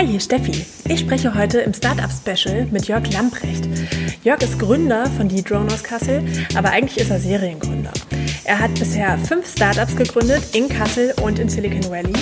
Hi, 0.00 0.06
hier 0.06 0.16
ist 0.16 0.24
Steffi. 0.24 0.64
Ich 0.88 1.00
spreche 1.00 1.34
heute 1.34 1.60
im 1.60 1.74
Startup-Special 1.74 2.68
mit 2.70 2.88
Jörg 2.88 3.12
Lamprecht. 3.12 3.68
Jörg 4.24 4.40
ist 4.40 4.58
Gründer 4.58 5.04
von 5.04 5.28
Die 5.28 5.44
Drone 5.44 5.70
aus 5.70 5.82
Kassel, 5.84 6.24
aber 6.54 6.70
eigentlich 6.70 6.96
ist 6.96 7.10
er 7.10 7.20
Seriengründer. 7.20 7.92
Er 8.44 8.60
hat 8.60 8.72
bisher 8.76 9.18
fünf 9.18 9.46
Startups 9.46 9.94
gegründet 9.94 10.56
in 10.56 10.70
Kassel 10.70 11.12
und 11.22 11.38
in 11.38 11.50
Silicon 11.50 11.84
Valley. 11.90 12.14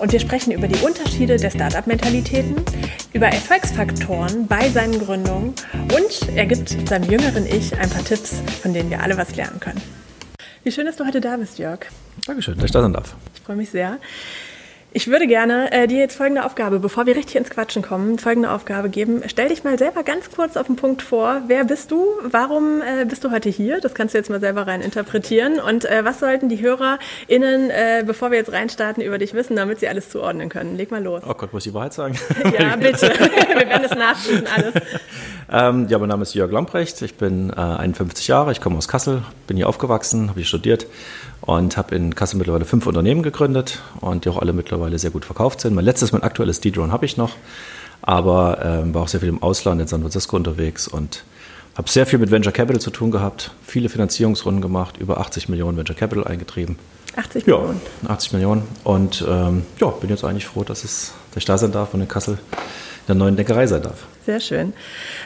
Und 0.00 0.10
wir 0.10 0.18
sprechen 0.18 0.50
über 0.50 0.66
die 0.66 0.84
Unterschiede 0.84 1.36
der 1.36 1.50
Startup-Mentalitäten, 1.50 2.64
über 3.12 3.26
Erfolgsfaktoren 3.26 4.48
bei 4.48 4.68
seinen 4.68 4.98
Gründungen 4.98 5.54
und 5.94 6.34
er 6.34 6.46
gibt 6.46 6.88
seinem 6.88 7.08
jüngeren 7.08 7.46
Ich 7.46 7.78
ein 7.78 7.90
paar 7.90 8.04
Tipps, 8.04 8.42
von 8.60 8.74
denen 8.74 8.90
wir 8.90 9.02
alle 9.04 9.16
was 9.16 9.36
lernen 9.36 9.60
können. 9.60 9.80
Wie 10.64 10.72
schön, 10.72 10.84
dass 10.84 10.96
du 10.96 11.06
heute 11.06 11.20
da 11.20 11.36
bist, 11.36 11.60
Jörg. 11.60 11.86
Dankeschön, 12.26 12.56
dass 12.56 12.64
ich 12.64 12.72
da 12.72 12.82
sein 12.82 12.92
darf. 12.92 13.14
Ich 13.36 13.40
freue 13.42 13.54
mich 13.54 13.70
sehr. 13.70 13.98
Ich 14.92 15.06
würde 15.06 15.28
gerne 15.28 15.70
äh, 15.70 15.86
dir 15.86 15.98
jetzt 15.98 16.16
folgende 16.16 16.44
Aufgabe, 16.44 16.80
bevor 16.80 17.06
wir 17.06 17.14
richtig 17.14 17.36
ins 17.36 17.48
Quatschen 17.48 17.80
kommen, 17.80 18.18
folgende 18.18 18.50
Aufgabe 18.50 18.88
geben. 18.88 19.22
Stell 19.28 19.48
dich 19.48 19.62
mal 19.62 19.78
selber 19.78 20.02
ganz 20.02 20.32
kurz 20.34 20.56
auf 20.56 20.66
den 20.66 20.74
Punkt 20.74 21.02
vor. 21.02 21.42
Wer 21.46 21.62
bist 21.64 21.92
du? 21.92 22.06
Warum 22.24 22.82
äh, 22.82 23.04
bist 23.04 23.22
du 23.22 23.30
heute 23.30 23.48
hier? 23.48 23.80
Das 23.80 23.94
kannst 23.94 24.14
du 24.14 24.18
jetzt 24.18 24.30
mal 24.30 24.40
selber 24.40 24.66
rein 24.66 24.80
interpretieren. 24.80 25.60
Und 25.60 25.84
äh, 25.84 26.04
was 26.04 26.18
sollten 26.18 26.48
die 26.48 26.60
HörerInnen, 26.60 27.70
äh, 27.70 28.02
bevor 28.04 28.32
wir 28.32 28.38
jetzt 28.38 28.50
reinstarten, 28.50 29.00
über 29.00 29.18
dich 29.18 29.32
wissen, 29.32 29.54
damit 29.54 29.78
sie 29.78 29.86
alles 29.86 30.10
zuordnen 30.10 30.48
können? 30.48 30.76
Leg 30.76 30.90
mal 30.90 31.02
los. 31.02 31.22
Oh 31.24 31.34
Gott, 31.34 31.52
muss 31.52 31.64
ich 31.64 31.70
die 31.70 31.74
Wahrheit 31.76 31.92
sagen? 31.92 32.18
ja, 32.58 32.74
bitte. 32.80 33.10
wir 33.10 33.68
werden 33.68 33.84
es 33.84 33.94
nachschießen, 33.94 34.46
alles. 34.48 34.74
Ähm, 35.52 35.86
ja, 35.88 35.98
mein 36.00 36.08
Name 36.08 36.22
ist 36.22 36.34
Jörg 36.34 36.50
Lamprecht. 36.50 37.00
Ich 37.02 37.14
bin 37.14 37.52
51 37.54 38.28
äh, 38.28 38.32
Jahre. 38.32 38.50
Ich 38.50 38.60
komme 38.60 38.76
aus 38.76 38.88
Kassel, 38.88 39.22
bin 39.46 39.56
hier 39.56 39.68
aufgewachsen, 39.68 40.30
habe 40.30 40.40
hier 40.40 40.46
studiert 40.46 40.88
und 41.42 41.76
habe 41.76 41.94
in 41.94 42.14
Kassel 42.14 42.38
mittlerweile 42.38 42.64
fünf 42.64 42.86
Unternehmen 42.86 43.22
gegründet 43.22 43.80
und 44.00 44.24
die 44.24 44.28
auch 44.28 44.38
alle 44.38 44.52
mittlerweile 44.52 44.98
sehr 44.98 45.10
gut 45.10 45.24
verkauft 45.24 45.60
sind. 45.60 45.74
Mein 45.74 45.84
letztes, 45.84 46.12
mein 46.12 46.22
aktuelles 46.22 46.60
D-Drone 46.60 46.92
habe 46.92 47.06
ich 47.06 47.16
noch, 47.16 47.34
aber 48.02 48.58
ähm, 48.62 48.94
war 48.94 49.02
auch 49.02 49.08
sehr 49.08 49.20
viel 49.20 49.28
im 49.28 49.42
Ausland 49.42 49.80
in 49.80 49.86
San 49.86 50.00
Francisco 50.00 50.36
unterwegs 50.36 50.88
und 50.88 51.24
habe 51.76 51.88
sehr 51.88 52.06
viel 52.06 52.18
mit 52.18 52.30
Venture 52.30 52.52
Capital 52.52 52.80
zu 52.80 52.90
tun 52.90 53.10
gehabt, 53.10 53.52
viele 53.64 53.88
Finanzierungsrunden 53.88 54.60
gemacht, 54.60 54.96
über 54.98 55.18
80 55.18 55.48
Millionen 55.48 55.76
Venture 55.76 55.96
Capital 55.96 56.24
eingetrieben. 56.24 56.76
80 57.16 57.46
Millionen? 57.46 57.80
Ja, 58.02 58.10
80 58.10 58.32
Millionen 58.32 58.62
und 58.84 59.24
ähm, 59.28 59.64
ja, 59.78 59.88
bin 59.88 60.10
jetzt 60.10 60.24
eigentlich 60.24 60.46
froh, 60.46 60.62
dass, 60.62 60.84
es, 60.84 61.12
dass 61.30 61.38
ich 61.38 61.44
da 61.44 61.58
sein 61.58 61.72
darf 61.72 61.94
und 61.94 62.00
in 62.00 62.08
Kassel 62.08 62.38
der 63.10 63.16
neuen 63.16 63.36
Deckerei 63.36 63.66
sein 63.66 63.82
darf. 63.82 64.06
Sehr 64.24 64.40
schön. 64.40 64.72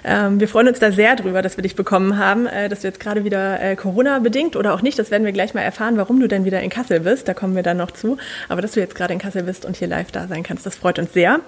Ähm, 0.04 0.40
wir 0.40 0.48
freuen 0.48 0.68
uns 0.68 0.78
da 0.78 0.90
sehr 0.90 1.14
drüber, 1.16 1.42
dass 1.42 1.56
wir 1.56 1.62
dich 1.62 1.76
bekommen 1.76 2.18
haben, 2.18 2.46
äh, 2.46 2.68
dass 2.68 2.80
du 2.80 2.88
jetzt 2.88 3.00
gerade 3.00 3.24
wieder 3.24 3.60
äh, 3.60 3.76
Corona-bedingt 3.76 4.56
oder 4.56 4.74
auch 4.74 4.82
nicht, 4.82 4.98
das 4.98 5.10
werden 5.10 5.24
wir 5.24 5.32
gleich 5.32 5.54
mal 5.54 5.62
erfahren, 5.62 5.96
warum 5.96 6.20
du 6.20 6.26
denn 6.26 6.44
wieder 6.44 6.60
in 6.60 6.70
Kassel 6.70 7.00
bist. 7.00 7.28
Da 7.28 7.34
kommen 7.34 7.54
wir 7.54 7.62
dann 7.62 7.76
noch 7.76 7.90
zu. 7.90 8.16
Aber 8.48 8.62
dass 8.62 8.72
du 8.72 8.80
jetzt 8.80 8.94
gerade 8.94 9.12
in 9.12 9.18
Kassel 9.18 9.42
bist 9.44 9.64
und 9.64 9.76
hier 9.76 9.88
live 9.88 10.10
da 10.10 10.26
sein 10.26 10.42
kannst, 10.42 10.64
das 10.66 10.76
freut 10.76 10.98
uns 10.98 11.12
sehr. 11.12 11.40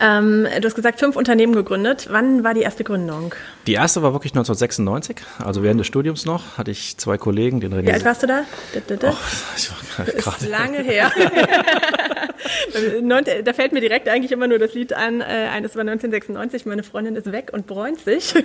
Ähm, 0.00 0.46
du 0.60 0.66
hast 0.66 0.74
gesagt, 0.74 0.98
fünf 0.98 1.16
Unternehmen 1.16 1.54
gegründet. 1.54 2.08
Wann 2.10 2.44
war 2.44 2.54
die 2.54 2.62
erste 2.62 2.84
Gründung? 2.84 3.34
Die 3.66 3.74
erste 3.74 4.02
war 4.02 4.12
wirklich 4.12 4.32
1996, 4.32 5.16
also 5.38 5.62
während 5.62 5.80
des 5.80 5.86
Studiums 5.86 6.24
noch, 6.24 6.58
hatte 6.58 6.70
ich 6.70 6.96
zwei 6.96 7.18
Kollegen, 7.18 7.60
den 7.60 7.72
René. 7.72 7.86
Wie 7.86 7.92
alt 7.92 8.04
warst 8.04 8.22
du 8.22 8.26
da? 8.26 8.42
Oh, 8.74 9.14
ich 9.56 9.70
war 9.70 10.06
gerade. 10.06 10.44
Ist 10.44 10.48
lange 10.48 10.78
her. 10.78 11.12
da 13.44 13.52
fällt 13.52 13.72
mir 13.72 13.80
direkt 13.80 14.08
eigentlich 14.08 14.32
immer 14.32 14.48
nur 14.48 14.58
das 14.58 14.74
Lied 14.74 14.92
an, 14.92 15.20
äh, 15.20 15.24
eines 15.24 15.74
war 15.74 15.82
1996, 15.82 16.66
meine 16.66 16.82
Freundin 16.82 17.16
ist 17.16 17.30
weg 17.30 17.50
und 17.52 17.66
bräunt 17.66 18.00
sich. 18.00 18.34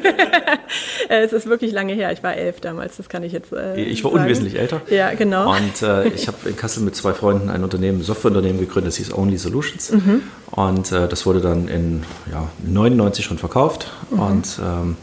Äh, 1.10 1.24
es 1.24 1.32
ist 1.32 1.48
wirklich 1.48 1.72
lange 1.72 1.94
her, 1.94 2.12
ich 2.12 2.24
war 2.24 2.36
elf 2.36 2.60
damals, 2.60 2.98
das 2.98 3.08
kann 3.08 3.24
ich 3.24 3.32
jetzt 3.32 3.54
äh, 3.54 3.80
Ich 3.80 4.04
war 4.04 4.12
sagen. 4.12 4.24
unwesentlich 4.24 4.60
älter. 4.60 4.82
Ja, 4.90 5.14
genau. 5.14 5.56
Und 5.56 5.82
äh, 5.82 6.08
ich 6.10 6.28
habe 6.28 6.50
in 6.50 6.56
Kassel 6.56 6.84
mit 6.84 6.96
zwei 6.96 7.14
Freunden 7.14 7.50
ein 7.50 7.64
Unternehmen, 7.64 8.00
ein 8.00 8.04
Softwareunternehmen 8.04 8.60
gegründet, 8.60 8.90
das 8.90 8.98
hieß 8.98 9.14
Only 9.14 9.38
Solutions. 9.38 9.92
Mhm. 9.92 10.24
Und 10.52 10.92
äh, 10.92 11.08
das 11.08 11.26
wurde 11.28 11.42
dann 11.42 11.67
in 11.67 12.03
ja, 12.31 12.47
99 12.66 13.23
schon 13.23 13.38
verkauft 13.38 13.92
mhm. 14.09 14.20
und 14.20 14.59
ähm, 14.64 14.97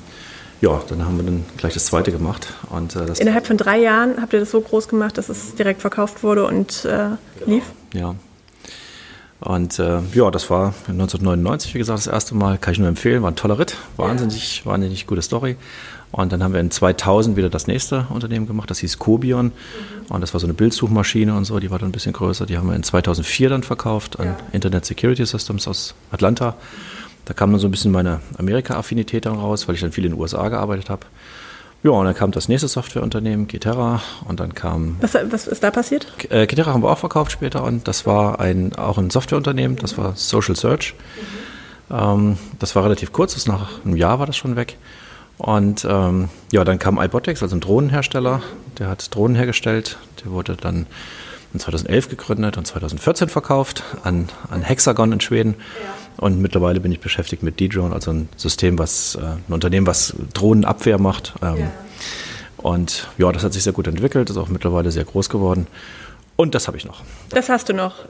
ja, 0.60 0.82
dann 0.88 1.04
haben 1.04 1.16
wir 1.18 1.24
dann 1.24 1.44
gleich 1.58 1.74
das 1.74 1.84
zweite 1.84 2.10
gemacht. 2.10 2.48
Und, 2.70 2.96
äh, 2.96 3.04
Innerhalb 3.18 3.46
von 3.46 3.58
drei 3.58 3.78
Jahren 3.78 4.20
habt 4.20 4.32
ihr 4.32 4.40
das 4.40 4.50
so 4.50 4.60
groß 4.60 4.88
gemacht, 4.88 5.18
dass 5.18 5.28
es 5.28 5.54
direkt 5.54 5.82
verkauft 5.82 6.22
wurde 6.22 6.46
und 6.46 6.86
äh, 6.86 7.10
lief? 7.46 7.64
Ja, 7.92 8.14
und 9.44 9.78
äh, 9.78 10.00
ja, 10.14 10.30
das 10.30 10.48
war 10.48 10.68
1999, 10.88 11.74
wie 11.74 11.78
gesagt, 11.78 11.98
das 11.98 12.06
erste 12.06 12.34
Mal. 12.34 12.56
Kann 12.56 12.72
ich 12.72 12.78
nur 12.78 12.88
empfehlen, 12.88 13.22
war 13.22 13.30
ein 13.30 13.36
toller 13.36 13.58
Ritt. 13.58 13.76
Wahnsinnig, 13.98 14.60
ja. 14.64 14.70
wahnsinnig 14.70 15.06
gute 15.06 15.20
Story. 15.20 15.56
Und 16.14 16.32
dann 16.32 16.44
haben 16.44 16.52
wir 16.52 16.60
in 16.60 16.70
2000 16.70 17.36
wieder 17.36 17.50
das 17.50 17.66
nächste 17.66 18.06
Unternehmen 18.08 18.46
gemacht, 18.46 18.70
das 18.70 18.78
hieß 18.78 19.00
Cobion. 19.00 19.46
Mhm. 19.46 20.14
Und 20.14 20.20
das 20.20 20.32
war 20.32 20.38
so 20.38 20.46
eine 20.46 20.54
Bildsuchmaschine 20.54 21.34
und 21.34 21.44
so, 21.44 21.58
die 21.58 21.72
war 21.72 21.80
dann 21.80 21.88
ein 21.88 21.92
bisschen 21.92 22.12
größer. 22.12 22.46
Die 22.46 22.56
haben 22.56 22.68
wir 22.68 22.76
in 22.76 22.84
2004 22.84 23.48
dann 23.48 23.64
verkauft 23.64 24.20
an 24.20 24.26
ja. 24.26 24.36
Internet 24.52 24.84
Security 24.84 25.26
Systems 25.26 25.66
aus 25.66 25.96
Atlanta. 26.12 26.54
Da 27.24 27.34
kam 27.34 27.50
dann 27.50 27.58
so 27.58 27.66
ein 27.66 27.72
bisschen 27.72 27.90
meine 27.90 28.20
Amerika-Affinität 28.38 29.26
dann 29.26 29.34
raus, 29.34 29.66
weil 29.66 29.74
ich 29.74 29.80
dann 29.80 29.90
viel 29.90 30.04
in 30.04 30.12
den 30.12 30.20
USA 30.20 30.48
gearbeitet 30.48 30.88
habe. 30.88 31.04
Ja, 31.82 31.90
und 31.90 32.04
dann 32.04 32.14
kam 32.14 32.30
das 32.30 32.48
nächste 32.48 32.68
Softwareunternehmen, 32.68 33.48
Giterra, 33.48 34.00
und 34.28 34.38
dann 34.38 34.54
kam. 34.54 34.96
Was, 35.00 35.14
was 35.14 35.48
ist 35.48 35.64
da 35.64 35.72
passiert? 35.72 36.06
Äh, 36.30 36.46
haben 36.46 36.82
wir 36.84 36.90
auch 36.90 36.98
verkauft 36.98 37.32
später, 37.32 37.64
und 37.64 37.88
das 37.88 38.06
war 38.06 38.38
ein, 38.38 38.76
auch 38.76 38.98
ein 38.98 39.10
Softwareunternehmen, 39.10 39.78
das 39.78 39.98
war 39.98 40.14
Social 40.14 40.54
Search. 40.54 40.94
Mhm. 41.90 41.96
Ähm, 41.96 42.38
das 42.60 42.76
war 42.76 42.84
relativ 42.84 43.12
kurz, 43.12 43.34
das 43.34 43.48
nach 43.48 43.84
einem 43.84 43.96
Jahr 43.96 44.20
war 44.20 44.26
das 44.26 44.36
schon 44.36 44.54
weg. 44.54 44.76
Und 45.38 45.86
ähm, 45.88 46.28
ja, 46.52 46.64
dann 46.64 46.78
kam 46.78 47.00
iBotics, 47.00 47.42
also 47.42 47.56
ein 47.56 47.60
Drohnenhersteller, 47.60 48.42
der 48.78 48.88
hat 48.88 49.14
Drohnen 49.14 49.36
hergestellt. 49.36 49.98
Der 50.24 50.30
wurde 50.30 50.56
dann 50.56 50.86
in 51.52 51.60
2011 51.60 52.08
gegründet 52.08 52.56
und 52.56 52.66
2014 52.66 53.28
verkauft 53.28 53.82
an, 54.02 54.28
an 54.50 54.62
Hexagon 54.62 55.12
in 55.12 55.20
Schweden. 55.20 55.54
Ja. 55.82 56.24
Und 56.24 56.40
mittlerweile 56.40 56.80
bin 56.80 56.92
ich 56.92 57.00
beschäftigt 57.00 57.42
mit 57.42 57.58
D-Drone, 57.58 57.94
also 57.94 58.12
ein 58.12 58.28
System, 58.36 58.78
was 58.78 59.16
äh, 59.16 59.20
ein 59.20 59.52
Unternehmen, 59.52 59.86
was 59.86 60.14
Drohnenabwehr 60.32 60.98
macht. 60.98 61.34
Ähm, 61.42 61.58
ja. 61.58 61.72
Und 62.58 63.08
ja, 63.18 63.30
das 63.32 63.44
hat 63.44 63.52
sich 63.52 63.62
sehr 63.62 63.72
gut 63.72 63.86
entwickelt, 63.86 64.30
ist 64.30 64.36
auch 64.36 64.48
mittlerweile 64.48 64.90
sehr 64.90 65.04
groß 65.04 65.28
geworden. 65.28 65.66
Und 66.36 66.54
das 66.54 66.66
habe 66.66 66.76
ich 66.76 66.84
noch. 66.84 67.02
Das 67.30 67.48
hast 67.48 67.68
du 67.68 67.72
noch. 67.72 68.04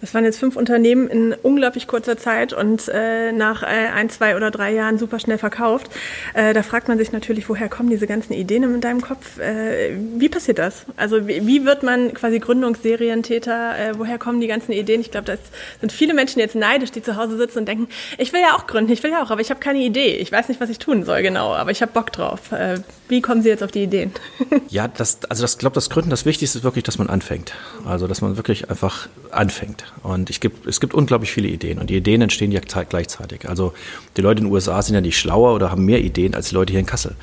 Das 0.00 0.14
waren 0.14 0.24
jetzt 0.24 0.38
fünf 0.38 0.56
Unternehmen 0.56 1.08
in 1.08 1.34
unglaublich 1.42 1.86
kurzer 1.86 2.16
Zeit 2.16 2.52
und 2.52 2.88
äh, 2.88 3.32
nach 3.32 3.62
äh, 3.62 3.66
ein, 3.66 4.08
zwei 4.08 4.36
oder 4.36 4.50
drei 4.50 4.72
Jahren 4.72 4.98
super 4.98 5.18
schnell 5.18 5.38
verkauft. 5.38 5.90
Äh, 6.34 6.54
da 6.54 6.62
fragt 6.62 6.88
man 6.88 6.96
sich 6.96 7.12
natürlich, 7.12 7.48
woher 7.48 7.68
kommen 7.68 7.90
diese 7.90 8.06
ganzen 8.06 8.32
Ideen 8.32 8.62
in 8.62 8.80
deinem 8.80 9.02
Kopf? 9.02 9.38
Äh, 9.38 9.96
wie 10.16 10.28
passiert 10.28 10.58
das? 10.58 10.86
Also 10.96 11.28
wie, 11.28 11.46
wie, 11.46 11.64
wird 11.64 11.82
man 11.82 12.14
quasi 12.14 12.38
Gründungsserientäter? 12.38 13.78
Äh, 13.78 13.98
woher 13.98 14.18
kommen 14.18 14.40
die 14.40 14.46
ganzen 14.46 14.72
Ideen? 14.72 15.00
Ich 15.00 15.10
glaube, 15.10 15.26
da 15.26 15.34
sind 15.80 15.92
viele 15.92 16.14
Menschen 16.14 16.40
jetzt 16.40 16.54
neidisch, 16.54 16.92
die 16.92 17.02
zu 17.02 17.16
Hause 17.16 17.36
sitzen 17.36 17.58
und 17.58 17.68
denken, 17.68 17.88
ich 18.16 18.32
will 18.32 18.40
ja 18.40 18.56
auch 18.56 18.66
gründen, 18.66 18.92
ich 18.92 19.02
will 19.02 19.10
ja 19.10 19.22
auch, 19.22 19.30
aber 19.30 19.40
ich 19.40 19.50
habe 19.50 19.60
keine 19.60 19.80
Idee. 19.80 20.16
Ich 20.16 20.32
weiß 20.32 20.48
nicht, 20.48 20.60
was 20.60 20.70
ich 20.70 20.78
tun 20.78 21.04
soll 21.04 21.22
genau, 21.22 21.52
aber 21.52 21.70
ich 21.70 21.82
habe 21.82 21.92
Bock 21.92 22.12
drauf. 22.12 22.52
Äh, 22.52 22.80
wie 23.08 23.20
kommen 23.20 23.42
Sie 23.42 23.48
jetzt 23.48 23.62
auf 23.62 23.72
die 23.72 23.82
Ideen? 23.82 24.12
ja, 24.68 24.88
das, 24.88 25.18
also 25.28 25.42
das 25.42 25.58
glaube, 25.58 25.74
das 25.74 25.90
Gründen, 25.90 26.10
das 26.10 26.24
Wichtigste 26.24 26.58
ist 26.58 26.64
wirklich, 26.64 26.84
dass 26.84 26.96
man 26.96 27.08
anfängt. 27.08 27.52
Also 27.84 28.06
dass 28.06 28.20
man 28.20 28.36
wirklich 28.36 28.70
einfach 28.70 29.08
anfängt. 29.30 29.89
Und 30.02 30.30
ich 30.30 30.40
gibt, 30.40 30.66
es 30.66 30.80
gibt 30.80 30.94
unglaublich 30.94 31.30
viele 31.30 31.48
Ideen 31.48 31.78
und 31.78 31.90
die 31.90 31.96
Ideen 31.96 32.22
entstehen 32.22 32.52
ja 32.52 32.60
gleichzeitig. 32.60 33.48
Also 33.48 33.74
die 34.16 34.22
Leute 34.22 34.40
in 34.40 34.46
den 34.46 34.52
USA 34.52 34.80
sind 34.82 34.94
ja 34.94 35.00
nicht 35.00 35.18
schlauer 35.18 35.54
oder 35.54 35.70
haben 35.70 35.84
mehr 35.84 36.00
Ideen 36.00 36.34
als 36.34 36.48
die 36.48 36.54
Leute 36.54 36.72
hier 36.72 36.80
in 36.80 36.86
Kassel. 36.86 37.16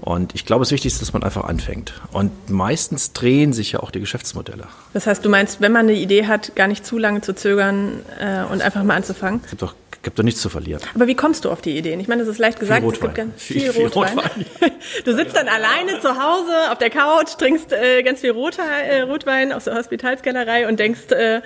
Und 0.00 0.34
ich 0.34 0.44
glaube, 0.44 0.62
das 0.62 0.70
Wichtigste 0.70 0.98
ist, 0.98 1.02
dass 1.02 1.12
man 1.12 1.22
einfach 1.22 1.44
anfängt. 1.44 1.94
Und 2.12 2.50
meistens 2.50 3.12
drehen 3.12 3.52
sich 3.52 3.72
ja 3.72 3.80
auch 3.80 3.90
die 3.90 4.00
Geschäftsmodelle. 4.00 4.66
Das 4.92 5.06
heißt, 5.06 5.24
du 5.24 5.30
meinst, 5.30 5.60
wenn 5.60 5.72
man 5.72 5.88
eine 5.88 5.96
Idee 5.96 6.26
hat, 6.26 6.54
gar 6.56 6.66
nicht 6.66 6.84
zu 6.84 6.98
lange 6.98 7.22
zu 7.22 7.34
zögern 7.34 8.00
äh, 8.20 8.44
und 8.52 8.60
einfach 8.60 8.82
mal 8.82 8.96
anzufangen? 8.96 9.40
Es 9.44 9.50
gibt 9.50 9.62
doch 9.62 9.74
gibt 10.04 10.18
doch 10.18 10.22
nichts 10.22 10.40
zu 10.40 10.48
verlieren. 10.48 10.80
Aber 10.94 11.06
wie 11.06 11.14
kommst 11.14 11.44
du 11.44 11.50
auf 11.50 11.60
die 11.60 11.76
Ideen? 11.76 11.98
Ich 11.98 12.08
meine, 12.08 12.22
das 12.22 12.30
ist 12.30 12.38
leicht 12.38 12.60
gesagt, 12.60 12.84
es 12.86 13.00
gibt 13.00 13.14
ganz 13.14 13.42
viel, 13.42 13.72
viel 13.72 13.86
Rotwein. 13.86 14.18
Rotwein. 14.18 14.46
Du 15.04 15.14
sitzt 15.14 15.34
dann 15.34 15.48
alleine 15.48 16.00
zu 16.00 16.10
Hause 16.10 16.70
auf 16.70 16.78
der 16.78 16.90
Couch, 16.90 17.36
trinkst 17.38 17.72
äh, 17.72 18.02
ganz 18.02 18.20
viel 18.20 18.30
Rotwein, 18.30 18.84
äh, 18.88 19.00
Rotwein 19.00 19.52
aus 19.52 19.64
der 19.64 19.76
Hospitalskellerei 19.76 20.68
und 20.68 20.78
denkst, 20.78 21.10
äh, 21.10 21.40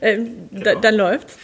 äh, 0.00 0.18
da, 0.50 0.74
dann 0.74 0.96
läuft's. 0.96 1.38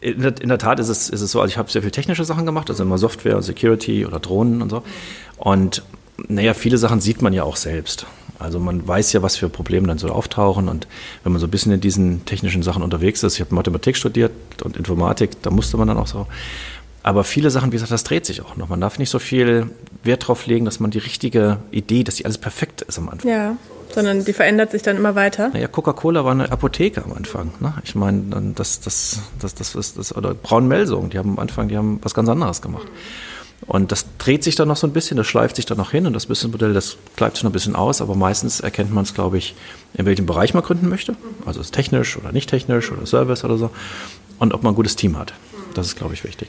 In 0.00 0.20
der, 0.20 0.34
in 0.40 0.48
der, 0.48 0.58
Tat 0.58 0.78
ist 0.78 0.88
es, 0.88 1.08
ist 1.08 1.22
es 1.22 1.30
so, 1.32 1.40
also 1.40 1.50
ich 1.50 1.56
habe 1.56 1.70
sehr 1.70 1.82
viel 1.82 1.90
technische 1.90 2.24
Sachen 2.24 2.44
gemacht, 2.44 2.68
also 2.68 2.82
immer 2.82 2.98
Software, 2.98 3.40
Security 3.42 4.04
oder 4.04 4.20
Drohnen 4.20 4.60
und 4.60 4.70
so. 4.70 4.82
Und 5.38 5.82
naja, 6.28 6.54
viele 6.54 6.78
Sachen 6.78 7.00
sieht 7.00 7.22
man 7.22 7.32
ja 7.32 7.42
auch 7.42 7.56
selbst. 7.56 8.06
Also 8.38 8.58
man 8.58 8.86
weiß 8.86 9.12
ja, 9.12 9.22
was 9.22 9.36
für 9.36 9.48
Probleme 9.48 9.86
dann 9.86 9.98
so 9.98 10.08
auftauchen 10.08 10.68
und 10.68 10.86
wenn 11.22 11.32
man 11.32 11.40
so 11.40 11.46
ein 11.46 11.50
bisschen 11.50 11.72
in 11.72 11.80
diesen 11.80 12.24
technischen 12.24 12.62
Sachen 12.62 12.82
unterwegs 12.82 13.22
ist, 13.22 13.34
ich 13.34 13.40
habe 13.40 13.54
Mathematik 13.54 13.96
studiert 13.96 14.32
und 14.62 14.76
Informatik, 14.76 15.42
da 15.42 15.50
musste 15.50 15.76
man 15.76 15.88
dann 15.88 15.98
auch 15.98 16.06
so. 16.06 16.26
Aber 17.02 17.22
viele 17.22 17.50
Sachen, 17.50 17.70
wie 17.70 17.76
gesagt, 17.76 17.92
das 17.92 18.02
dreht 18.02 18.24
sich 18.24 18.40
auch 18.42 18.56
noch. 18.56 18.70
Man 18.70 18.80
darf 18.80 18.98
nicht 18.98 19.10
so 19.10 19.18
viel 19.18 19.70
Wert 20.02 20.26
drauf 20.26 20.46
legen, 20.46 20.64
dass 20.64 20.80
man 20.80 20.90
die 20.90 20.98
richtige 20.98 21.58
Idee, 21.70 22.02
dass 22.02 22.16
die 22.16 22.24
alles 22.24 22.38
perfekt 22.38 22.80
ist 22.80 22.98
am 22.98 23.10
Anfang. 23.10 23.30
Ja, 23.30 23.56
sondern 23.92 24.24
die 24.24 24.32
verändert 24.32 24.70
sich 24.70 24.82
dann 24.82 24.96
immer 24.96 25.14
weiter. 25.14 25.50
Naja, 25.50 25.68
Coca-Cola 25.68 26.24
war 26.24 26.32
eine 26.32 26.50
Apotheke 26.50 27.04
am 27.04 27.12
Anfang. 27.12 27.52
Ne? 27.60 27.74
Ich 27.84 27.94
meine, 27.94 28.22
das, 28.54 28.80
das, 28.80 29.20
das, 29.38 29.54
das 29.54 29.74
ist 29.74 29.98
das, 29.98 30.16
oder 30.16 30.34
Braun-Melsung, 30.34 31.10
die 31.10 31.18
haben 31.18 31.32
am 31.32 31.38
Anfang, 31.38 31.68
die 31.68 31.76
haben 31.76 31.98
was 32.02 32.14
ganz 32.14 32.28
anderes 32.28 32.62
gemacht. 32.62 32.86
Mhm. 32.86 33.33
Und 33.66 33.92
das 33.92 34.06
dreht 34.18 34.44
sich 34.44 34.56
dann 34.56 34.68
noch 34.68 34.76
so 34.76 34.86
ein 34.86 34.92
bisschen, 34.92 35.16
das 35.16 35.26
schleift 35.26 35.56
sich 35.56 35.66
dann 35.66 35.78
noch 35.78 35.90
hin 35.90 36.06
und 36.06 36.12
das 36.12 36.26
Businessmodell, 36.26 36.74
das 36.74 36.96
bleibt 37.16 37.36
sich 37.36 37.44
noch 37.44 37.50
ein 37.50 37.54
bisschen 37.54 37.76
aus, 37.76 38.02
aber 38.02 38.14
meistens 38.14 38.60
erkennt 38.60 38.92
man 38.92 39.04
es, 39.04 39.14
glaube 39.14 39.38
ich, 39.38 39.54
in 39.94 40.04
welchem 40.06 40.26
Bereich 40.26 40.52
man 40.52 40.62
gründen 40.62 40.88
möchte. 40.88 41.16
Also 41.46 41.60
ist 41.60 41.72
technisch 41.72 42.18
oder 42.18 42.32
nicht 42.32 42.50
technisch 42.50 42.92
oder 42.92 43.06
Service 43.06 43.44
oder 43.44 43.56
so. 43.56 43.70
Und 44.38 44.52
ob 44.52 44.62
man 44.62 44.72
ein 44.72 44.76
gutes 44.76 44.96
Team 44.96 45.18
hat. 45.18 45.32
Das 45.74 45.86
ist, 45.86 45.96
glaube 45.96 46.14
ich, 46.14 46.24
wichtig. 46.24 46.48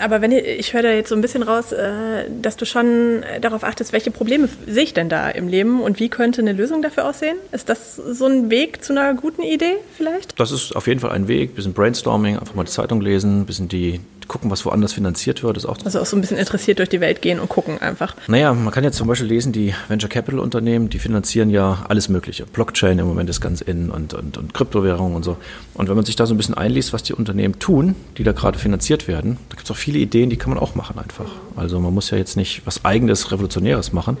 Aber 0.00 0.20
wenn 0.20 0.32
ich, 0.32 0.44
ich 0.44 0.72
höre 0.72 0.82
da 0.82 0.90
jetzt 0.90 1.08
so 1.08 1.14
ein 1.14 1.20
bisschen 1.20 1.42
raus, 1.42 1.72
äh, 1.72 2.24
dass 2.42 2.56
du 2.56 2.66
schon 2.66 3.22
darauf 3.40 3.64
achtest, 3.64 3.92
welche 3.92 4.10
Probleme 4.10 4.48
sehe 4.66 4.82
ich 4.82 4.94
denn 4.94 5.08
da 5.08 5.30
im 5.30 5.48
Leben 5.48 5.80
und 5.80 6.00
wie 6.00 6.08
könnte 6.08 6.42
eine 6.42 6.52
Lösung 6.52 6.82
dafür 6.82 7.08
aussehen? 7.08 7.36
Ist 7.52 7.68
das 7.68 7.96
so 7.96 8.26
ein 8.26 8.50
Weg 8.50 8.84
zu 8.84 8.92
einer 8.92 9.14
guten 9.14 9.42
Idee 9.42 9.76
vielleicht? 9.96 10.38
Das 10.40 10.50
ist 10.50 10.74
auf 10.74 10.86
jeden 10.86 11.00
Fall 11.00 11.12
ein 11.12 11.28
Weg. 11.28 11.50
Ein 11.50 11.54
bisschen 11.54 11.72
Brainstorming, 11.74 12.38
einfach 12.38 12.54
mal 12.54 12.64
die 12.64 12.72
Zeitung 12.72 13.00
lesen, 13.00 13.42
ein 13.42 13.46
bisschen 13.46 13.68
die, 13.68 14.00
gucken, 14.28 14.50
was 14.50 14.64
woanders 14.64 14.92
finanziert 14.92 15.42
wird. 15.42 15.56
Ist 15.56 15.66
auch 15.66 15.76
also 15.84 16.00
auch 16.00 16.06
so 16.06 16.16
ein 16.16 16.20
bisschen 16.20 16.36
interessiert 16.36 16.78
durch 16.78 16.88
die 16.88 17.00
Welt 17.00 17.22
gehen 17.22 17.40
und 17.40 17.48
gucken 17.48 17.80
einfach. 17.80 18.16
Naja, 18.28 18.52
man 18.52 18.72
kann 18.72 18.84
jetzt 18.84 18.96
zum 18.96 19.08
Beispiel 19.08 19.28
lesen, 19.28 19.52
die 19.52 19.74
Venture 19.88 20.08
Capital 20.08 20.40
Unternehmen, 20.40 20.88
die 20.88 20.98
finanzieren 20.98 21.50
ja 21.50 21.84
alles 21.88 22.08
Mögliche. 22.08 22.46
Blockchain 22.46 22.98
im 22.98 23.06
Moment 23.06 23.30
ist 23.30 23.40
ganz 23.40 23.60
in 23.60 23.90
und, 23.90 24.14
und, 24.14 24.36
und 24.36 24.54
Kryptowährungen 24.54 25.16
und 25.16 25.24
so. 25.24 25.36
Und 25.74 25.88
wenn 25.88 25.96
man 25.96 26.04
sich 26.04 26.16
da 26.16 26.26
so 26.26 26.34
ein 26.34 26.36
bisschen 26.36 26.54
einliest, 26.54 26.92
was 26.92 27.02
die 27.02 27.12
Unternehmen 27.12 27.58
tun, 27.58 27.94
die 28.16 28.24
da 28.24 28.32
gerade 28.32 28.58
finanziert 28.58 29.08
werden, 29.08 29.38
da 29.48 29.56
gibt 29.56 29.66
es 29.66 29.70
auch 29.70 29.76
viele 29.76 29.98
Ideen, 29.98 30.30
die 30.30 30.36
kann 30.36 30.50
man 30.50 30.58
auch 30.58 30.74
machen 30.74 30.98
einfach. 30.98 31.30
Also 31.56 31.80
man 31.80 31.94
muss 31.94 32.10
ja 32.10 32.18
jetzt 32.18 32.36
nicht 32.36 32.62
was 32.64 32.84
eigenes, 32.84 33.32
Revolutionäres 33.32 33.92
machen. 33.92 34.16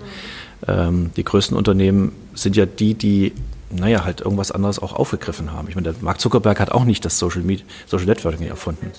Ähm, 0.66 1.10
die 1.16 1.24
größten 1.24 1.56
Unternehmen 1.56 2.12
sind 2.34 2.56
ja 2.56 2.66
die, 2.66 2.94
die 2.94 3.32
naja, 3.70 4.04
halt 4.04 4.20
irgendwas 4.20 4.52
anderes 4.52 4.78
auch 4.78 4.92
aufgegriffen 4.92 5.52
haben. 5.52 5.68
Ich 5.68 5.74
meine, 5.74 5.92
der 5.92 6.02
Mark 6.02 6.20
Zuckerberg 6.20 6.60
hat 6.60 6.70
auch 6.70 6.84
nicht 6.84 7.04
das 7.04 7.18
Social, 7.18 7.42
Media, 7.42 7.64
Social 7.86 8.06
Networking 8.06 8.46
erfunden. 8.46 8.92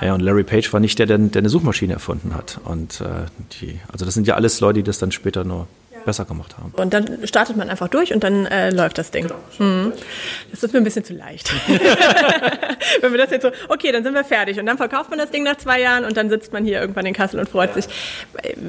Ja, 0.00 0.14
und 0.14 0.20
Larry 0.20 0.44
Page 0.44 0.72
war 0.72 0.80
nicht 0.80 0.98
der, 0.98 1.06
der, 1.06 1.18
der 1.18 1.40
eine 1.40 1.48
Suchmaschine 1.48 1.92
erfunden 1.92 2.34
hat. 2.34 2.60
Und 2.64 3.00
äh, 3.00 3.26
die, 3.60 3.78
also 3.92 4.04
das 4.04 4.14
sind 4.14 4.26
ja 4.26 4.34
alles 4.34 4.60
Leute, 4.60 4.80
die 4.80 4.82
das 4.84 4.98
dann 4.98 5.12
später 5.12 5.44
nur 5.44 5.66
besser 6.04 6.24
gemacht 6.24 6.56
haben. 6.58 6.72
Und 6.76 6.92
dann 6.92 7.26
startet 7.26 7.56
man 7.56 7.70
einfach 7.70 7.88
durch 7.88 8.12
und 8.12 8.22
dann 8.22 8.46
äh, 8.46 8.70
läuft 8.70 8.98
das 8.98 9.10
Ding. 9.10 9.28
Genau, 9.28 9.40
mhm. 9.58 9.92
Das 10.50 10.62
ist 10.62 10.72
mir 10.72 10.80
ein 10.80 10.84
bisschen 10.84 11.04
zu 11.04 11.14
leicht. 11.14 11.52
Wenn 13.00 13.12
wir 13.12 13.18
das 13.18 13.30
jetzt 13.30 13.42
so, 13.42 13.50
okay, 13.68 13.92
dann 13.92 14.04
sind 14.04 14.14
wir 14.14 14.24
fertig 14.24 14.58
und 14.58 14.66
dann 14.66 14.76
verkauft 14.76 15.10
man 15.10 15.18
das 15.18 15.30
Ding 15.30 15.42
nach 15.42 15.56
zwei 15.56 15.80
Jahren 15.80 16.04
und 16.04 16.16
dann 16.16 16.28
sitzt 16.28 16.52
man 16.52 16.64
hier 16.64 16.80
irgendwann 16.80 17.06
in 17.06 17.14
Kassel 17.14 17.40
und 17.40 17.48
freut 17.48 17.70
ja. 17.70 17.82
sich. 17.82 17.86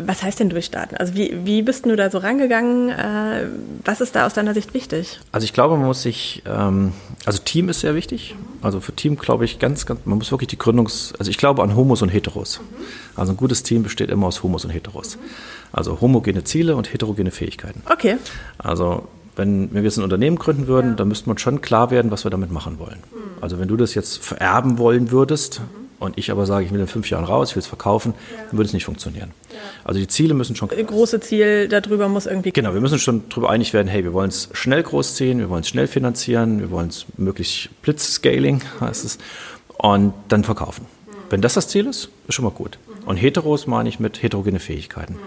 Was 0.06 0.24
heißt 0.24 0.40
denn 0.40 0.50
durchstarten? 0.50 0.98
Also 0.98 1.16
wie, 1.16 1.36
wie 1.44 1.62
bist 1.62 1.86
du 1.86 1.96
da 1.96 2.10
so 2.10 2.19
rangegangen? 2.19 2.90
Äh, 2.90 3.48
was 3.84 4.02
ist 4.02 4.16
da 4.16 4.26
aus 4.26 4.34
deiner 4.34 4.54
Sicht 4.54 4.74
wichtig? 4.74 5.19
Also 5.31 5.46
ich 5.46 5.54
glaube, 5.54 5.76
man 5.76 5.88
muss 5.88 6.04
sich, 6.04 6.44
ähm, 6.48 6.94
also 7.25 7.42
Team 7.44 7.70
ist 7.70 7.81
sehr 7.81 7.96
wichtig. 7.96 8.36
Also 8.62 8.80
für 8.80 8.94
Team 8.94 9.18
glaube 9.18 9.46
ich 9.46 9.60
ganz, 9.60 9.86
ganz, 9.86 10.02
man 10.06 10.18
muss 10.18 10.31
wirklich 10.31 10.50
die 10.50 10.58
Gründungs, 10.58 11.14
also 11.20 11.30
ich 11.31 11.38
glaube 11.38 11.64
an 11.64 11.75
Homos 11.75 12.02
und 12.02 12.10
Heteros. 12.10 12.60
Mhm. 12.60 12.84
Also 13.16 13.34
ein 13.34 13.38
gutes 13.38 13.64
Team 13.64 13.84
besteht 13.84 14.10
immer 14.10 14.28
aus 14.28 14.44
Homos 14.44 14.66
und 14.66 14.72
Heteros. 14.72 15.18
Mhm. 15.18 15.22
Also 15.72 16.02
homogene 16.02 16.44
Ziele 16.44 16.75
und 16.75 16.92
heterogene 16.94 17.31
Fähigkeiten. 17.31 17.81
Okay. 17.90 18.18
Also 18.58 19.08
wenn, 19.36 19.74
wenn 19.74 19.81
wir 19.81 19.84
jetzt 19.84 19.98
ein 19.98 20.04
Unternehmen 20.04 20.38
gründen 20.38 20.68
würden, 20.68 20.92
ja. 20.92 20.96
dann 20.96 21.08
müsste 21.08 21.28
man 21.30 21.38
schon 21.38 21.62
klar 21.62 21.92
werden, 21.92 22.12
was 22.12 22.25
wir 22.25 22.31
damit 22.31 22.52
machen 22.52 22.78
wollen. 22.80 23.00
Mhm. 23.12 23.42
Also 23.42 23.60
wenn 23.60 23.68
du 23.68 23.78
das 23.78 23.96
jetzt 23.96 24.24
vererben 24.24 24.78
wollen 24.78 25.12
würdest 25.12 25.62
mhm. 25.62 25.82
Und 26.04 26.18
ich 26.18 26.32
aber 26.32 26.46
sage, 26.46 26.66
ich 26.66 26.72
will 26.72 26.80
in 26.80 26.88
fünf 26.88 27.10
Jahren 27.10 27.24
raus, 27.24 27.52
ich 27.52 27.56
will 27.56 27.62
es 27.62 27.68
verkaufen, 27.68 28.14
ja. 28.32 28.44
dann 28.50 28.58
würde 28.58 28.68
es 28.68 28.74
nicht 28.74 28.86
funktionieren. 28.86 29.32
Ja. 29.50 29.58
Also 29.86 30.00
die 30.00 30.08
Ziele 30.08 30.34
müssen 30.34 30.56
schon... 30.56 30.68
Das 30.68 30.86
große 30.86 31.22
Ziel 31.22 31.70
darüber 31.70 32.10
muss 32.10 32.26
irgendwie... 32.26 32.52
Genau, 32.52 32.74
wir 32.74 32.82
müssen 32.82 33.00
schon 33.00 33.24
darüber 33.30 33.50
einig 33.50 33.74
werden, 33.74 33.88
hey, 33.88 34.04
wir 34.04 34.14
wollen 34.14 34.30
es 34.30 34.50
schnell 34.52 34.84
großziehen, 34.84 35.40
wir 35.40 35.50
wollen 35.50 35.62
es 35.62 35.70
schnell 35.70 35.88
finanzieren, 35.88 36.60
wir 36.60 36.72
wollen 36.72 36.90
es 36.90 37.06
möglichst 37.18 37.70
Blitzscaling, 37.82 38.62
heißt 38.82 39.06
es, 39.06 39.18
und 39.78 40.14
dann 40.28 40.44
verkaufen. 40.44 40.86
Mhm. 40.86 41.12
Wenn 41.30 41.42
das 41.42 41.54
das 41.54 41.70
Ziel 41.70 41.88
ist, 41.88 42.10
ist 42.28 42.36
schon 42.36 42.46
mal 42.46 42.52
gut. 42.52 42.78
Und 43.06 43.18
Heteros 43.18 43.66
meine 43.68 43.90
ich 43.90 44.00
mit 44.00 44.22
heterogene 44.22 44.60
Fähigkeiten. 44.60 45.18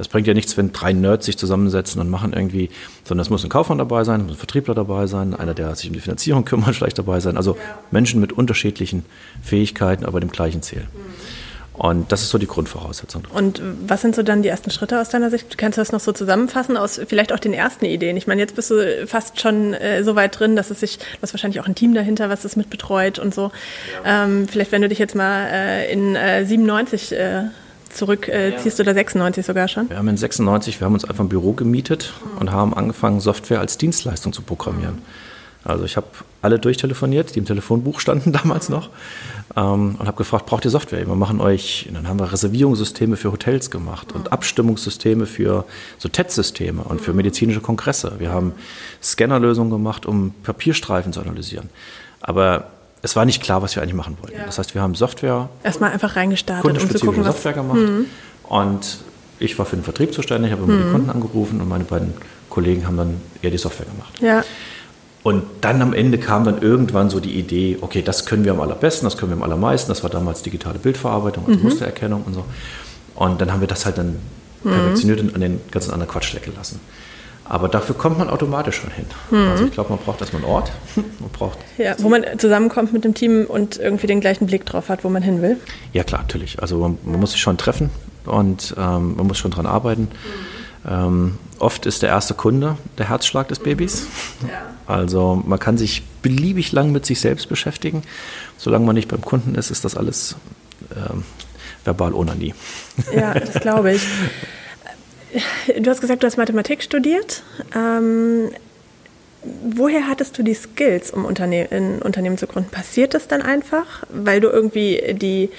Das 0.00 0.08
bringt 0.08 0.26
ja 0.26 0.32
nichts, 0.32 0.56
wenn 0.56 0.72
drei 0.72 0.94
Nerds 0.94 1.26
sich 1.26 1.36
zusammensetzen 1.36 2.00
und 2.00 2.08
machen 2.08 2.32
irgendwie, 2.32 2.70
sondern 3.04 3.20
es 3.20 3.28
muss 3.28 3.44
ein 3.44 3.50
Kaufmann 3.50 3.76
dabei 3.76 4.02
sein, 4.02 4.22
es 4.22 4.26
muss 4.28 4.36
ein 4.36 4.38
Vertriebler 4.38 4.74
dabei 4.74 5.06
sein, 5.06 5.34
einer, 5.34 5.52
der 5.52 5.74
sich 5.74 5.88
um 5.88 5.92
die 5.92 6.00
Finanzierung 6.00 6.46
kümmert, 6.46 6.74
vielleicht 6.76 6.96
dabei 6.96 7.20
sein. 7.20 7.36
Also 7.36 7.58
Menschen 7.90 8.18
mit 8.18 8.32
unterschiedlichen 8.32 9.04
Fähigkeiten, 9.42 10.06
aber 10.06 10.20
dem 10.20 10.30
gleichen 10.30 10.62
Ziel. 10.62 10.86
Und 11.74 12.12
das 12.12 12.22
ist 12.22 12.30
so 12.30 12.38
die 12.38 12.46
Grundvoraussetzung. 12.46 13.24
Und 13.34 13.60
was 13.86 14.00
sind 14.00 14.16
so 14.16 14.22
dann 14.22 14.42
die 14.42 14.48
ersten 14.48 14.70
Schritte 14.70 15.02
aus 15.02 15.10
deiner 15.10 15.28
Sicht? 15.28 15.58
Kannst 15.58 15.76
du 15.76 15.82
das 15.82 15.92
noch 15.92 16.00
so 16.00 16.12
zusammenfassen 16.12 16.78
aus 16.78 16.98
vielleicht 17.06 17.34
auch 17.34 17.38
den 17.38 17.52
ersten 17.52 17.84
Ideen? 17.84 18.16
Ich 18.16 18.26
meine, 18.26 18.40
jetzt 18.40 18.56
bist 18.56 18.70
du 18.70 19.06
fast 19.06 19.38
schon 19.38 19.74
äh, 19.74 20.02
so 20.02 20.16
weit 20.16 20.38
drin, 20.38 20.56
dass 20.56 20.70
es 20.70 20.80
sich, 20.80 20.96
du 20.96 21.04
hast 21.20 21.34
wahrscheinlich 21.34 21.60
auch 21.60 21.66
ein 21.66 21.74
Team 21.74 21.92
dahinter, 21.92 22.30
was 22.30 22.40
das 22.40 22.56
mit 22.56 22.70
betreut 22.70 23.18
und 23.18 23.34
so. 23.34 23.50
Ja. 24.02 24.24
Ähm, 24.24 24.48
vielleicht, 24.48 24.72
wenn 24.72 24.80
du 24.80 24.88
dich 24.88 24.98
jetzt 24.98 25.14
mal 25.14 25.46
äh, 25.46 25.92
in 25.92 26.16
äh, 26.16 26.46
97 26.46 27.12
äh, 27.12 27.44
zurückziehst 27.90 28.80
äh, 28.80 28.82
ja. 28.82 28.84
oder 28.84 28.94
96 28.94 29.46
sogar 29.46 29.68
schon? 29.68 29.88
Wir 29.90 29.98
haben 29.98 30.08
in 30.08 30.16
96, 30.16 30.80
wir 30.80 30.86
haben 30.86 30.94
uns 30.94 31.04
einfach 31.04 31.24
ein 31.24 31.28
Büro 31.28 31.52
gemietet 31.52 32.12
mhm. 32.34 32.38
und 32.38 32.52
haben 32.52 32.74
angefangen, 32.74 33.20
Software 33.20 33.60
als 33.60 33.78
Dienstleistung 33.78 34.32
zu 34.32 34.42
programmieren. 34.42 34.96
Mhm. 34.96 35.02
Also 35.62 35.84
ich 35.84 35.96
habe 35.96 36.06
alle 36.40 36.58
durchtelefoniert, 36.58 37.34
die 37.34 37.38
im 37.38 37.44
Telefonbuch 37.44 38.00
standen 38.00 38.32
damals 38.32 38.68
noch, 38.68 38.88
ähm, 39.56 39.96
und 39.98 40.06
habe 40.06 40.16
gefragt, 40.16 40.46
braucht 40.46 40.64
ihr 40.64 40.70
Software? 40.70 41.06
Wir 41.06 41.14
machen 41.14 41.40
euch, 41.40 41.86
und 41.88 41.94
dann 41.94 42.08
haben 42.08 42.18
wir 42.18 42.32
Reservierungssysteme 42.32 43.16
für 43.16 43.30
Hotels 43.32 43.70
gemacht 43.70 44.12
und 44.12 44.32
Abstimmungssysteme 44.32 45.26
für 45.26 45.64
so 45.98 46.08
TED-Systeme 46.08 46.82
und 46.82 47.00
für 47.00 47.12
medizinische 47.12 47.60
Kongresse. 47.60 48.14
Wir 48.18 48.30
haben 48.30 48.52
Scannerlösungen 49.02 49.70
gemacht, 49.70 50.06
um 50.06 50.32
Papierstreifen 50.42 51.12
zu 51.12 51.20
analysieren. 51.20 51.68
Aber 52.20 52.70
es 53.02 53.16
war 53.16 53.24
nicht 53.24 53.42
klar, 53.42 53.62
was 53.62 53.74
wir 53.76 53.82
eigentlich 53.82 53.94
machen 53.94 54.16
wollten. 54.20 54.36
Ja. 54.36 54.46
Das 54.46 54.58
heißt, 54.58 54.74
wir 54.74 54.82
haben 54.82 54.94
Software. 54.94 55.48
Erstmal 55.62 55.92
einfach 55.92 56.16
reingestartet, 56.16 56.82
um 56.82 56.90
zu 56.90 56.98
gucken, 57.06 57.24
was 57.24 57.34
Software 57.34 57.52
gemacht. 57.54 57.78
Mhm. 57.78 58.06
Und 58.44 58.98
ich 59.38 59.58
war 59.58 59.66
für 59.66 59.76
den 59.76 59.84
Vertrieb 59.84 60.12
zuständig, 60.12 60.52
habe 60.52 60.64
immer 60.64 60.74
mhm. 60.74 60.84
die 60.84 60.92
Kunden 60.92 61.10
angerufen 61.10 61.60
und 61.60 61.68
meine 61.68 61.84
beiden 61.84 62.12
Kollegen 62.50 62.86
haben 62.86 62.96
dann 62.96 63.20
eher 63.40 63.50
die 63.50 63.58
Software 63.58 63.86
gemacht. 63.86 64.20
Ja. 64.20 64.44
Und 65.22 65.44
dann 65.60 65.82
am 65.82 65.92
Ende 65.92 66.18
kam 66.18 66.44
dann 66.44 66.62
irgendwann 66.62 67.10
so 67.10 67.20
die 67.20 67.38
Idee, 67.38 67.78
okay, 67.80 68.02
das 68.02 68.24
können 68.24 68.44
wir 68.44 68.52
am 68.52 68.60
allerbesten, 68.60 69.06
das 69.06 69.18
können 69.18 69.32
wir 69.32 69.36
am 69.36 69.42
allermeisten. 69.42 69.90
Das 69.90 70.02
war 70.02 70.10
damals 70.10 70.42
digitale 70.42 70.78
Bildverarbeitung, 70.78 71.46
also 71.46 71.58
mhm. 71.58 71.64
Mustererkennung 71.64 72.22
und 72.24 72.34
so. 72.34 72.44
Und 73.14 73.40
dann 73.40 73.52
haben 73.52 73.60
wir 73.60 73.68
das 73.68 73.84
halt 73.84 73.98
dann 73.98 74.18
mhm. 74.62 74.70
perfektioniert 74.70 75.20
und 75.20 75.34
an 75.34 75.40
den 75.40 75.60
ganzen 75.70 75.92
anderen 75.92 76.10
Quatsch 76.10 76.34
weggelassen. 76.34 76.80
Aber 77.50 77.68
dafür 77.68 77.96
kommt 77.96 78.16
man 78.16 78.30
automatisch 78.30 78.76
schon 78.76 78.92
hin. 78.92 79.06
Mhm. 79.32 79.48
Also 79.48 79.64
ich 79.64 79.72
glaube, 79.72 79.90
man 79.90 79.98
braucht 79.98 80.20
erstmal 80.20 80.42
einen 80.42 80.50
Ort. 80.52 80.70
Man 80.96 81.30
braucht 81.32 81.58
ja, 81.78 81.96
wo 81.98 82.08
man 82.08 82.24
zusammenkommt 82.38 82.92
mit 82.92 83.04
dem 83.04 83.14
Team 83.14 83.44
und 83.46 83.76
irgendwie 83.76 84.06
den 84.06 84.20
gleichen 84.20 84.46
Blick 84.46 84.64
drauf 84.64 84.88
hat, 84.88 85.02
wo 85.04 85.08
man 85.08 85.22
hin 85.22 85.42
will. 85.42 85.56
Ja 85.92 86.04
klar, 86.04 86.22
natürlich. 86.22 86.62
Also 86.62 86.78
man, 86.78 86.98
man 87.04 87.18
muss 87.18 87.32
sich 87.32 87.40
schon 87.40 87.58
treffen 87.58 87.90
und 88.24 88.74
ähm, 88.78 89.16
man 89.16 89.26
muss 89.26 89.38
schon 89.38 89.50
dran 89.50 89.66
arbeiten. 89.66 90.02
Mhm. 90.02 90.90
Ähm, 90.90 91.38
oft 91.58 91.86
ist 91.86 92.02
der 92.02 92.10
erste 92.10 92.34
Kunde 92.34 92.76
der 92.98 93.08
Herzschlag 93.08 93.48
des 93.48 93.58
Babys. 93.58 94.06
Ja. 94.42 94.62
Also 94.86 95.42
man 95.44 95.58
kann 95.58 95.76
sich 95.76 96.04
beliebig 96.22 96.70
lang 96.70 96.92
mit 96.92 97.04
sich 97.04 97.20
selbst 97.20 97.48
beschäftigen. 97.48 98.02
Solange 98.58 98.86
man 98.86 98.94
nicht 98.94 99.08
beim 99.08 99.22
Kunden 99.22 99.56
ist, 99.56 99.70
ist 99.70 99.84
das 99.84 99.96
alles 99.96 100.36
ähm, 100.94 101.24
verbal 101.84 102.14
ohne 102.14 102.36
nie. 102.36 102.54
Ja, 103.14 103.34
das 103.34 103.54
glaube 103.60 103.94
ich. 103.94 104.02
Du 105.78 105.90
hast 105.90 106.00
gesagt, 106.00 106.22
du 106.22 106.26
hast 106.26 106.36
Mathematik 106.36 106.82
studiert. 106.82 107.42
Ähm, 107.74 108.50
woher 109.42 110.06
hattest 110.06 110.36
du 110.38 110.42
die 110.42 110.54
Skills, 110.54 111.10
um 111.10 111.24
Unterne 111.24 111.68
ein 111.70 112.02
Unternehmen 112.02 112.38
zu 112.38 112.46
gründen? 112.46 112.70
Passiert 112.70 113.14
das 113.14 113.28
dann 113.28 113.42
einfach, 113.42 114.04
weil 114.08 114.40
du 114.40 114.48
irgendwie 114.48 115.14
die 115.14 115.50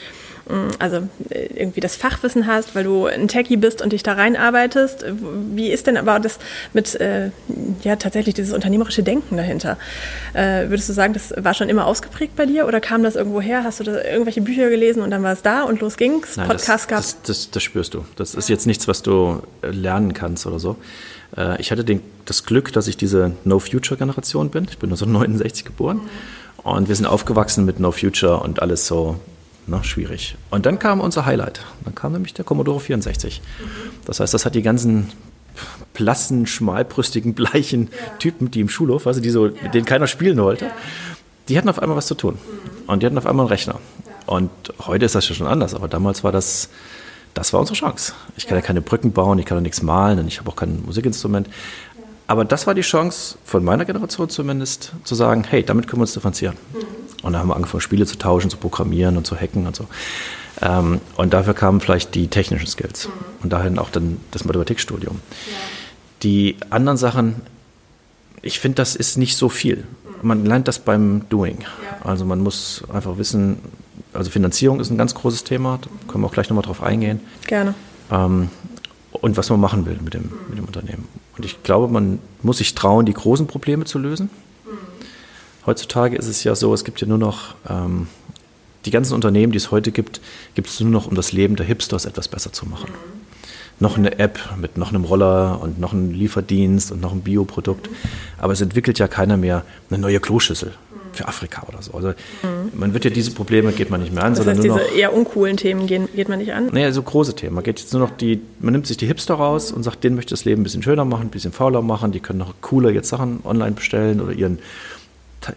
also 0.80 1.08
äh, 1.30 1.48
irgendwie 1.56 1.80
das 1.80 1.96
Fachwissen 1.96 2.48
hast, 2.48 2.76
weil 2.76 2.84
du 2.84 3.06
ein 3.06 3.28
Techie 3.28 3.58
bist 3.58 3.82
und 3.82 3.94
dich 3.94 4.04
da 4.04 4.14
reinarbeitest. 4.14 5.06
Wie 5.54 5.70
ist 5.70 5.88
denn 5.88 5.98
aber 5.98 6.20
das 6.20 6.40
mit, 6.74 6.96
äh, 7.00 7.32
ja, 7.84 7.96
tatsächlich 7.96 8.36
dieses 8.36 8.54
unternehmerische 8.54 9.04
Denken 9.04 9.38
dahinter? 9.38 9.78
Äh, 10.34 10.70
würdest 10.70 10.90
du 10.90 10.94
sagen, 10.94 11.14
das 11.14 11.34
war 11.38 11.54
schon 11.54 11.70
immer 11.70 11.86
ausgeprägt 11.86 12.36
bei 12.36 12.46
dir 12.46 12.68
oder 12.68 12.82
kam 12.82 13.04
das 13.04 13.16
irgendwo 13.16 13.42
her? 13.42 13.64
Hast 13.64 13.80
du 13.80 13.84
da 13.84 14.04
irgendwelche 14.04 14.42
Bücher 14.42 14.70
gelesen 14.70 15.02
und 15.02 15.12
dann 15.12 15.24
war 15.24 15.34
es 15.34 15.42
da 15.42 15.64
und 15.64 15.82
los 15.82 15.98
ging's? 15.98 16.38
Nein, 16.38 16.48
Podcast 16.48 16.88
gab 16.88 17.00
das, 17.00 17.22
das, 17.22 17.52
das, 17.52 17.64
spürst 17.64 17.94
du. 17.94 18.06
Das 18.16 18.36
ist 18.36 18.50
jetzt 18.50 18.68
nichts, 18.68 18.88
was 18.88 19.04
du 19.04 19.42
äh, 19.62 19.68
lernen 19.70 20.14
kannst 20.14 20.46
oder 20.46 20.60
so. 20.60 20.76
Äh, 21.38 21.62
ich 21.62 21.72
hatte 21.72 21.84
den, 21.84 22.02
das 22.26 22.46
Glück, 22.46 22.74
dass 22.74 22.88
ich 22.88 22.98
diese 22.98 23.34
No-Future-Generation 23.44 24.50
bin. 24.50 24.68
Ich 24.70 24.78
bin 24.78 24.90
1969 24.92 25.66
geboren. 25.66 25.98
Mhm. 25.98 26.10
Und 26.64 26.90
wir 26.90 26.96
sind 26.96 27.08
aufgewachsen 27.08 27.66
mit 27.66 27.80
No 27.80 27.92
Future 27.92 28.40
und 28.40 28.62
alles 28.62 28.86
so 28.86 29.20
Ne, 29.72 29.82
schwierig. 29.86 30.36
Und 30.50 30.66
dann 30.66 30.80
kam 30.80 31.00
unser 31.00 31.26
Highlight. 31.26 31.62
Dann 31.86 31.96
kam 31.96 32.12
nämlich 32.12 32.34
der 32.34 32.44
Commodore 32.44 32.82
64. 32.82 33.42
Mhm. 33.42 33.66
Das 34.06 34.20
heißt, 34.20 34.34
das 34.34 34.46
hat 34.46 34.54
die 34.54 34.64
ganzen 34.64 35.10
blassen, 35.94 36.46
schmalbrüstigen, 36.46 37.34
bleichen 37.36 37.88
ja. 37.90 38.18
Typen, 38.20 38.52
die 38.52 38.60
im 38.60 38.68
Schulhof, 38.68 39.08
also 39.08 39.22
die 39.22 39.30
so, 39.30 39.48
ja. 39.48 39.54
mit 39.64 39.74
denen 39.74 39.86
keiner 39.86 40.08
spielen 40.08 40.38
wollte, 40.40 40.66
ja. 40.66 40.72
die 41.48 41.58
hatten 41.58 41.70
auf 41.70 41.80
einmal 41.80 41.96
was 41.96 42.08
zu 42.08 42.16
tun. 42.16 42.34
Mhm. 42.34 42.90
Und 42.90 43.02
die 43.02 43.06
hatten 43.06 43.18
auf 43.18 43.26
einmal 43.26 43.46
einen 43.46 43.52
Rechner. 43.52 43.80
Und 44.26 44.50
heute 44.88 45.06
ist 45.06 45.16
das 45.16 45.30
ja 45.30 45.36
schon 45.36 45.48
anders, 45.48 45.74
aber 45.74 45.88
damals 45.88 46.22
war 46.22 46.34
das, 46.34 46.68
das 47.34 47.54
war 47.54 47.62
unsere 47.62 47.78
Chance. 47.78 48.12
Ich 48.36 48.48
kann 48.48 48.58
ja 48.58 48.62
keine 48.62 48.82
Brücken 48.82 49.14
bauen, 49.14 49.40
ich 49.40 49.46
kann 49.46 49.58
ja 49.58 49.62
nichts 49.62 49.82
malen 49.82 50.20
und 50.20 50.28
ich 50.28 50.40
habe 50.40 50.50
auch 50.50 50.58
kein 50.58 50.84
Musikinstrument. 50.86 51.48
Aber 52.28 52.44
das 52.44 52.68
war 52.68 52.74
die 52.74 52.82
Chance, 52.82 53.38
von 53.46 53.64
meiner 53.64 53.86
Generation 53.86 54.30
zumindest, 54.30 54.92
zu 55.06 55.16
sagen, 55.16 55.46
hey, 55.50 55.64
damit 55.64 55.88
können 55.88 56.02
wir 56.02 56.04
uns 56.04 56.14
differenzieren. 56.14 56.58
Mhm. 56.74 57.11
Und 57.22 57.34
dann 57.34 57.42
haben 57.42 57.50
wir 57.50 57.56
angefangen, 57.56 57.82
Spiele 57.82 58.06
zu 58.06 58.18
tauschen, 58.18 58.50
zu 58.50 58.58
programmieren 58.58 59.18
und 59.18 59.26
zu 59.26 59.36
hacken 59.36 59.68
und 59.68 59.76
so. 59.76 59.88
Ähm, 60.62 61.02
und 61.18 61.34
dafür 61.34 61.54
kamen 61.54 61.82
vielleicht 61.82 62.16
die 62.16 62.28
technischen 62.28 62.68
Skills 62.68 63.08
mhm. 63.08 63.14
und 63.44 63.54
dahin 63.54 63.80
auch 63.80 63.90
dann 63.90 64.18
das 64.32 64.46
Mathematikstudium. 64.46 65.16
Ja. 65.48 65.54
Die 66.24 66.58
anderen 66.70 66.98
Sachen, 66.98 67.36
ich 68.42 68.60
finde, 68.60 68.76
das 68.76 68.96
ist 68.96 69.18
nicht 69.18 69.38
so 69.38 69.50
viel. 69.50 69.78
Mhm. 69.78 70.28
Man 70.28 70.46
lernt 70.46 70.68
das 70.68 70.80
beim 70.80 71.28
Doing. 71.30 71.62
Ja. 71.62 72.06
Also 72.08 72.26
man 72.26 72.42
muss 72.42 72.84
einfach 72.92 73.18
wissen, 73.18 73.60
also 74.14 74.30
Finanzierung 74.30 74.80
ist 74.80 74.90
ein 74.90 74.98
ganz 74.98 75.16
großes 75.16 75.44
Thema, 75.44 75.80
da 75.82 75.90
können 76.12 76.24
wir 76.24 76.28
auch 76.28 76.34
gleich 76.34 76.50
nochmal 76.50 76.66
drauf 76.66 76.84
eingehen. 76.84 77.22
Gerne. 77.48 77.74
Ähm, 78.12 78.50
und 79.12 79.38
was 79.38 79.50
man 79.50 79.60
machen 79.60 79.86
will 79.86 80.00
mit 80.04 80.14
dem, 80.14 80.32
mit 80.50 80.58
dem 80.58 80.66
Unternehmen. 80.66 81.08
Und 81.38 81.46
ich 81.46 81.64
glaube, 81.64 81.92
man 81.92 82.20
muss 82.42 82.58
sich 82.58 82.76
trauen, 82.76 83.06
die 83.06 83.14
großen 83.14 83.48
Probleme 83.48 83.86
zu 83.86 84.00
lösen. 84.00 84.30
Heutzutage 85.66 86.16
ist 86.16 86.28
es 86.28 86.44
ja 86.44 86.56
so, 86.56 86.74
es 86.74 86.84
gibt 86.84 87.02
ja 87.02 87.08
nur 87.08 87.18
noch 87.18 87.56
ähm, 87.70 88.08
die 88.86 88.92
ganzen 88.92 89.14
Unternehmen, 89.14 89.52
die 89.52 89.58
es 89.58 89.72
heute 89.72 89.92
gibt, 89.92 90.22
gibt 90.56 90.70
es 90.70 90.80
nur 90.80 90.90
noch, 90.90 91.08
um 91.08 91.16
das 91.16 91.32
Leben 91.32 91.56
der 91.56 91.66
Hipsters 91.66 92.06
etwas 92.06 92.28
besser 92.28 92.52
zu 92.52 92.66
machen. 92.66 92.90
Mhm. 92.90 93.22
Noch 93.80 93.98
eine 93.98 94.20
App 94.20 94.40
mit 94.60 94.78
noch 94.78 94.90
einem 94.90 95.06
Roller 95.06 95.60
und 95.62 95.80
noch 95.80 95.94
einem 95.94 96.12
Lieferdienst 96.12 96.92
und 96.92 97.02
noch 97.02 97.14
ein 97.14 97.22
Bioprodukt. 97.22 97.90
Aber 98.38 98.54
es 98.54 98.62
entwickelt 98.62 99.00
ja 99.00 99.08
keiner 99.08 99.38
mehr 99.38 99.64
eine 99.90 100.00
neue 100.00 100.20
Kloschüssel 100.20 100.74
für 101.14 101.28
Afrika 101.28 101.66
oder 101.68 101.82
so. 101.82 101.94
Also 101.94 102.10
mhm. 102.10 102.72
man 102.74 102.94
wird 102.94 103.06
ja 103.06 103.12
diese 103.12 103.32
Probleme 103.32 103.72
geht 103.72 103.90
man 103.90 104.02
nicht 104.02 104.14
mehr 104.14 104.24
an, 104.24 104.34
das 104.34 104.46
sondern 104.46 104.58
heißt, 104.58 104.68
nur 104.68 104.78
diese 104.78 104.90
noch, 104.90 104.98
eher 104.98 105.14
uncoolen 105.14 105.58
Themen 105.58 105.88
gehen, 105.88 106.08
geht 106.16 106.30
man 106.30 106.40
nicht 106.40 106.54
an. 106.54 106.68
Naja, 106.72 106.92
so 106.92 107.02
große 107.02 107.36
Themen. 107.36 107.56
Man 107.56 107.64
geht 107.64 107.80
jetzt 107.80 107.94
nur 107.94 108.02
noch 108.02 108.12
die, 108.12 108.42
man 108.60 108.74
nimmt 108.74 108.88
sich 108.88 108.98
die 108.98 109.08
Hipster 109.08 109.36
raus 109.36 109.72
und 109.72 109.84
sagt, 109.84 110.04
denen 110.04 110.16
möchte 110.16 110.32
das 110.32 110.46
Leben 110.46 110.62
ein 110.62 110.64
bisschen 110.64 110.84
schöner 110.84 111.06
machen, 111.06 111.28
ein 111.28 111.30
bisschen 111.30 111.52
fauler 111.52 111.82
machen. 111.82 112.12
Die 112.12 112.20
können 112.20 112.40
noch 112.40 112.54
cooler 112.62 112.92
jetzt 112.92 113.10
Sachen 113.10 113.42
online 113.44 113.72
bestellen 113.72 114.22
oder 114.22 114.32
ihren 114.32 114.60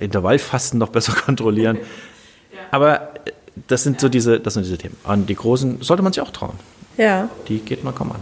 Intervallfasten 0.01 0.79
noch 0.79 0.89
besser 0.89 1.13
kontrollieren. 1.25 1.79
Aber 2.71 3.15
äh, 3.27 3.33
das 3.69 3.83
sind 3.85 4.01
so 4.01 4.09
diese, 4.09 4.41
das 4.41 4.55
sind 4.55 4.65
diese 4.65 4.79
Themen. 4.79 4.97
An 5.05 5.27
die 5.27 5.35
großen 5.35 5.83
sollte 5.83 6.03
man 6.03 6.13
sich 6.13 6.23
auch 6.23 6.31
trauen. 6.31 6.59
Ja. 6.97 7.29
Die 7.49 7.59
geht 7.59 7.85
man 7.85 7.95
kaum 7.95 8.13
an. 8.13 8.21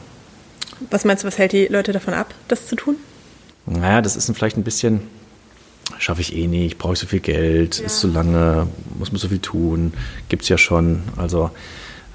Was 0.90 1.04
meinst 1.04 1.22
du, 1.22 1.28
was 1.28 1.38
hält 1.38 1.52
die 1.52 1.66
Leute 1.66 1.92
davon 1.92 2.14
ab, 2.14 2.34
das 2.48 2.66
zu 2.66 2.76
tun? 2.76 2.96
Naja, 3.66 4.02
das 4.02 4.16
ist 4.16 4.30
vielleicht 4.34 4.56
ein 4.56 4.64
bisschen, 4.64 5.02
schaffe 5.98 6.20
ich 6.20 6.34
eh 6.34 6.48
nicht, 6.48 6.78
brauche 6.78 6.94
ich 6.94 6.98
so 6.98 7.06
viel 7.06 7.20
Geld, 7.20 7.78
ja. 7.78 7.86
ist 7.86 8.00
so 8.00 8.08
lange, 8.08 8.66
muss 8.98 9.12
man 9.12 9.18
so 9.18 9.28
viel 9.28 9.38
tun, 9.38 9.92
gibt 10.28 10.42
es 10.42 10.48
ja 10.48 10.58
schon. 10.58 11.02
Also 11.16 11.50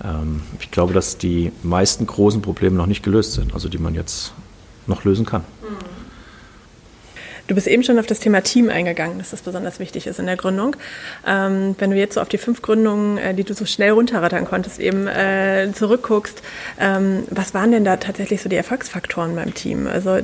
ähm, 0.03 0.41
ich 0.59 0.71
glaube, 0.71 0.93
dass 0.93 1.17
die 1.17 1.51
meisten 1.63 2.05
großen 2.05 2.41
Probleme 2.41 2.75
noch 2.75 2.87
nicht 2.87 3.03
gelöst 3.03 3.33
sind, 3.33 3.53
also 3.53 3.69
die 3.69 3.77
man 3.77 3.95
jetzt 3.95 4.33
noch 4.85 5.05
lösen 5.05 5.25
kann. 5.25 5.41
Mhm. 5.41 5.86
Du 7.47 7.55
bist 7.55 7.67
eben 7.67 7.83
schon 7.83 7.97
auf 7.97 8.05
das 8.05 8.19
Thema 8.19 8.41
Team 8.41 8.69
eingegangen, 8.69 9.17
dass 9.17 9.31
das 9.31 9.41
besonders 9.41 9.79
wichtig 9.79 10.05
ist 10.05 10.19
in 10.19 10.25
der 10.25 10.35
Gründung. 10.35 10.75
Ähm, 11.25 11.75
wenn 11.79 11.91
du 11.91 11.97
jetzt 11.97 12.15
so 12.15 12.21
auf 12.21 12.29
die 12.29 12.37
fünf 12.37 12.61
Gründungen, 12.61 13.17
äh, 13.17 13.33
die 13.33 13.43
du 13.43 13.53
so 13.53 13.65
schnell 13.65 13.91
runterrattern 13.91 14.45
konntest, 14.45 14.79
eben 14.79 15.07
äh, 15.07 15.71
zurückguckst, 15.73 16.41
ähm, 16.79 17.23
was 17.29 17.53
waren 17.53 17.71
denn 17.71 17.85
da 17.85 17.97
tatsächlich 17.97 18.41
so 18.41 18.49
die 18.49 18.57
Erfolgsfaktoren 18.57 19.35
beim 19.35 19.53
Team? 19.53 19.87
Also 19.87 20.19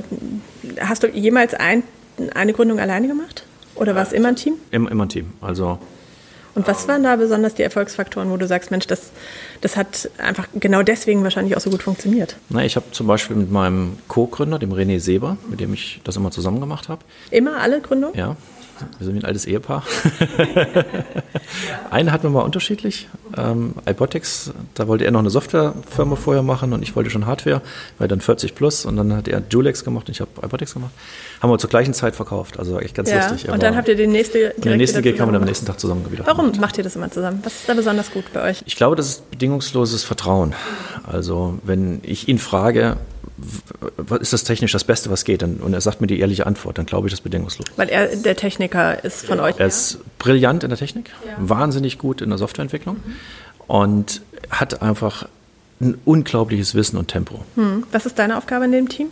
hast 0.80 1.02
du 1.02 1.08
jemals 1.08 1.54
ein, 1.54 1.82
eine 2.34 2.52
Gründung 2.52 2.78
alleine 2.78 3.08
gemacht? 3.08 3.46
Oder 3.74 3.94
war 3.94 4.02
es 4.02 4.12
immer 4.12 4.28
ein 4.28 4.36
Team? 4.36 4.54
Immer, 4.70 4.90
immer 4.90 5.06
ein 5.06 5.08
Team. 5.08 5.32
Also 5.40 5.78
und 6.54 6.68
was 6.68 6.86
waren 6.88 7.02
da 7.02 7.16
besonders 7.16 7.54
die 7.54 7.62
Erfolgsfaktoren, 7.62 8.30
wo 8.30 8.36
du 8.36 8.46
sagst, 8.46 8.70
Mensch, 8.70 8.86
das, 8.86 9.10
das 9.60 9.76
hat 9.76 10.10
einfach 10.18 10.46
genau 10.54 10.82
deswegen 10.82 11.22
wahrscheinlich 11.22 11.56
auch 11.56 11.60
so 11.60 11.70
gut 11.70 11.82
funktioniert? 11.82 12.36
Na, 12.48 12.64
ich 12.64 12.76
habe 12.76 12.86
zum 12.92 13.06
Beispiel 13.06 13.36
mit 13.36 13.50
meinem 13.50 13.98
Co-Gründer, 14.08 14.58
dem 14.58 14.72
René 14.72 15.00
Seber, 15.00 15.36
mit 15.50 15.60
dem 15.60 15.74
ich 15.74 16.00
das 16.04 16.16
immer 16.16 16.30
zusammen 16.30 16.60
gemacht 16.60 16.88
habe. 16.88 17.02
Immer 17.30 17.58
alle 17.60 17.80
Gründungen? 17.80 18.16
Ja. 18.16 18.36
Wir 18.98 19.06
sind 19.06 19.16
ein 19.16 19.24
altes 19.24 19.46
Ehepaar. 19.46 19.82
Einen 21.90 22.12
hatten 22.12 22.24
wir 22.24 22.30
mal 22.30 22.42
unterschiedlich. 22.42 23.08
Ähm, 23.36 23.74
iBotics, 23.88 24.52
da 24.74 24.88
wollte 24.88 25.04
er 25.04 25.10
noch 25.10 25.20
eine 25.20 25.30
Softwarefirma 25.30 26.16
vorher 26.16 26.42
machen 26.42 26.72
und 26.72 26.82
ich 26.82 26.94
wollte 26.96 27.10
schon 27.10 27.26
Hardware, 27.26 27.62
weil 27.98 28.08
dann 28.08 28.20
40 28.20 28.54
plus 28.54 28.84
und 28.84 28.96
dann 28.96 29.16
hat 29.16 29.28
er 29.28 29.42
Julex 29.50 29.84
gemacht 29.84 30.08
und 30.08 30.12
ich 30.12 30.20
habe 30.20 30.30
iBotics 30.42 30.74
gemacht. 30.74 30.92
Haben 31.40 31.50
wir 31.50 31.58
zur 31.58 31.70
gleichen 31.70 31.94
Zeit 31.94 32.16
verkauft, 32.16 32.58
also 32.58 32.78
echt 32.78 32.94
ganz 32.94 33.10
ja, 33.10 33.28
lustig. 33.28 33.50
Und 33.50 33.62
dann 33.62 33.76
habt 33.76 33.88
ihr 33.88 33.96
den 33.96 34.12
nächsten 34.12 34.38
Den 34.60 34.76
nächsten 34.78 35.02
Gig 35.02 35.20
haben 35.20 35.28
wir 35.28 35.32
dann 35.32 35.42
am 35.42 35.48
nächsten 35.48 35.66
Tag 35.66 35.78
zusammen 35.78 36.10
wieder. 36.10 36.26
Warum 36.26 36.46
gemacht. 36.46 36.60
macht 36.60 36.78
ihr 36.78 36.84
das 36.84 36.96
immer 36.96 37.10
zusammen? 37.10 37.40
Was 37.42 37.54
ist 37.54 37.68
da 37.68 37.74
besonders 37.74 38.10
gut 38.10 38.24
bei 38.32 38.42
euch? 38.42 38.62
Ich 38.66 38.76
glaube, 38.76 38.96
das 38.96 39.08
ist 39.08 39.30
bedingungsloses 39.30 40.04
Vertrauen. 40.04 40.54
Also 41.04 41.58
wenn 41.62 42.00
ich 42.02 42.28
ihn 42.28 42.38
frage, 42.38 42.96
ist 44.20 44.32
das 44.32 44.44
technisch 44.44 44.72
das 44.72 44.84
Beste, 44.84 45.10
was 45.10 45.24
geht? 45.24 45.42
Und 45.42 45.72
er 45.72 45.80
sagt 45.80 46.00
mir 46.00 46.06
die 46.06 46.20
ehrliche 46.20 46.46
Antwort, 46.46 46.78
dann 46.78 46.86
glaube 46.86 47.08
ich 47.08 47.12
das 47.12 47.20
bedingungslos. 47.20 47.66
Weil 47.76 47.88
er 47.88 48.14
der 48.14 48.36
Techniker 48.36 49.02
ist 49.04 49.26
von 49.26 49.38
ja. 49.38 49.44
euch. 49.44 49.58
Er 49.58 49.66
ist 49.66 49.98
brillant 50.18 50.62
in 50.62 50.70
der 50.70 50.78
Technik, 50.78 51.10
ja. 51.26 51.32
wahnsinnig 51.38 51.98
gut 51.98 52.20
in 52.20 52.28
der 52.28 52.38
Softwareentwicklung 52.38 52.96
mhm. 52.96 53.16
und 53.66 54.22
hat 54.50 54.82
einfach 54.82 55.28
ein 55.80 55.98
unglaubliches 56.04 56.74
Wissen 56.74 56.96
und 56.96 57.08
Tempo. 57.08 57.44
Hm. 57.56 57.84
Was 57.90 58.06
ist 58.06 58.18
deine 58.18 58.38
Aufgabe 58.38 58.64
in 58.64 58.72
dem 58.72 58.88
Team? 58.88 59.08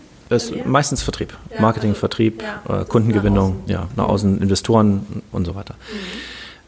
Meistens 0.64 1.02
Vertrieb, 1.02 1.36
ja, 1.52 1.60
Marketing, 1.60 1.94
Vertrieb, 1.94 2.42
ja. 2.42 2.80
Äh, 2.80 2.84
Kundengewinnung, 2.86 3.64
nach 3.66 3.70
ja, 3.70 3.88
nach 3.96 4.08
außen, 4.08 4.40
Investoren 4.40 5.22
und 5.30 5.44
so 5.44 5.54
weiter. 5.54 5.74
Mhm. 5.74 5.96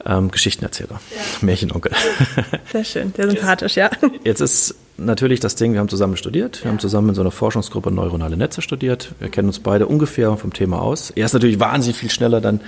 Ähm, 0.06 0.30
Geschichtenerzähler, 0.30 1.00
ja. 1.10 1.22
Märchenonkel. 1.40 1.92
Sehr 2.72 2.84
schön, 2.84 3.14
sehr 3.16 3.30
sympathisch, 3.30 3.76
ja. 3.76 3.90
Jetzt 4.22 4.40
ist 4.40 4.74
natürlich 4.98 5.40
das 5.40 5.54
Ding, 5.54 5.72
wir 5.72 5.80
haben 5.80 5.88
zusammen 5.88 6.16
studiert, 6.16 6.62
wir 6.62 6.70
haben 6.70 6.78
zusammen 6.78 7.08
in 7.08 7.14
so 7.14 7.22
einer 7.22 7.30
Forschungsgruppe 7.30 7.90
neuronale 7.90 8.36
Netze 8.36 8.60
studiert, 8.60 9.12
wir 9.18 9.30
kennen 9.30 9.48
uns 9.48 9.60
beide 9.60 9.86
ungefähr 9.86 10.36
vom 10.36 10.52
Thema 10.52 10.82
aus. 10.82 11.10
Er 11.10 11.24
ist 11.24 11.32
natürlich 11.32 11.58
wahnsinnig 11.58 11.96
viel 11.96 12.10
schneller 12.10 12.40
dann 12.40 12.60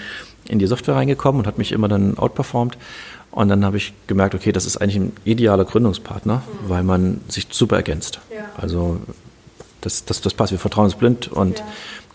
in 0.49 0.59
die 0.59 0.67
Software 0.67 0.97
reingekommen 0.97 1.41
und 1.41 1.47
hat 1.47 1.59
mich 1.59 1.73
immer 1.73 1.89
dann 1.89 2.17
outperformed. 2.17 2.79
Und 3.31 3.49
dann 3.49 3.67
habe 3.67 3.77
ich 3.77 3.93
gemerkt, 4.07 4.35
okay, 4.35 4.51
das 4.51 4.65
ist 4.65 4.79
eigentlich 4.79 4.97
ein 4.97 5.13
idealer 5.25 5.67
Gründungspartner, 5.67 6.37
mhm. 6.37 6.69
weil 6.69 6.83
man 6.83 7.21
sich 7.29 7.49
super 7.51 7.77
ergänzt. 7.77 8.21
Ja. 8.35 8.47
Also 8.57 8.99
das, 9.83 10.07
das, 10.07 10.23
das 10.23 10.33
passt, 10.33 10.53
wir 10.53 10.59
vertrauen 10.59 10.87
uns 10.87 10.95
blind 10.95 11.29
und 11.29 11.59
ja. 11.59 11.65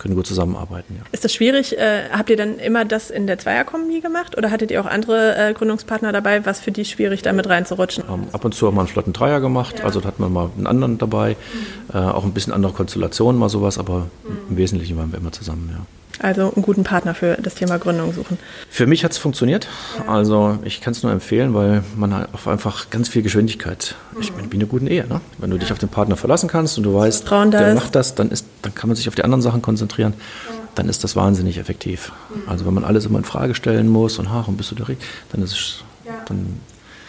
Können 0.02 0.16
gut 0.16 0.26
zusammenarbeiten. 0.26 0.96
Ja. 0.98 1.04
Ist 1.12 1.24
das 1.24 1.34
schwierig? 1.34 1.78
Äh, 1.78 2.10
habt 2.12 2.30
ihr 2.30 2.38
dann 2.38 2.58
immer 2.58 2.86
das 2.86 3.12
in 3.12 3.28
der 3.28 3.38
Zweierkombi 3.38 4.02
gemacht 4.02 4.38
oder 4.38 4.50
hattet 4.50 4.72
ihr 4.72 4.82
auch 4.82 4.88
andere 4.88 5.36
äh, 5.38 5.54
Gründungspartner 5.54 6.12
dabei? 6.12 6.46
Was 6.46 6.60
für 6.60 6.72
die 6.72 6.86
schwierig, 6.86 7.22
damit 7.22 7.48
reinzurutschen? 7.48 8.04
Ähm, 8.10 8.24
ab 8.32 8.44
und 8.44 8.54
zu 8.54 8.68
haben 8.68 8.76
wir 8.76 8.82
einen 8.82 8.88
flotten 8.88 9.14
Dreier 9.14 9.40
gemacht, 9.40 9.80
ja. 9.80 9.86
also 9.86 10.02
da 10.02 10.08
hat 10.08 10.20
man 10.20 10.34
mal 10.34 10.50
einen 10.58 10.68
anderen 10.68 10.98
dabei, 10.98 11.36
mhm. 11.92 11.96
äh, 11.96 11.98
auch 12.00 12.26
ein 12.26 12.34
bisschen 12.34 12.52
andere 12.52 12.74
Konstellationen, 12.74 13.40
mal 13.40 13.50
sowas, 13.50 13.78
aber 13.78 14.08
mhm. 14.24 14.38
im 14.50 14.58
Wesentlichen 14.58 14.98
waren 14.98 15.12
wir 15.12 15.20
immer 15.20 15.32
zusammen, 15.32 15.70
ja. 15.72 15.86
Also 16.22 16.54
einen 16.54 16.62
guten 16.62 16.84
Partner 16.84 17.16
für 17.16 17.36
das 17.42 17.56
Thema 17.56 17.80
Gründung 17.80 18.14
suchen. 18.14 18.38
Für 18.70 18.86
mich 18.86 19.04
hat 19.04 19.12
es 19.12 19.18
funktioniert. 19.18 19.68
Ja. 19.98 20.14
Also 20.14 20.60
ich 20.64 20.80
kann 20.82 20.92
es 20.92 21.02
nur 21.02 21.12
empfehlen, 21.12 21.56
weil 21.56 21.84
man 21.96 22.14
hat 22.14 22.32
auf 22.34 22.48
einfach 22.48 22.92
ganz 22.92 23.10
viel 23.10 23.24
Geschwindigkeit. 23.24 23.96
Mhm. 24.14 24.22
Ich 24.22 24.36
meine, 24.36 24.52
wie 24.52 24.58
eine 24.58 24.68
gute 24.68 24.88
Ehe. 24.88 25.08
Ne? 25.08 25.20
Wenn 25.40 25.50
du 25.50 25.58
dich 25.58 25.72
auf 25.72 25.80
den 25.80 25.90
Partner 25.90 26.18
verlassen 26.18 26.48
kannst 26.48 26.78
und 26.78 26.84
du 26.84 26.94
weißt, 26.94 27.28
der 27.30 27.74
macht 27.74 27.96
das, 27.96 28.14
dann, 28.14 28.30
ist, 28.30 28.46
dann 28.62 28.76
kann 28.76 28.88
man 28.88 28.96
sich 28.96 29.08
auf 29.08 29.16
die 29.16 29.24
anderen 29.24 29.42
Sachen 29.42 29.64
konzentrieren. 29.64 30.14
Ja. 30.48 30.54
Dann 30.76 30.90
ist 30.90 31.04
das 31.04 31.16
wahnsinnig 31.16 31.58
effektiv. 31.58 32.12
Mhm. 32.30 32.44
Also 32.48 32.68
wenn 32.68 32.76
man 32.76 32.84
alles 32.84 33.06
immer 33.06 33.18
in 33.18 33.26
Frage 33.26 33.56
stellen 33.56 33.88
muss 33.88 34.20
und 34.20 34.30
warum 34.30 34.58
bist 34.58 34.70
du 34.72 34.76
der 34.76 34.86
dann 35.32 35.42
ist 35.42 35.54
es, 35.54 35.84
ja. 36.06 36.14
dann 36.28 36.60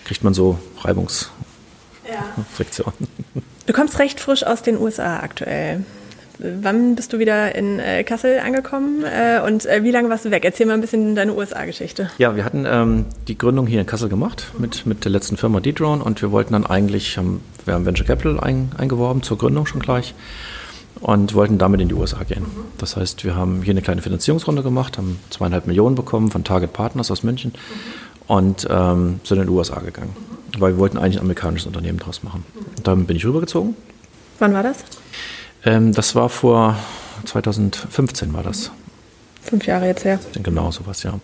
kriegt 0.05 0.25
man 0.25 0.33
so 0.33 0.59
Reibungsfriktion. 0.81 2.93
Du 3.67 3.73
kommst 3.73 3.99
recht 3.99 4.21
frisch 4.21 4.45
aus 4.45 4.63
den 4.63 4.79
USA 4.79 5.21
aktuell. 5.21 5.85
Wann 6.43 6.97
bist 6.97 7.13
du 7.13 7.21
wieder 7.21 7.55
in 7.55 7.79
äh, 7.79 8.03
Kassel 8.03 8.41
angekommen 8.41 9.05
äh, 9.05 9.41
und 9.47 9.65
äh, 9.65 9.85
wie 9.85 9.93
lange 9.93 10.09
warst 10.09 10.25
du 10.25 10.33
weg? 10.33 10.45
Erzähl 10.45 10.67
mal 10.67 10.75
ein 10.75 10.81
bisschen 10.81 11.15
deine 11.15 11.35
USA-Geschichte. 11.35 12.11
Ja, 12.19 12.35
wir 12.35 12.45
hatten 12.45 12.65
ähm, 12.67 13.05
die 13.29 13.39
Gründung 13.39 13.69
hier 13.69 13.81
in 13.81 13.87
Kassel 13.87 14.09
gemacht 14.09 14.51
mit, 14.59 14.85
mit 14.85 15.05
der 15.05 15.13
letzten 15.13 15.37
Firma 15.37 15.61
D-Drone 15.61 16.03
und 16.03 16.21
wir 16.21 16.33
wollten 16.33 16.55
dann 16.55 16.67
eigentlich, 16.67 17.17
haben, 17.17 17.43
wir 17.65 17.75
haben 17.75 17.87
Venture 17.87 18.05
Capital 18.05 18.41
ein, 18.41 18.73
eingeworben 18.77 19.23
zur 19.23 19.39
Gründung 19.39 19.67
schon 19.67 19.81
gleich 19.81 20.17
und 21.01 21.35
wollten 21.35 21.59
damit 21.59 21.81
in 21.81 21.89
die 21.89 21.95
USA 21.95 22.25
gehen. 22.25 22.43
Mhm. 22.43 22.65
Das 22.77 22.97
heißt, 22.97 23.25
wir 23.25 23.37
haben 23.37 23.63
hier 23.63 23.73
eine 23.73 23.83
kleine 23.83 24.03
Finanzierungsrunde 24.03 24.65
gemacht, 24.65 24.99
haben 24.99 25.21
zweieinhalb 25.31 25.69
Millionen 25.69 25.95
bekommen 25.95 26.33
von 26.33 26.43
Target 26.43 26.73
Partners 26.73 27.13
aus 27.13 27.23
München 27.23 27.53
mhm. 27.53 28.35
und 28.35 28.67
ähm, 28.69 29.21
sind 29.23 29.39
in 29.39 29.47
die 29.47 29.53
USA 29.53 29.79
gegangen, 29.79 30.17
mhm. 30.17 30.61
weil 30.61 30.73
wir 30.73 30.79
wollten 30.79 30.99
eigentlich 30.99 31.19
ein 31.19 31.23
amerikanisches 31.23 31.69
Unternehmen 31.69 32.01
draus 32.01 32.25
machen. 32.25 32.45
Und 32.77 32.85
dann 32.85 33.07
bin 33.07 33.17
ich 33.17 33.25
rübergezogen. 33.25 33.77
Wann 34.41 34.55
war 34.55 34.65
das? 34.65 34.79
Ähm, 35.65 35.93
das 35.93 36.15
war 36.15 36.29
vor 36.29 36.77
2015 37.25 38.33
war 38.33 38.43
das. 38.43 38.71
Fünf 39.43 39.67
Jahre 39.67 39.87
jetzt 39.87 40.05
her. 40.05 40.19
Genau, 40.43 40.71
sowas, 40.71 41.03
ja. 41.03 41.19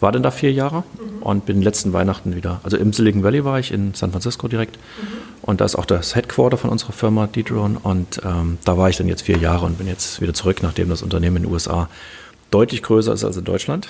War 0.00 0.12
dann 0.12 0.22
da 0.22 0.30
vier 0.30 0.52
Jahre 0.52 0.78
mhm. 0.98 1.22
und 1.22 1.46
bin 1.46 1.62
letzten 1.62 1.92
Weihnachten 1.92 2.34
wieder, 2.34 2.60
also 2.62 2.76
im 2.76 2.92
Silicon 2.92 3.22
Valley 3.22 3.44
war 3.44 3.58
ich, 3.58 3.72
in 3.72 3.94
San 3.94 4.10
Francisco 4.10 4.48
direkt. 4.48 4.76
Mhm. 4.76 5.06
Und 5.42 5.60
da 5.60 5.64
ist 5.64 5.76
auch 5.76 5.86
das 5.86 6.14
Headquarter 6.14 6.56
von 6.56 6.70
unserer 6.70 6.92
Firma, 6.92 7.26
D-Drone. 7.26 7.78
Und 7.82 8.20
ähm, 8.24 8.58
da 8.64 8.76
war 8.76 8.88
ich 8.88 8.96
dann 8.96 9.08
jetzt 9.08 9.22
vier 9.22 9.38
Jahre 9.38 9.66
und 9.66 9.78
bin 9.78 9.86
jetzt 9.86 10.20
wieder 10.20 10.34
zurück, 10.34 10.62
nachdem 10.62 10.88
das 10.88 11.02
Unternehmen 11.02 11.36
in 11.36 11.42
den 11.44 11.52
USA 11.52 11.88
deutlich 12.50 12.82
größer 12.82 13.12
ist 13.12 13.24
als 13.24 13.36
in 13.36 13.44
Deutschland. 13.44 13.88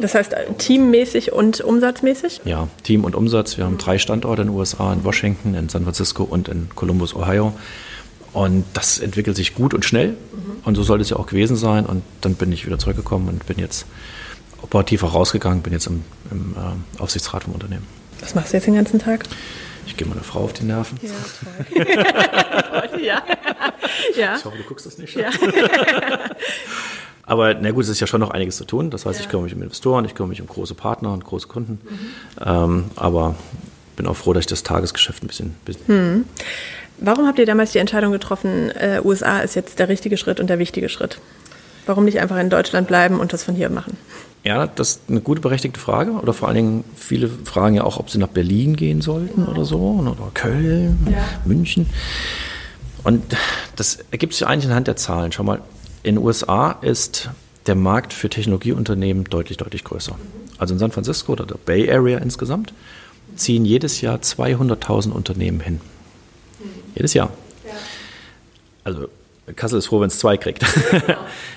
Das 0.00 0.14
heißt 0.14 0.34
äh, 0.34 0.52
teammäßig 0.58 1.32
und 1.32 1.60
umsatzmäßig? 1.60 2.42
Ja, 2.44 2.68
Team 2.82 3.04
und 3.04 3.14
Umsatz. 3.14 3.56
Wir 3.56 3.64
haben 3.64 3.78
drei 3.78 3.98
Standorte 3.98 4.42
in 4.42 4.48
den 4.48 4.56
USA, 4.56 4.92
in 4.92 5.04
Washington, 5.04 5.54
in 5.54 5.68
San 5.68 5.84
Francisco 5.84 6.22
und 6.22 6.48
in 6.48 6.68
Columbus, 6.74 7.14
Ohio. 7.14 7.54
Und 8.34 8.64
das 8.74 8.98
entwickelt 8.98 9.36
sich 9.36 9.54
gut 9.54 9.74
und 9.74 9.84
schnell. 9.84 10.08
Mhm. 10.08 10.16
Und 10.64 10.74
so 10.74 10.82
sollte 10.82 11.02
es 11.02 11.10
ja 11.10 11.16
auch 11.16 11.26
gewesen 11.26 11.56
sein. 11.56 11.86
Und 11.86 12.02
dann 12.20 12.34
bin 12.34 12.52
ich 12.52 12.66
wieder 12.66 12.78
zurückgekommen 12.78 13.28
und 13.28 13.46
bin 13.46 13.58
jetzt 13.58 13.86
operativ 14.60 15.04
auch 15.04 15.14
rausgegangen, 15.14 15.62
bin 15.62 15.72
jetzt 15.72 15.86
im, 15.86 16.02
im 16.30 16.54
äh, 16.56 17.00
Aufsichtsrat 17.00 17.44
vom 17.44 17.54
Unternehmen. 17.54 17.86
Was 18.20 18.34
machst 18.34 18.52
du 18.52 18.56
jetzt 18.56 18.66
den 18.66 18.74
ganzen 18.74 18.98
Tag? 18.98 19.24
Ich 19.86 19.96
gehe 19.96 20.08
meiner 20.08 20.22
Frau 20.22 20.40
auf 20.40 20.52
die 20.52 20.64
Nerven. 20.64 20.98
Ja, 21.02 21.10
toll. 22.90 23.00
ja. 23.02 23.22
ja. 24.16 24.36
Ich 24.36 24.44
hoffe, 24.44 24.56
du 24.56 24.64
guckst 24.64 24.86
das 24.86 24.98
nicht. 24.98 25.14
Ja. 25.14 25.30
Aber 27.26 27.54
na 27.54 27.70
gut, 27.70 27.84
es 27.84 27.90
ist 27.90 28.00
ja 28.00 28.06
schon 28.06 28.20
noch 28.20 28.30
einiges 28.30 28.56
zu 28.56 28.64
tun. 28.64 28.90
Das 28.90 29.06
heißt, 29.06 29.18
ja. 29.18 29.24
ich 29.24 29.30
kümmere 29.30 29.44
mich 29.44 29.54
um 29.54 29.62
Investoren, 29.62 30.04
ich 30.04 30.14
kümmere 30.14 30.30
mich 30.30 30.40
um 30.40 30.46
große 30.46 30.74
Partner 30.74 31.12
und 31.12 31.24
große 31.24 31.48
Kunden. 31.48 31.78
Mhm. 31.88 31.98
Ähm, 32.44 32.84
aber 32.96 33.36
bin 33.96 34.06
auch 34.06 34.16
froh, 34.16 34.32
dass 34.32 34.42
ich 34.42 34.46
das 34.46 34.62
Tagesgeschäft 34.62 35.22
ein 35.22 35.28
bisschen. 35.28 35.54
bisschen 35.64 35.86
hm. 35.86 36.24
Warum 36.98 37.26
habt 37.26 37.38
ihr 37.38 37.46
damals 37.46 37.72
die 37.72 37.78
Entscheidung 37.78 38.12
getroffen, 38.12 38.70
äh, 38.70 39.00
USA 39.04 39.40
ist 39.40 39.54
jetzt 39.54 39.78
der 39.78 39.88
richtige 39.88 40.16
Schritt 40.16 40.40
und 40.40 40.48
der 40.48 40.58
wichtige 40.58 40.88
Schritt? 40.88 41.18
Warum 41.86 42.04
nicht 42.04 42.20
einfach 42.20 42.38
in 42.38 42.50
Deutschland 42.50 42.88
bleiben 42.88 43.20
und 43.20 43.32
das 43.32 43.44
von 43.44 43.54
hier 43.54 43.68
machen? 43.68 43.96
Ja, 44.42 44.66
das 44.66 44.90
ist 44.90 45.00
eine 45.08 45.20
gute 45.20 45.40
berechtigte 45.40 45.80
Frage. 45.80 46.12
Oder 46.12 46.32
vor 46.32 46.48
allen 46.48 46.56
Dingen, 46.56 46.84
viele 46.94 47.28
fragen 47.28 47.74
ja 47.74 47.84
auch, 47.84 47.98
ob 47.98 48.10
sie 48.10 48.18
nach 48.18 48.28
Berlin 48.28 48.76
gehen 48.76 49.00
sollten 49.00 49.46
oder 49.46 49.64
so, 49.64 49.78
oder 49.78 50.30
Köln, 50.34 51.06
ja. 51.10 51.24
München. 51.44 51.86
Und 53.02 53.22
das 53.76 53.98
ergibt 54.10 54.34
sich 54.34 54.46
eigentlich 54.46 54.66
anhand 54.66 54.86
der 54.86 54.96
Zahlen. 54.96 55.32
Schau 55.32 55.44
mal, 55.44 55.60
in 56.02 56.16
den 56.16 56.24
USA 56.24 56.72
ist 56.72 57.30
der 57.66 57.74
Markt 57.74 58.12
für 58.12 58.28
Technologieunternehmen 58.28 59.24
deutlich, 59.24 59.56
deutlich 59.56 59.84
größer. 59.84 60.16
Also 60.58 60.74
in 60.74 60.78
San 60.78 60.92
Francisco 60.92 61.32
oder 61.32 61.46
der 61.46 61.56
Bay 61.56 61.90
Area 61.90 62.18
insgesamt 62.18 62.72
ziehen 63.36 63.64
jedes 63.64 64.00
Jahr 64.00 64.18
200.000 64.18 65.10
Unternehmen 65.10 65.60
hin. 65.60 65.80
Jedes 66.94 67.14
Jahr. 67.14 67.30
Also 68.84 69.08
Kassel 69.56 69.78
ist 69.78 69.86
froh, 69.86 70.00
wenn 70.00 70.08
es 70.08 70.18
zwei 70.18 70.36
kriegt. 70.36 70.64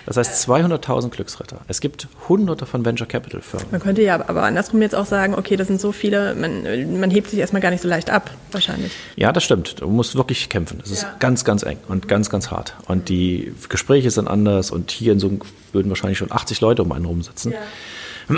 Das 0.05 0.15
heißt 0.15 0.49
200.000 0.49 1.09
Glücksritter. 1.09 1.59
Es 1.67 1.81
gibt 1.81 2.07
hunderte 2.29 2.65
von 2.65 2.85
Venture 2.85 3.05
Capital 3.05 3.41
Firmen. 3.41 3.67
Man 3.71 3.81
könnte 3.81 4.01
ja 4.01 4.15
aber 4.25 4.43
andersrum 4.43 4.81
jetzt 4.81 4.95
auch 4.95 5.05
sagen, 5.05 5.35
okay, 5.35 5.57
das 5.57 5.67
sind 5.67 5.81
so 5.81 5.91
viele, 5.91 6.33
man, 6.33 7.01
man 7.01 7.11
hebt 7.11 7.29
sich 7.29 7.39
erstmal 7.39 7.61
gar 7.61 7.71
nicht 7.71 7.81
so 7.81 7.89
leicht 7.89 8.09
ab, 8.09 8.31
wahrscheinlich. 8.53 8.93
Ja, 9.17 9.33
das 9.33 9.43
stimmt. 9.43 9.81
Du 9.81 9.89
musst 9.89 10.15
wirklich 10.15 10.47
kämpfen. 10.47 10.77
Das 10.79 10.91
ist 10.91 11.01
ja. 11.01 11.13
ganz, 11.19 11.43
ganz 11.43 11.63
eng 11.63 11.77
und 11.89 12.07
ganz, 12.07 12.29
ganz 12.29 12.51
hart. 12.51 12.75
Und 12.87 13.09
die 13.09 13.53
Gespräche 13.67 14.09
sind 14.09 14.29
anders 14.29 14.71
und 14.71 14.91
hier 14.91 15.11
in 15.11 15.19
so 15.19 15.29
würden 15.73 15.89
wahrscheinlich 15.89 16.19
schon 16.19 16.31
80 16.31 16.61
Leute 16.61 16.83
um 16.83 16.93
einen 16.93 17.03
rumsitzen. 17.03 17.51
Ja. 17.51 18.37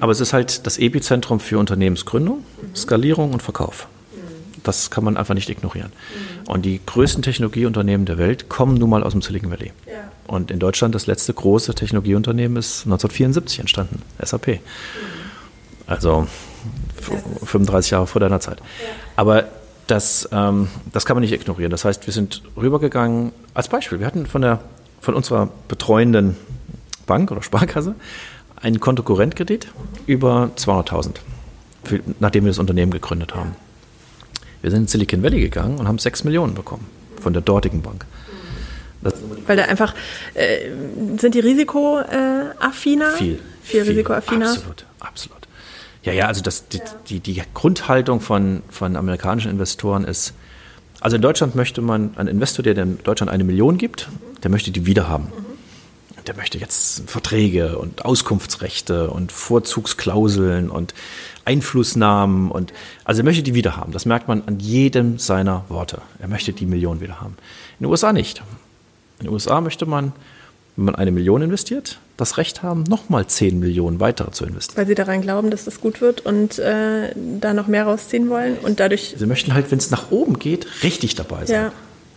Aber 0.00 0.12
es 0.12 0.20
ist 0.20 0.34
halt 0.34 0.66
das 0.66 0.76
Epizentrum 0.76 1.40
für 1.40 1.58
Unternehmensgründung, 1.58 2.44
mhm. 2.60 2.76
Skalierung 2.76 3.32
und 3.32 3.42
Verkauf. 3.42 3.88
Das 4.64 4.90
kann 4.90 5.04
man 5.04 5.16
einfach 5.16 5.34
nicht 5.34 5.48
ignorieren. 5.48 5.92
Mhm. 5.92 6.48
Und 6.50 6.62
die 6.64 6.80
größten 6.84 7.22
Technologieunternehmen 7.22 8.06
der 8.06 8.18
Welt 8.18 8.48
kommen 8.48 8.74
nun 8.74 8.90
mal 8.90 9.02
aus 9.02 9.12
dem 9.12 9.22
Silicon 9.22 9.50
Valley. 9.50 9.72
Ja. 9.86 10.10
Und 10.26 10.50
in 10.50 10.58
Deutschland 10.58 10.94
das 10.94 11.06
letzte 11.06 11.32
große 11.32 11.74
Technologieunternehmen 11.74 12.56
ist 12.56 12.84
1974 12.84 13.60
entstanden, 13.60 14.02
SAP. 14.22 14.46
Mhm. 14.46 14.58
Also 15.86 16.26
35 17.44 17.92
Jahre 17.92 18.06
vor 18.06 18.20
deiner 18.20 18.40
Zeit. 18.40 18.58
Ja. 18.58 18.64
Aber 19.16 19.44
das, 19.86 20.28
ähm, 20.32 20.68
das 20.92 21.06
kann 21.06 21.16
man 21.16 21.22
nicht 21.22 21.32
ignorieren. 21.32 21.70
Das 21.70 21.84
heißt, 21.84 22.06
wir 22.06 22.12
sind 22.12 22.42
rübergegangen, 22.56 23.32
als 23.54 23.68
Beispiel, 23.68 23.98
wir 24.00 24.06
hatten 24.06 24.26
von, 24.26 24.42
der, 24.42 24.60
von 25.00 25.14
unserer 25.14 25.48
betreuenden 25.66 26.36
Bank 27.06 27.30
oder 27.30 27.42
Sparkasse 27.42 27.94
einen 28.56 28.80
Kontokorrentkredit 28.80 29.66
mhm. 29.66 29.98
über 30.06 30.50
200.000, 30.56 31.16
nachdem 32.20 32.44
wir 32.44 32.50
das 32.50 32.58
Unternehmen 32.58 32.92
gegründet 32.92 33.34
haben. 33.34 33.56
Wir 34.62 34.70
sind 34.70 34.82
in 34.82 34.86
Silicon 34.88 35.22
Valley 35.22 35.40
gegangen 35.40 35.78
und 35.78 35.88
haben 35.88 35.98
6 35.98 36.24
Millionen 36.24 36.54
bekommen 36.54 36.86
von 37.20 37.32
der 37.32 37.42
dortigen 37.42 37.82
Bank. 37.82 38.04
Das 39.02 39.14
Weil 39.46 39.56
da 39.56 39.64
einfach, 39.64 39.94
äh, 40.34 40.70
sind 41.18 41.34
die 41.34 41.40
risikoaffiner? 41.40 43.12
Viel. 43.12 43.38
Viel, 43.62 43.82
viel 43.82 43.82
risikoaffiner? 43.82 44.48
Absolut, 44.48 44.86
absolut. 44.98 45.38
Ja, 46.02 46.12
ja, 46.12 46.26
also 46.26 46.42
das, 46.42 46.68
die, 46.68 46.80
die, 47.08 47.20
die 47.20 47.42
Grundhaltung 47.54 48.20
von, 48.20 48.62
von 48.70 48.96
amerikanischen 48.96 49.50
Investoren 49.50 50.04
ist, 50.04 50.32
also 51.00 51.16
in 51.16 51.22
Deutschland 51.22 51.54
möchte 51.54 51.80
man, 51.80 52.12
ein 52.16 52.26
Investor, 52.26 52.62
der 52.62 52.76
in 52.76 52.98
Deutschland 53.04 53.30
eine 53.30 53.44
Million 53.44 53.78
gibt, 53.78 54.08
der 54.42 54.50
möchte 54.50 54.70
die 54.70 54.86
wiederhaben. 54.86 55.24
Mhm. 55.26 56.24
Der 56.26 56.36
möchte 56.36 56.58
jetzt 56.58 57.08
Verträge 57.08 57.78
und 57.78 58.04
Auskunftsrechte 58.04 59.10
und 59.10 59.32
Vorzugsklauseln 59.32 60.70
und 60.70 60.92
Einflussnahmen 61.48 62.50
und 62.50 62.74
also 63.04 63.22
er 63.22 63.24
möchte 63.24 63.42
die 63.42 63.54
wieder 63.54 63.76
haben. 63.76 63.92
Das 63.92 64.04
merkt 64.04 64.28
man 64.28 64.42
an 64.46 64.60
jedem 64.60 65.18
seiner 65.18 65.64
Worte. 65.70 66.02
Er 66.18 66.28
möchte 66.28 66.52
die 66.52 66.66
Million 66.66 67.00
wieder 67.00 67.22
haben. 67.22 67.36
In 67.78 67.84
den 67.84 67.90
USA 67.90 68.12
nicht. 68.12 68.42
In 69.18 69.26
den 69.26 69.32
USA 69.32 69.62
möchte 69.62 69.86
man, 69.86 70.12
wenn 70.76 70.84
man 70.84 70.94
eine 70.94 71.10
Million 71.10 71.40
investiert, 71.40 72.00
das 72.18 72.36
Recht 72.36 72.62
haben, 72.62 72.82
nochmal 72.82 73.26
10 73.26 73.58
Millionen 73.58 73.98
weitere 73.98 74.30
zu 74.30 74.44
investieren. 74.44 74.76
Weil 74.76 74.86
sie 74.86 74.94
daran 74.94 75.22
glauben, 75.22 75.50
dass 75.50 75.64
das 75.64 75.80
gut 75.80 76.02
wird 76.02 76.20
und 76.20 76.58
äh, 76.58 77.14
da 77.40 77.54
noch 77.54 77.66
mehr 77.66 77.84
rausziehen 77.84 78.28
wollen 78.28 78.58
und 78.58 78.78
dadurch. 78.78 79.14
Sie 79.16 79.26
möchten 79.26 79.54
halt, 79.54 79.70
wenn 79.70 79.78
es 79.78 79.90
nach 79.90 80.10
oben 80.10 80.38
geht, 80.38 80.66
richtig 80.82 81.14
dabei 81.14 81.46
sein. 81.46 81.56
Ja. 81.56 81.72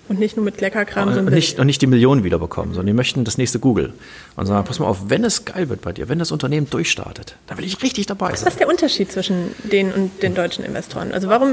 Und 0.08 0.20
nicht 0.20 0.36
nur 0.36 0.44
mit 0.44 0.58
Kleckerkram. 0.58 1.08
Und, 1.08 1.18
und, 1.18 1.32
nicht, 1.32 1.58
und 1.60 1.68
nicht 1.68 1.82
die 1.82 1.88
Millionen 1.88 2.24
wiederbekommen, 2.24 2.74
sondern 2.74 2.88
die 2.88 2.94
möchten 2.94 3.24
das 3.24 3.38
nächste 3.38 3.60
Google. 3.60 3.94
Und 4.36 4.46
sagen, 4.46 4.66
pass 4.66 4.80
mal 4.80 4.88
auf, 4.88 5.10
wenn 5.10 5.24
es 5.24 5.46
geil 5.46 5.70
wird 5.70 5.82
bei 5.82 5.94
dir, 5.94 6.10
wenn 6.10 6.20
das 6.20 6.32
Unternehmen 6.32 6.70
durchstartet, 6.70 7.36
dann 7.48 7.58
will 7.58 7.66
ich 7.66 7.82
richtig 7.82 8.08
dabei 8.08 8.28
sein. 8.28 8.46
Was 8.46 8.54
ist 8.54 8.60
der 8.60 8.68
Unterschied 8.68 9.12
zwischen 9.12 9.52
denen 9.64 9.94
und 9.94 10.24
den 10.24 10.36
deutschen 10.36 10.66
Investoren? 10.66 11.14
Also 11.14 11.30
warum 11.30 11.52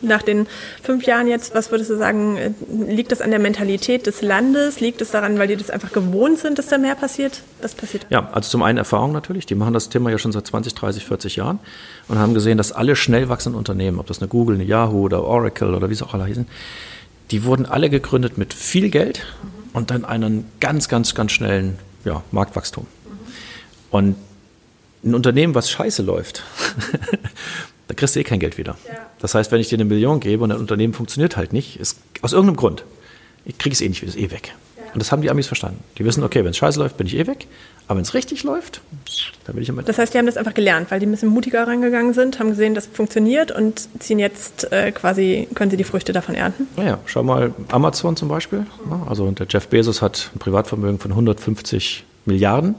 nach 0.00 0.22
den 0.22 0.46
fünf 0.82 1.04
Jahren 1.04 1.26
jetzt, 1.28 1.54
was 1.54 1.70
würdest 1.70 1.90
du 1.90 1.96
sagen, 1.96 2.54
liegt 2.70 3.10
das 3.12 3.20
an 3.20 3.30
der 3.30 3.40
Mentalität 3.40 4.06
des 4.06 4.22
Landes? 4.22 4.80
Liegt 4.80 5.00
es 5.00 5.10
daran, 5.10 5.38
weil 5.38 5.48
die 5.48 5.56
das 5.56 5.70
einfach 5.70 5.92
gewohnt 5.92 6.38
sind, 6.38 6.58
dass 6.58 6.68
da 6.68 6.78
mehr 6.78 6.94
passiert? 6.94 7.42
Was 7.62 7.74
passiert? 7.74 8.06
Ja, 8.10 8.28
also 8.32 8.48
zum 8.48 8.62
einen 8.62 8.78
Erfahrung 8.78 9.12
natürlich. 9.12 9.46
Die 9.46 9.54
machen 9.54 9.72
das 9.74 9.88
Thema 9.88 10.10
ja 10.10 10.18
schon 10.18 10.32
seit 10.32 10.46
20, 10.46 10.74
30, 10.74 11.04
40 11.04 11.36
Jahren 11.36 11.58
und 12.08 12.18
haben 12.18 12.34
gesehen, 12.34 12.58
dass 12.58 12.72
alle 12.72 12.96
schnell 12.96 13.28
wachsenden 13.28 13.58
Unternehmen, 13.58 13.98
ob 13.98 14.06
das 14.06 14.20
eine 14.20 14.28
Google, 14.28 14.56
eine 14.56 14.64
Yahoo 14.64 15.02
oder 15.02 15.24
Oracle 15.24 15.74
oder 15.74 15.88
wie 15.88 15.94
es 15.94 16.02
auch 16.02 16.14
alle 16.14 16.26
hießen, 16.26 16.46
die 17.30 17.44
wurden 17.44 17.66
alle 17.66 17.90
gegründet 17.90 18.38
mit 18.38 18.54
viel 18.54 18.90
Geld 18.90 19.26
und 19.72 19.90
dann 19.90 20.04
einen 20.04 20.46
ganz, 20.60 20.88
ganz, 20.88 21.14
ganz 21.14 21.32
schnellen 21.32 21.78
ja, 22.04 22.22
Marktwachstum. 22.30 22.86
Und 23.90 24.16
ein 25.04 25.14
Unternehmen, 25.14 25.54
was 25.54 25.70
scheiße 25.70 26.02
läuft, 26.02 26.42
da 27.88 27.94
kriegst 27.94 28.16
du 28.16 28.20
eh 28.20 28.24
kein 28.24 28.40
Geld 28.40 28.58
wieder. 28.58 28.76
Das 29.18 29.34
heißt, 29.34 29.52
wenn 29.52 29.60
ich 29.60 29.68
dir 29.68 29.76
eine 29.76 29.84
Million 29.84 30.20
gebe 30.20 30.44
und 30.44 30.52
ein 30.52 30.58
Unternehmen 30.58 30.94
funktioniert 30.94 31.36
halt 31.36 31.52
nicht, 31.52 31.78
ist 31.78 32.00
aus 32.22 32.32
irgendeinem 32.32 32.56
Grund, 32.56 32.84
ich 33.44 33.58
kriege 33.58 33.72
es 33.72 33.80
eh 33.80 33.88
nicht 33.88 34.02
wieder, 34.02 34.10
ist 34.10 34.18
eh 34.18 34.30
weg. 34.30 34.54
Und 34.92 35.00
das 35.00 35.12
haben 35.12 35.22
die 35.22 35.30
Amis 35.30 35.46
verstanden. 35.46 35.82
Die 35.98 36.04
wissen, 36.04 36.24
okay, 36.24 36.42
wenn 36.42 36.50
es 36.50 36.56
scheiße 36.56 36.78
läuft, 36.78 36.96
bin 36.96 37.06
ich 37.06 37.16
eh 37.16 37.26
weg. 37.26 37.46
Aber 37.88 37.98
wenn 37.98 38.02
es 38.02 38.14
richtig 38.14 38.42
läuft, 38.42 38.80
dann 39.44 39.54
bin 39.54 39.62
ich 39.62 39.68
immer. 39.68 39.82
Das 39.82 39.98
heißt, 39.98 40.12
die 40.12 40.18
haben 40.18 40.26
das 40.26 40.36
einfach 40.36 40.54
gelernt, 40.54 40.90
weil 40.90 40.98
die 40.98 41.06
ein 41.06 41.10
bisschen 41.12 41.28
mutiger 41.28 41.66
rangegangen 41.66 42.14
sind, 42.14 42.40
haben 42.40 42.50
gesehen, 42.50 42.74
das 42.74 42.86
funktioniert 42.86 43.52
und 43.52 43.88
ziehen 44.00 44.18
jetzt 44.18 44.72
äh, 44.72 44.90
quasi, 44.90 45.48
können 45.54 45.70
sie 45.70 45.76
die 45.76 45.84
Früchte 45.84 46.12
davon 46.12 46.34
ernten? 46.34 46.66
Naja, 46.76 46.98
schau 47.06 47.22
mal, 47.22 47.54
Amazon 47.68 48.16
zum 48.16 48.28
Beispiel. 48.28 48.66
Also 49.08 49.30
der 49.30 49.46
Jeff 49.48 49.68
Bezos 49.68 50.02
hat 50.02 50.30
ein 50.34 50.38
Privatvermögen 50.38 50.98
von 50.98 51.12
150 51.12 52.04
Milliarden. 52.24 52.74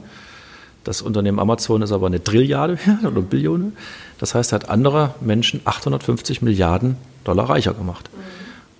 Das 0.84 1.00
Unternehmen 1.02 1.38
Amazon 1.38 1.82
ist 1.82 1.92
aber 1.92 2.06
eine 2.06 2.22
Trilliarde 2.22 2.78
oder 3.02 3.22
Billione. 3.22 3.72
Das 4.18 4.34
heißt, 4.34 4.52
er 4.52 4.56
hat 4.56 4.68
andere 4.68 5.14
Menschen 5.20 5.60
850 5.64 6.42
Milliarden 6.42 6.96
Dollar 7.24 7.48
reicher 7.48 7.74
gemacht. 7.74 8.10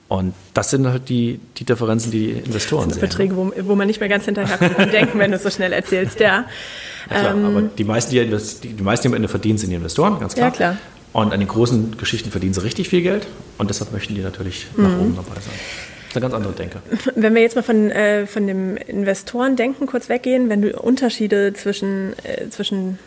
Und 0.08 0.32
das 0.54 0.70
sind 0.70 0.86
halt 0.86 1.10
die, 1.10 1.38
die 1.58 1.64
Differenzen, 1.64 2.10
die, 2.10 2.32
die 2.32 2.40
Investoren 2.40 2.88
das 2.88 2.98
sind 2.98 3.12
sehen. 3.12 3.28
Beträge, 3.28 3.36
wo, 3.36 3.52
wo 3.68 3.74
man 3.74 3.86
nicht 3.86 4.00
mehr 4.00 4.08
ganz 4.08 4.24
hinterherkommt 4.24 4.78
und 4.78 4.92
denken, 4.92 5.18
wenn 5.18 5.30
du 5.30 5.36
es 5.36 5.42
so 5.42 5.50
schnell 5.50 5.72
erzählst, 5.74 6.18
ja. 6.18 6.46
ja 7.10 7.20
klar, 7.20 7.34
ähm, 7.34 7.44
aber 7.44 7.62
die 7.62 7.84
meisten, 7.84 8.12
die, 8.12 8.26
die, 8.26 8.68
die 8.74 8.82
meisten, 8.82 9.02
die 9.02 9.08
am 9.08 9.14
Ende 9.14 9.28
verdienen, 9.28 9.58
sind 9.58 9.68
die 9.68 9.76
Investoren, 9.76 10.18
ganz 10.18 10.34
klar. 10.34 10.48
Ja, 10.48 10.54
klar. 10.54 10.76
Und 11.12 11.32
an 11.32 11.40
den 11.40 11.48
großen 11.48 11.96
Geschichten 11.98 12.30
verdienen 12.30 12.54
sie 12.54 12.62
richtig 12.62 12.88
viel 12.88 13.02
Geld 13.02 13.26
und 13.58 13.68
deshalb 13.68 13.92
möchten 13.92 14.14
die 14.14 14.22
natürlich 14.22 14.66
nach 14.76 14.88
mhm. 14.88 15.00
oben 15.00 15.16
dabei 15.16 15.40
sein. 15.40 15.52
Das 15.54 16.08
ist 16.08 16.16
eine 16.16 16.22
ganz 16.22 16.34
andere 16.34 16.52
Denke. 16.54 16.78
Wenn 17.14 17.34
wir 17.34 17.42
jetzt 17.42 17.56
mal 17.56 17.62
von, 17.62 17.90
äh, 17.90 18.26
von 18.26 18.46
dem 18.46 18.78
Investorendenken 18.78 19.86
kurz 19.86 20.08
weggehen, 20.08 20.48
wenn 20.48 20.62
du 20.62 20.78
Unterschiede 20.78 21.52
zwischen, 21.52 22.14
äh, 22.22 22.48
zwischen 22.48 22.98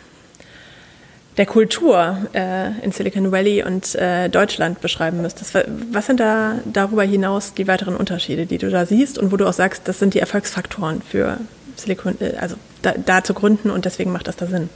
der 1.36 1.46
Kultur 1.46 2.18
äh, 2.34 2.78
in 2.82 2.92
Silicon 2.92 3.32
Valley 3.32 3.64
und 3.64 3.94
äh, 3.94 4.28
Deutschland 4.28 4.80
beschreiben 4.80 5.22
müsstest. 5.22 5.54
Was 5.90 6.06
sind 6.06 6.20
da 6.20 6.56
darüber 6.70 7.04
hinaus 7.04 7.54
die 7.54 7.66
weiteren 7.66 7.96
Unterschiede, 7.96 8.46
die 8.46 8.58
du 8.58 8.70
da 8.70 8.84
siehst 8.84 9.18
und 9.18 9.32
wo 9.32 9.36
du 9.36 9.46
auch 9.48 9.52
sagst, 9.52 9.88
das 9.88 9.98
sind 9.98 10.14
die 10.14 10.18
Erfolgsfaktoren 10.18 11.00
für 11.00 11.38
Silicon, 11.76 12.20
äh, 12.20 12.36
also 12.38 12.56
da, 12.82 12.92
da, 12.92 13.24
zu 13.24 13.32
gründen 13.32 13.70
und 13.70 13.84
deswegen 13.84 14.12
macht 14.12 14.28
das 14.28 14.36
da 14.36 14.46
Sinn? 14.46 14.68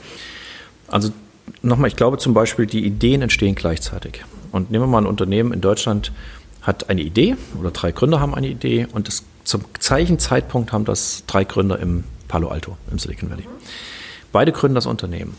Also 0.89 1.11
nochmal, 1.63 1.89
ich 1.89 1.97
glaube 1.97 2.17
zum 2.19 2.33
Beispiel, 2.33 2.67
die 2.67 2.85
Ideen 2.85 3.23
entstehen 3.23 3.55
gleichzeitig. 3.55 4.25
Und 4.53 4.71
nehmen 4.71 4.85
wir 4.85 4.89
mal 4.89 5.03
ein 5.03 5.07
Unternehmen 5.07 5.53
in 5.53 5.61
Deutschland, 5.61 6.13
hat 6.63 6.89
eine 6.89 7.03
Idee 7.03 7.37
oder 7.61 7.71
drei 7.71 7.93
Gründer 7.93 8.21
haben 8.21 8.35
eine 8.35 8.49
Idee 8.49 8.87
und 8.93 9.09
das, 9.09 9.25
zum 9.45 9.65
gleichen 9.79 10.19
Zeitpunkt 10.19 10.73
haben 10.73 10.85
das 10.85 11.25
drei 11.27 11.45
Gründer 11.45 11.79
im 11.79 12.05
Palo 12.29 12.49
Alto, 12.49 12.77
im 12.91 12.99
Silicon 12.99 13.31
Valley. 13.31 13.45
Beide 14.33 14.53
gründen 14.53 14.75
das 14.75 14.87
Unternehmen. 14.87 15.37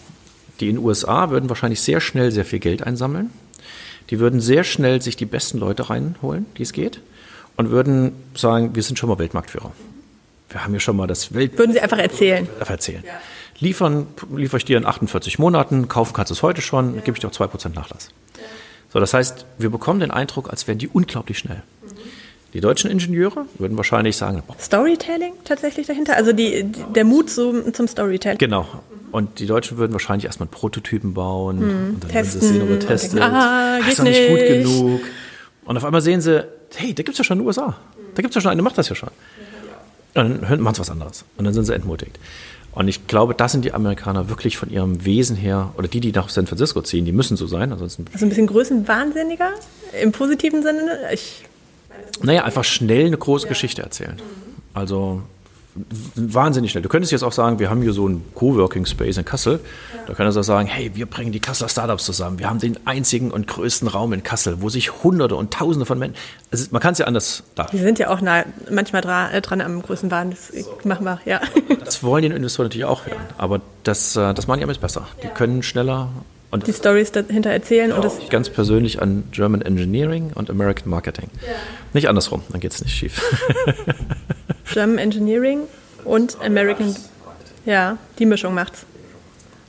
Die 0.60 0.70
in 0.70 0.76
den 0.76 0.86
USA 0.86 1.30
würden 1.30 1.50
wahrscheinlich 1.50 1.82
sehr 1.82 2.02
schnell 2.02 2.32
sehr 2.32 2.46
viel 2.46 2.60
Geld 2.60 2.84
einsammeln. 2.84 3.32
Die 4.10 4.20
würden 4.20 4.40
sehr 4.40 4.64
schnell 4.64 5.02
sich 5.02 5.16
die 5.16 5.26
besten 5.26 5.60
Leute 5.60 5.90
reinholen, 5.90 6.46
die 6.58 6.64
es 6.64 6.74
geht, 6.74 7.02
und 7.58 7.72
würden 7.72 8.14
sagen, 8.36 8.76
wir 8.76 8.84
sind 8.84 8.98
schon 8.98 9.10
mal 9.10 9.20
Weltmarktführer. 9.20 9.72
Wir 10.50 10.64
haben 10.64 10.74
ja 10.74 10.80
schon 10.80 10.96
mal 10.96 11.08
das 11.08 11.34
Welt. 11.34 11.58
Würden 11.58 11.74
Sie 11.74 11.82
einfach 11.82 11.98
erzählen? 11.98 12.48
Einfach 12.60 12.72
erzählen. 12.72 13.04
Ja. 13.06 13.14
Liefern, 13.60 14.08
liefere 14.34 14.58
ich 14.58 14.66
dir 14.66 14.78
in 14.78 14.86
48 14.86 15.40
Monaten, 15.40 15.88
kaufen 15.88 16.14
kannst 16.14 16.30
du 16.30 16.36
es 16.36 16.44
heute 16.44 16.62
schon, 16.62 16.96
ja. 16.96 17.02
gebe 17.02 17.18
ich 17.18 17.22
dir 17.22 17.28
auch 17.28 17.32
2% 17.32 17.74
Nachlass. 17.74 18.10
Ja. 18.36 18.44
So, 18.94 19.00
das 19.00 19.14
heißt, 19.14 19.46
wir 19.58 19.70
bekommen 19.70 20.00
den 20.00 20.12
Eindruck, 20.12 20.50
als 20.50 20.68
wären 20.68 20.78
die 20.78 20.88
unglaublich 20.88 21.40
schnell. 21.40 21.64
Mhm. 21.82 21.88
Die 22.54 22.62
deutschen 22.62 22.90
Ingenieure 22.90 23.46
würden 23.58 23.76
wahrscheinlich 23.76 24.16
sagen. 24.16 24.42
Storytelling 24.60 25.34
tatsächlich 25.44 25.88
dahinter? 25.88 26.16
Also 26.16 26.32
die, 26.32 26.64
der 26.64 27.04
Mut 27.04 27.30
zum, 27.30 27.74
zum 27.74 27.88
Storytelling? 27.88 28.38
Genau. 28.38 28.68
Und 29.12 29.40
die 29.40 29.46
Deutschen 29.46 29.78
würden 29.78 29.94
wahrscheinlich 29.94 30.26
erstmal 30.26 30.48
Prototypen 30.50 31.14
bauen 31.14 31.60
Hm, 31.60 31.90
und 31.96 32.04
dann 32.04 32.12
testen 32.12 32.42
würden 32.42 32.48
sie 32.48 32.54
sehen, 32.54 32.62
ob 32.64 32.70
er 32.70 32.74
und 32.76 32.88
testet. 32.88 33.20
denken, 33.20 33.36
ah, 33.36 33.78
ist 33.78 33.88
geht 33.88 34.00
doch 34.00 34.04
nicht 34.04 34.28
gut 34.30 34.40
genug. 34.40 35.02
Und 35.66 35.78
auf 35.78 35.86
einmal 35.86 36.02
sehen 36.02 36.22
sie, 36.22 36.46
hey, 36.76 36.94
da 36.94 37.04
gibt 37.04 37.10
es 37.14 37.18
ja 37.18 37.24
schon 37.24 37.38
in 37.38 37.44
den 37.44 37.48
USA. 37.48 37.76
Da 38.16 38.22
gibt 38.22 38.32
es 38.32 38.36
ja 38.36 38.42
schon 38.42 38.52
eine, 38.52 38.62
macht 38.62 38.78
das 38.78 38.90
ja 38.90 38.96
schon. 38.96 39.10
Und 40.16 40.42
dann 40.50 40.62
machen 40.62 40.76
sie 40.76 40.82
was 40.82 40.90
anderes. 40.90 41.24
Und 41.38 41.46
dann 41.46 41.54
sind 41.54 41.66
sie 41.66 41.74
entmutigt. 41.74 42.18
Und 42.74 42.88
ich 42.88 43.08
glaube, 43.08 43.34
das 43.34 43.54
sind 43.54 43.66
die 43.66 43.74
Amerikaner 43.74 44.30
wirklich 44.30 44.58
von 44.58 44.70
ihrem 44.70 45.04
Wesen 45.04 45.36
her, 45.36 45.72
oder 45.78 45.88
die, 45.88 46.00
die 46.00 46.12
nach 46.12 46.30
San 46.30 46.46
Francisco 46.48 46.82
ziehen, 46.82 47.06
die 47.06 47.12
müssen 47.12 47.36
so 47.38 47.48
sein. 47.48 47.72
Ansonsten, 47.72 48.06
Also 48.14 48.26
ein 48.26 48.30
bisschen 48.30 48.48
größenwahnsinniger 48.48 49.50
im 50.02 50.12
positiven 50.12 50.62
Sinne. 50.64 50.82
Ich, 51.14 51.46
naja, 52.22 52.44
einfach 52.44 52.64
schnell 52.64 53.08
eine 53.08 53.18
große 53.18 53.48
Geschichte 53.48 53.82
erzählen. 53.82 54.18
Also 54.74 55.22
wahnsinnig 56.16 56.72
schnell. 56.72 56.82
Du 56.82 56.90
könntest 56.90 57.12
jetzt 57.12 57.24
auch 57.24 57.32
sagen, 57.32 57.60
wir 57.60 57.70
haben 57.70 57.82
hier 57.82 57.94
so 57.94 58.06
einen 58.06 58.24
Coworking 58.36 58.86
Space 58.86 59.18
in 59.18 59.26
Kassel. 59.26 59.60
Da 60.06 60.14
könntest 60.14 60.36
du 60.36 60.40
auch 60.42 60.46
sagen, 60.46 60.68
hey, 60.68 60.92
wir 60.94 61.06
bringen 61.06 61.32
die 61.32 61.40
Kasseler 61.40 61.70
Startups 61.70 62.06
zusammen. 62.06 62.40
Wir 62.40 62.50
haben 62.50 62.60
den 62.60 62.78
einzigen 62.86 63.32
und 63.32 63.48
größten 63.48 63.88
Raum 63.88 64.14
in 64.14 64.24
Kassel, 64.24 64.62
wo 64.62 64.70
sich 64.70 65.04
Hunderte 65.04 65.36
und 65.36 65.54
Tausende 65.54 65.86
von 65.86 66.00
Menschen. 66.00 66.16
Also 66.52 66.68
man 66.72 66.82
kann 66.82 66.94
es 66.94 67.00
ja 67.00 67.06
anders 67.08 67.44
die 67.52 67.56
darstellen. 67.56 67.84
sind 67.84 68.00
ja 68.00 68.10
auch 68.10 68.22
nah, 68.22 68.44
manchmal 68.72 69.02
dran, 69.02 69.32
äh, 69.32 69.42
dran 69.42 69.62
am 69.62 69.82
Größenwahn. 69.82 70.32
Das 70.32 70.52
machen 70.86 71.06
wir, 71.06 71.20
ja. 71.26 71.42
Das 71.84 72.04
wollen 72.04 72.24
die 72.24 72.30
Investoren 72.30 72.66
natürlich 72.66 72.86
auch 72.86 73.06
hören. 73.06 73.18
Aber 73.38 73.62
das, 73.84 74.16
äh, 74.16 74.34
das 74.34 74.48
machen 74.48 74.60
die 74.60 74.64
Amis 74.64 74.78
besser. 74.78 75.08
Die 75.24 75.28
können 75.28 75.64
schneller. 75.64 76.10
Und 76.50 76.66
Die 76.66 76.72
Stories 76.72 77.12
dahinter 77.12 77.50
erzählen 77.50 77.92
und 77.92 78.06
das 78.06 78.20
ganz 78.30 78.50
persönlich 78.50 79.02
an 79.02 79.26
German 79.34 79.62
Engineering 79.62 80.32
und 80.34 80.50
American 80.50 80.90
Marketing. 80.90 81.30
Nicht 81.92 82.08
andersrum, 82.08 82.42
dann 82.50 82.62
geht 82.62 82.72
es 82.74 82.82
nicht 82.82 82.96
schief. 82.96 83.22
German 84.72 84.98
Engineering 84.98 85.62
und 86.04 86.38
American, 86.44 86.96
ja, 87.66 87.98
die 88.20 88.26
Mischung 88.26 88.54
macht's. 88.54 88.86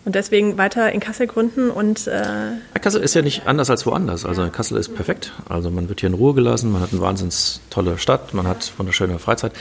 Und 0.04 0.14
deswegen 0.14 0.56
weiter 0.56 0.90
in 0.90 1.00
Kassel 1.00 1.26
gründen 1.26 1.68
und 1.70 2.06
äh, 2.06 2.12
Ja, 2.12 2.80
Kassel 2.80 3.02
ist 3.02 3.14
ja 3.14 3.20
nicht 3.20 3.46
anders 3.46 3.68
als 3.68 3.84
woanders. 3.84 4.24
Also 4.24 4.48
Kassel 4.48 4.78
ist 4.78 4.94
perfekt. 4.94 5.32
Also 5.50 5.70
man 5.70 5.88
wird 5.90 6.00
hier 6.00 6.08
in 6.08 6.14
Ruhe 6.14 6.32
gelassen, 6.32 6.72
man 6.72 6.80
hat 6.80 6.92
eine 6.92 7.02
wahnsinns 7.02 7.61
tolle 7.68 7.98
Stadt, 7.98 8.32
man 8.32 8.46
hat 8.46 8.72
wunderschöne 8.78 9.18
Freizeit. 9.18 9.52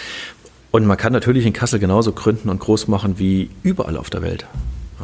Und 0.72 0.86
man 0.86 0.96
kann 0.96 1.12
natürlich 1.12 1.46
in 1.46 1.52
Kassel 1.54 1.80
genauso 1.80 2.14
gründen 2.14 2.50
und 2.50 2.60
groß 2.60 2.88
machen 2.88 3.20
wie 3.20 3.50
überall 3.64 3.98
auf 3.98 4.10
der 4.10 4.22
Welt. 4.22 4.46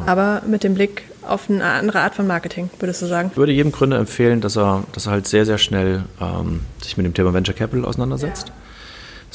aber 0.06 0.42
mit 0.46 0.64
dem 0.64 0.74
Blick 0.74 1.02
auf 1.26 1.50
eine 1.50 1.64
andere 1.64 2.00
Art 2.00 2.14
von 2.14 2.26
Marketing, 2.26 2.70
würdest 2.78 3.02
du 3.02 3.06
sagen? 3.06 3.28
Ich 3.32 3.36
würde 3.36 3.52
jedem 3.52 3.72
Gründer 3.72 3.98
empfehlen, 3.98 4.40
dass 4.40 4.56
er, 4.56 4.84
dass 4.92 5.06
er 5.06 5.12
halt 5.12 5.26
sehr, 5.26 5.44
sehr 5.44 5.58
schnell 5.58 6.04
ähm, 6.20 6.60
sich 6.82 6.96
mit 6.96 7.04
dem 7.06 7.12
Thema 7.14 7.32
Venture 7.34 7.54
Capital 7.54 7.84
auseinandersetzt. 7.84 8.50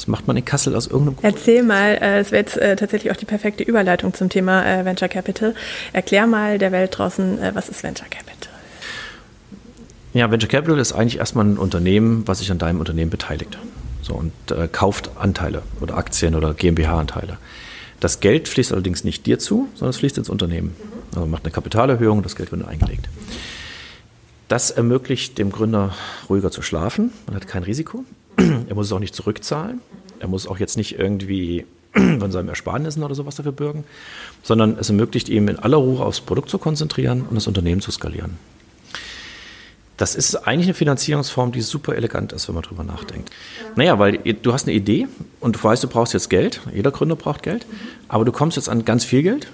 Das 0.00 0.06
macht 0.06 0.26
man 0.26 0.34
in 0.34 0.46
Kassel 0.46 0.74
aus 0.74 0.86
irgendeinem 0.86 1.16
Grund. 1.16 1.34
Erzähl 1.34 1.62
mal, 1.62 1.98
äh, 2.00 2.20
es 2.20 2.32
wäre 2.32 2.40
jetzt 2.40 2.56
äh, 2.56 2.74
tatsächlich 2.74 3.12
auch 3.12 3.16
die 3.16 3.26
perfekte 3.26 3.64
Überleitung 3.64 4.14
zum 4.14 4.30
Thema 4.30 4.64
äh, 4.64 4.86
Venture 4.86 5.10
Capital. 5.10 5.54
Erklär 5.92 6.26
mal 6.26 6.56
der 6.56 6.72
Welt 6.72 6.96
draußen, 6.96 7.38
was 7.52 7.68
ist 7.68 7.82
Venture 7.82 8.08
Capital? 8.08 8.50
Ja, 10.14 10.30
Venture 10.30 10.48
Capital 10.48 10.78
ist 10.78 10.94
eigentlich 10.94 11.18
erstmal 11.18 11.44
ein 11.44 11.58
Unternehmen, 11.58 12.26
was 12.26 12.38
sich 12.38 12.50
an 12.50 12.56
deinem 12.56 12.80
Unternehmen 12.80 13.10
beteiligt. 13.10 13.58
So, 14.00 14.14
und 14.14 14.32
äh, 14.50 14.68
kauft 14.68 15.10
Anteile 15.18 15.60
oder 15.82 15.98
Aktien 15.98 16.34
oder 16.34 16.54
GmbH-Anteile. 16.54 17.36
Das 18.00 18.20
Geld 18.20 18.48
fließt 18.48 18.72
allerdings 18.72 19.04
nicht 19.04 19.26
dir 19.26 19.38
zu, 19.38 19.68
sondern 19.74 19.90
es 19.90 19.98
fließt 19.98 20.16
ins 20.16 20.30
Unternehmen. 20.30 20.74
Also 21.10 21.20
man 21.20 21.32
macht 21.32 21.44
eine 21.44 21.52
Kapitalerhöhung 21.52 22.22
das 22.22 22.36
Geld 22.36 22.52
wird 22.52 22.66
eingelegt. 22.66 23.06
Das 24.48 24.70
ermöglicht 24.70 25.36
dem 25.36 25.52
Gründer 25.52 25.94
ruhiger 26.30 26.50
zu 26.50 26.62
schlafen. 26.62 27.12
Man 27.26 27.36
hat 27.36 27.46
kein 27.46 27.64
Risiko. 27.64 28.02
Er 28.68 28.74
muss 28.74 28.86
es 28.86 28.92
auch 28.92 28.98
nicht 29.00 29.14
zurückzahlen. 29.14 29.80
Er 30.18 30.28
muss 30.28 30.46
auch 30.46 30.58
jetzt 30.58 30.76
nicht 30.76 30.98
irgendwie 30.98 31.66
von 31.92 32.30
seinem 32.30 32.48
Ersparnissen 32.48 33.02
oder 33.02 33.14
sowas 33.14 33.36
dafür 33.36 33.52
bürgen, 33.52 33.84
sondern 34.42 34.76
es 34.78 34.88
ermöglicht 34.88 35.28
ihm 35.28 35.48
in 35.48 35.58
aller 35.58 35.76
Ruhe 35.76 36.04
aufs 36.04 36.20
Produkt 36.20 36.50
zu 36.50 36.58
konzentrieren 36.58 37.22
und 37.22 37.34
das 37.34 37.46
Unternehmen 37.46 37.80
zu 37.80 37.90
skalieren. 37.90 38.38
Das 39.96 40.14
ist 40.14 40.34
eigentlich 40.34 40.68
eine 40.68 40.74
Finanzierungsform, 40.74 41.52
die 41.52 41.60
super 41.60 41.94
elegant 41.94 42.32
ist, 42.32 42.48
wenn 42.48 42.54
man 42.54 42.64
drüber 42.64 42.84
nachdenkt. 42.84 43.30
Naja, 43.76 43.98
weil 43.98 44.16
du 44.16 44.52
hast 44.54 44.66
eine 44.66 44.74
Idee 44.74 45.08
und 45.40 45.56
du 45.56 45.62
weißt, 45.62 45.84
du 45.84 45.88
brauchst 45.88 46.14
jetzt 46.14 46.30
Geld. 46.30 46.62
Jeder 46.72 46.90
Gründer 46.90 47.16
braucht 47.16 47.42
Geld. 47.42 47.66
Aber 48.08 48.24
du 48.24 48.32
kommst 48.32 48.56
jetzt 48.56 48.70
an 48.70 48.86
ganz 48.86 49.04
viel 49.04 49.22
Geld. 49.22 49.48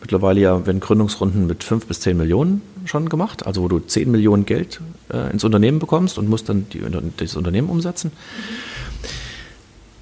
Mittlerweile 0.00 0.40
ja 0.40 0.66
werden 0.66 0.80
Gründungsrunden 0.80 1.46
mit 1.46 1.62
5 1.64 1.86
bis 1.86 2.00
10 2.00 2.16
Millionen 2.16 2.60
schon 2.84 3.08
gemacht, 3.08 3.46
also 3.46 3.62
wo 3.62 3.68
du 3.68 3.78
10 3.78 4.10
Millionen 4.10 4.44
Geld 4.44 4.80
äh, 5.12 5.30
ins 5.30 5.44
Unternehmen 5.44 5.78
bekommst 5.78 6.18
und 6.18 6.28
musst 6.28 6.48
dann 6.48 6.66
die, 6.70 6.82
das 7.16 7.36
Unternehmen 7.36 7.68
umsetzen. 7.68 8.12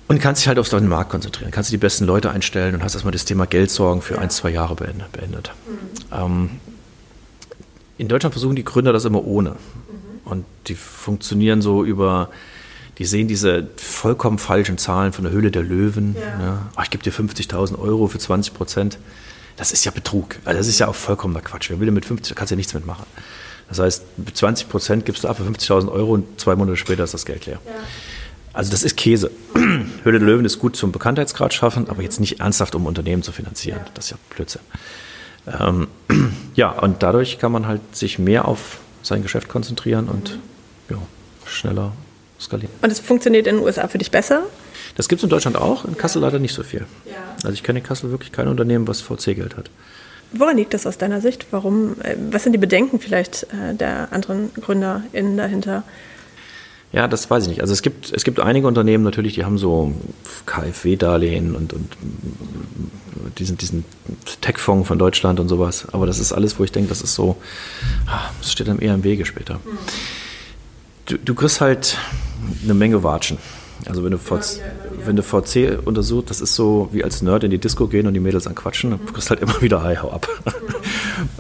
Und 0.09 0.21
kannst 0.21 0.43
dich 0.43 0.49
halt 0.49 0.59
auf 0.59 0.69
deinen 0.69 0.89
Markt 0.89 1.11
konzentrieren. 1.11 1.53
Kannst 1.53 1.71
du 1.71 1.73
die 1.73 1.79
besten 1.79 2.05
Leute 2.05 2.31
einstellen 2.31 2.75
und 2.75 2.83
hast 2.83 2.95
erstmal 2.95 3.13
das 3.13 3.25
Thema 3.25 3.47
Geldsorgen 3.47 4.03
für 4.03 4.19
ein, 4.19 4.29
zwei 4.31 4.51
Jahre 4.51 4.75
beendet. 4.75 5.13
beendet. 5.13 5.53
Ähm, 6.13 6.51
in 7.97 8.09
Deutschland 8.09 8.35
versuchen 8.35 8.57
die 8.57 8.65
Gründer 8.65 8.93
das 8.93 9.05
immer 9.05 9.25
ohne. 9.25 9.57
Und 10.25 10.45
die 10.67 10.75
funktionieren 10.75 11.63
so 11.63 11.85
über, 11.85 12.31
die 12.99 13.05
sehen 13.05 13.29
diese 13.29 13.69
vollkommen 13.77 14.39
falschen 14.39 14.79
Zahlen 14.79 15.13
von 15.13 15.25
der 15.25 15.33
Höhle 15.33 15.51
der 15.51 15.63
Löwen. 15.63 16.17
Ja. 16.19 16.71
Ach, 16.75 16.85
ich 16.85 16.91
gebe 16.91 17.05
dir 17.05 17.13
50.000 17.13 17.79
Euro 17.79 18.09
für 18.09 18.19
20 18.19 18.55
Prozent. 18.55 18.99
Das 19.61 19.73
ist 19.73 19.85
ja 19.85 19.91
Betrug. 19.91 20.37
Also 20.47 20.57
das 20.57 20.69
ist 20.69 20.79
ja 20.79 20.89
auch 20.89 20.95
vollkommener 20.95 21.43
Quatsch. 21.43 21.69
Wer 21.69 21.79
will 21.79 21.85
denn 21.85 21.95
mit 21.95 22.07
50, 22.07 22.35
da 22.35 22.35
kannst 22.35 22.51
du 22.51 22.55
ja 22.55 22.57
nichts 22.57 22.73
mitmachen. 22.73 23.05
Das 23.69 23.79
heißt, 23.79 24.05
mit 24.17 24.35
20 24.35 24.71
Prozent 24.71 25.05
gibst 25.05 25.23
du 25.23 25.29
ab 25.29 25.37
für 25.37 25.43
50.000 25.43 25.93
Euro 25.93 26.13
und 26.13 26.41
zwei 26.41 26.57
Monate 26.57 26.79
später 26.79 27.05
ist 27.05 27.13
das 27.13 27.27
Geld 27.27 27.45
leer. 27.45 27.59
Ja. 27.67 27.73
Also 28.55 28.71
das 28.71 28.83
ist 28.83 28.97
Käse. 28.97 29.31
Höhle 29.55 30.19
der 30.19 30.27
Löwen 30.27 30.47
ist 30.47 30.61
gut 30.61 30.77
zum 30.77 30.93
Bekanntheitsgrad 30.93 31.53
schaffen, 31.53 31.91
aber 31.91 32.03
jetzt 32.03 32.21
nicht 32.21 32.41
ernsthaft, 32.41 32.75
um 32.75 32.87
Unternehmen 32.87 33.23
zu 33.23 33.33
finanzieren. 33.33 33.81
Ja. 33.85 33.91
Das 33.93 34.07
ist 34.07 34.13
ja 34.13 34.17
Blödsinn. 34.35 34.63
Ähm, 35.47 35.89
ja, 36.55 36.71
und 36.71 37.03
dadurch 37.03 37.39
kann 37.39 37.53
man 37.53 37.67
halt 37.67 37.83
sich 37.95 38.19
mehr 38.19 38.49
auf 38.49 38.79
sein 39.03 39.23
Geschäft 39.23 39.51
konzentrieren 39.51 40.09
und 40.09 40.39
ja, 40.89 40.97
schneller 41.45 41.93
skalieren. 42.41 42.73
Und 42.81 42.91
es 42.91 42.99
funktioniert 42.99 43.47
in 43.47 43.57
den 43.57 43.65
USA 43.65 43.89
für 43.89 43.99
dich 43.99 44.11
besser? 44.11 44.45
Das 45.01 45.09
gibt 45.09 45.21
es 45.21 45.25
in 45.25 45.31
Deutschland 45.31 45.57
auch, 45.57 45.87
in 45.87 45.97
Kassel 45.97 46.21
leider 46.21 46.39
nicht 46.39 46.53
so 46.53 46.63
viel. 46.63 46.85
Also 47.43 47.55
ich 47.55 47.63
kenne 47.63 47.79
in 47.79 47.85
Kassel 47.87 48.11
wirklich 48.11 48.33
kein 48.33 48.49
Unternehmen, 48.49 48.87
was 48.87 49.01
VC-Geld 49.01 49.57
hat. 49.57 49.71
Woran 50.35 50.59
liegt 50.59 50.75
das 50.75 50.87
aus 50.87 50.99
deiner 50.99 51.23
Sicht? 51.23 51.47
Warum, 51.53 51.97
was 52.31 52.43
sind 52.43 52.53
die 52.53 52.59
Bedenken 52.59 53.01
vielleicht 53.01 53.47
der 53.51 54.13
anderen 54.13 54.53
GründerInnen 54.53 55.39
dahinter? 55.39 55.85
Ja, 56.93 57.09
das 57.09 57.31
weiß 57.31 57.45
ich 57.45 57.49
nicht. 57.49 57.63
Also 57.63 57.73
es 57.73 57.81
gibt, 57.81 58.13
es 58.13 58.25
gibt 58.25 58.41
einige 58.41 58.67
Unternehmen 58.67 59.03
natürlich, 59.03 59.37
die 59.37 59.45
haben 59.47 59.57
so 59.57 59.95
KfW-Darlehen 60.45 61.57
und, 61.57 61.73
und 61.73 61.97
diesen, 63.39 63.57
diesen 63.57 63.87
Tech-Fonds 64.43 64.87
von 64.87 64.99
Deutschland 64.99 65.41
und 65.41 65.49
sowas. 65.49 65.87
Aber 65.93 66.05
das 66.05 66.19
ist 66.19 66.35
alles, 66.35 66.59
wo 66.59 66.65
ich 66.65 66.73
denke, 66.73 66.91
das 66.91 67.01
ist 67.01 67.15
so, 67.15 67.39
das 68.39 68.53
steht 68.53 68.69
dann 68.69 68.81
eher 68.81 68.93
im 68.93 69.03
Wege 69.03 69.25
später. 69.25 69.61
Du, 71.11 71.19
du 71.19 71.35
kriegst 71.35 71.61
halt 71.61 71.99
eine 72.63 72.73
Menge 72.73 73.03
Watschen. 73.03 73.39
Also 73.87 74.05
wenn 74.05 74.13
du, 74.13 74.19
VC, 74.19 74.61
wenn 75.05 75.17
du 75.17 75.25
VC 75.25 75.85
untersuchst, 75.85 76.31
das 76.31 76.41
ist 76.41 76.55
so 76.55 76.89
wie 76.93 77.03
als 77.03 77.21
Nerd 77.21 77.43
in 77.43 77.51
die 77.51 77.59
Disco 77.59 77.89
gehen 77.89 78.07
und 78.07 78.15
die 78.15 78.21
Mädels 78.21 78.47
anquatschen, 78.47 78.91
dann 78.91 79.05
kriegst 79.07 79.29
halt 79.29 79.41
immer 79.41 79.61
wieder, 79.61 79.83
hey, 79.83 79.97
hau 79.97 80.13
ab. 80.13 80.29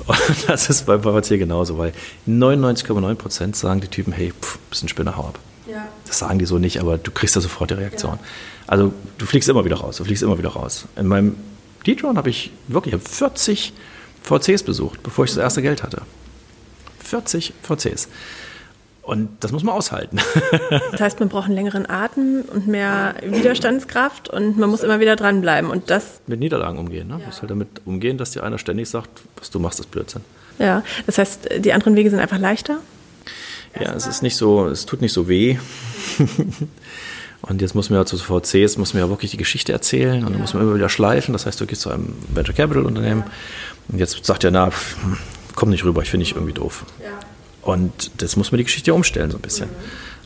Und 0.06 0.48
das 0.48 0.70
ist 0.70 0.86
beim 0.86 1.02
VC 1.02 1.38
genauso, 1.38 1.78
weil 1.78 1.92
99,9 2.26 3.14
Prozent 3.14 3.54
sagen 3.54 3.80
die 3.80 3.86
Typen, 3.86 4.12
hey, 4.12 4.32
pff, 4.32 4.58
bist 4.70 4.82
ein 4.82 4.88
Spinner, 4.88 5.16
hau 5.16 5.26
ab. 5.26 5.38
Das 6.04 6.18
sagen 6.18 6.40
die 6.40 6.46
so 6.46 6.58
nicht, 6.58 6.80
aber 6.80 6.98
du 6.98 7.12
kriegst 7.12 7.36
da 7.36 7.40
sofort 7.40 7.70
die 7.70 7.74
Reaktion. 7.74 8.18
Also 8.66 8.92
du 9.18 9.26
fliegst 9.26 9.48
immer 9.48 9.64
wieder 9.64 9.76
raus, 9.76 9.98
du 9.98 10.04
fliegst 10.04 10.24
immer 10.24 10.36
wieder 10.36 10.48
raus. 10.48 10.86
In 10.96 11.06
meinem 11.06 11.36
D-Tron 11.86 12.16
habe 12.16 12.28
ich 12.28 12.50
wirklich 12.66 12.96
40 13.00 13.72
VCs 14.24 14.64
besucht, 14.64 15.04
bevor 15.04 15.26
ich 15.26 15.30
das 15.30 15.38
erste 15.38 15.62
Geld 15.62 15.84
hatte. 15.84 16.02
40 17.04 17.52
VCs. 17.62 18.08
Und 19.10 19.28
das 19.40 19.50
muss 19.50 19.64
man 19.64 19.74
aushalten. 19.74 20.18
Das 20.92 21.00
heißt, 21.00 21.18
man 21.18 21.28
braucht 21.28 21.46
einen 21.46 21.56
längeren 21.56 21.88
Atem 21.88 22.44
und 22.52 22.68
mehr 22.68 23.16
Widerstandskraft 23.24 24.28
und 24.28 24.56
man 24.56 24.70
muss 24.70 24.82
immer 24.84 25.00
wieder 25.00 25.16
dranbleiben. 25.16 25.68
Und 25.68 25.90
das 25.90 26.20
Mit 26.28 26.38
Niederlagen 26.38 26.78
umgehen. 26.78 27.08
Ne? 27.08 27.18
Ja. 27.18 27.26
muss 27.26 27.40
halt 27.40 27.50
damit 27.50 27.80
umgehen, 27.86 28.18
dass 28.18 28.30
dir 28.30 28.44
einer 28.44 28.58
ständig 28.58 28.88
sagt, 28.88 29.08
was 29.36 29.50
du 29.50 29.58
machst, 29.58 29.80
ist 29.80 29.90
Blödsinn. 29.90 30.22
Ja, 30.60 30.84
das 31.06 31.18
heißt, 31.18 31.48
die 31.58 31.72
anderen 31.72 31.96
Wege 31.96 32.08
sind 32.08 32.20
einfach 32.20 32.38
leichter? 32.38 32.78
Ja, 33.80 33.94
es 33.94 34.06
ist 34.06 34.22
nicht 34.22 34.36
so, 34.36 34.68
es 34.68 34.86
tut 34.86 35.00
nicht 35.00 35.12
so 35.12 35.28
weh. 35.28 35.58
Und 37.42 37.62
jetzt 37.62 37.74
muss 37.74 37.90
man 37.90 37.98
ja 37.98 38.06
zu 38.06 38.16
VCs, 38.16 38.76
muss 38.76 38.94
man 38.94 39.02
ja 39.02 39.08
wirklich 39.08 39.32
die 39.32 39.38
Geschichte 39.38 39.72
erzählen 39.72 40.22
und 40.24 40.32
dann 40.34 40.42
muss 40.42 40.52
man 40.52 40.62
immer 40.62 40.74
wieder 40.74 40.90
schleifen. 40.90 41.32
Das 41.32 41.46
heißt, 41.46 41.58
du 41.58 41.64
gehst 41.64 41.80
zu 41.80 41.90
einem 41.90 42.14
Venture 42.28 42.54
Capital 42.54 42.84
Unternehmen 42.84 43.24
und 43.88 43.98
jetzt 43.98 44.22
sagt 44.26 44.44
er, 44.44 44.50
na, 44.50 44.70
komm 45.54 45.70
nicht 45.70 45.82
rüber, 45.82 46.02
ich 46.02 46.10
finde 46.10 46.26
dich 46.26 46.34
irgendwie 46.34 46.52
doof. 46.52 46.84
Ja. 47.02 47.18
Und 47.62 48.22
das 48.22 48.36
muss 48.36 48.52
man 48.52 48.58
die 48.58 48.64
Geschichte 48.64 48.94
umstellen 48.94 49.30
so 49.30 49.38
ein 49.38 49.42
bisschen. 49.42 49.68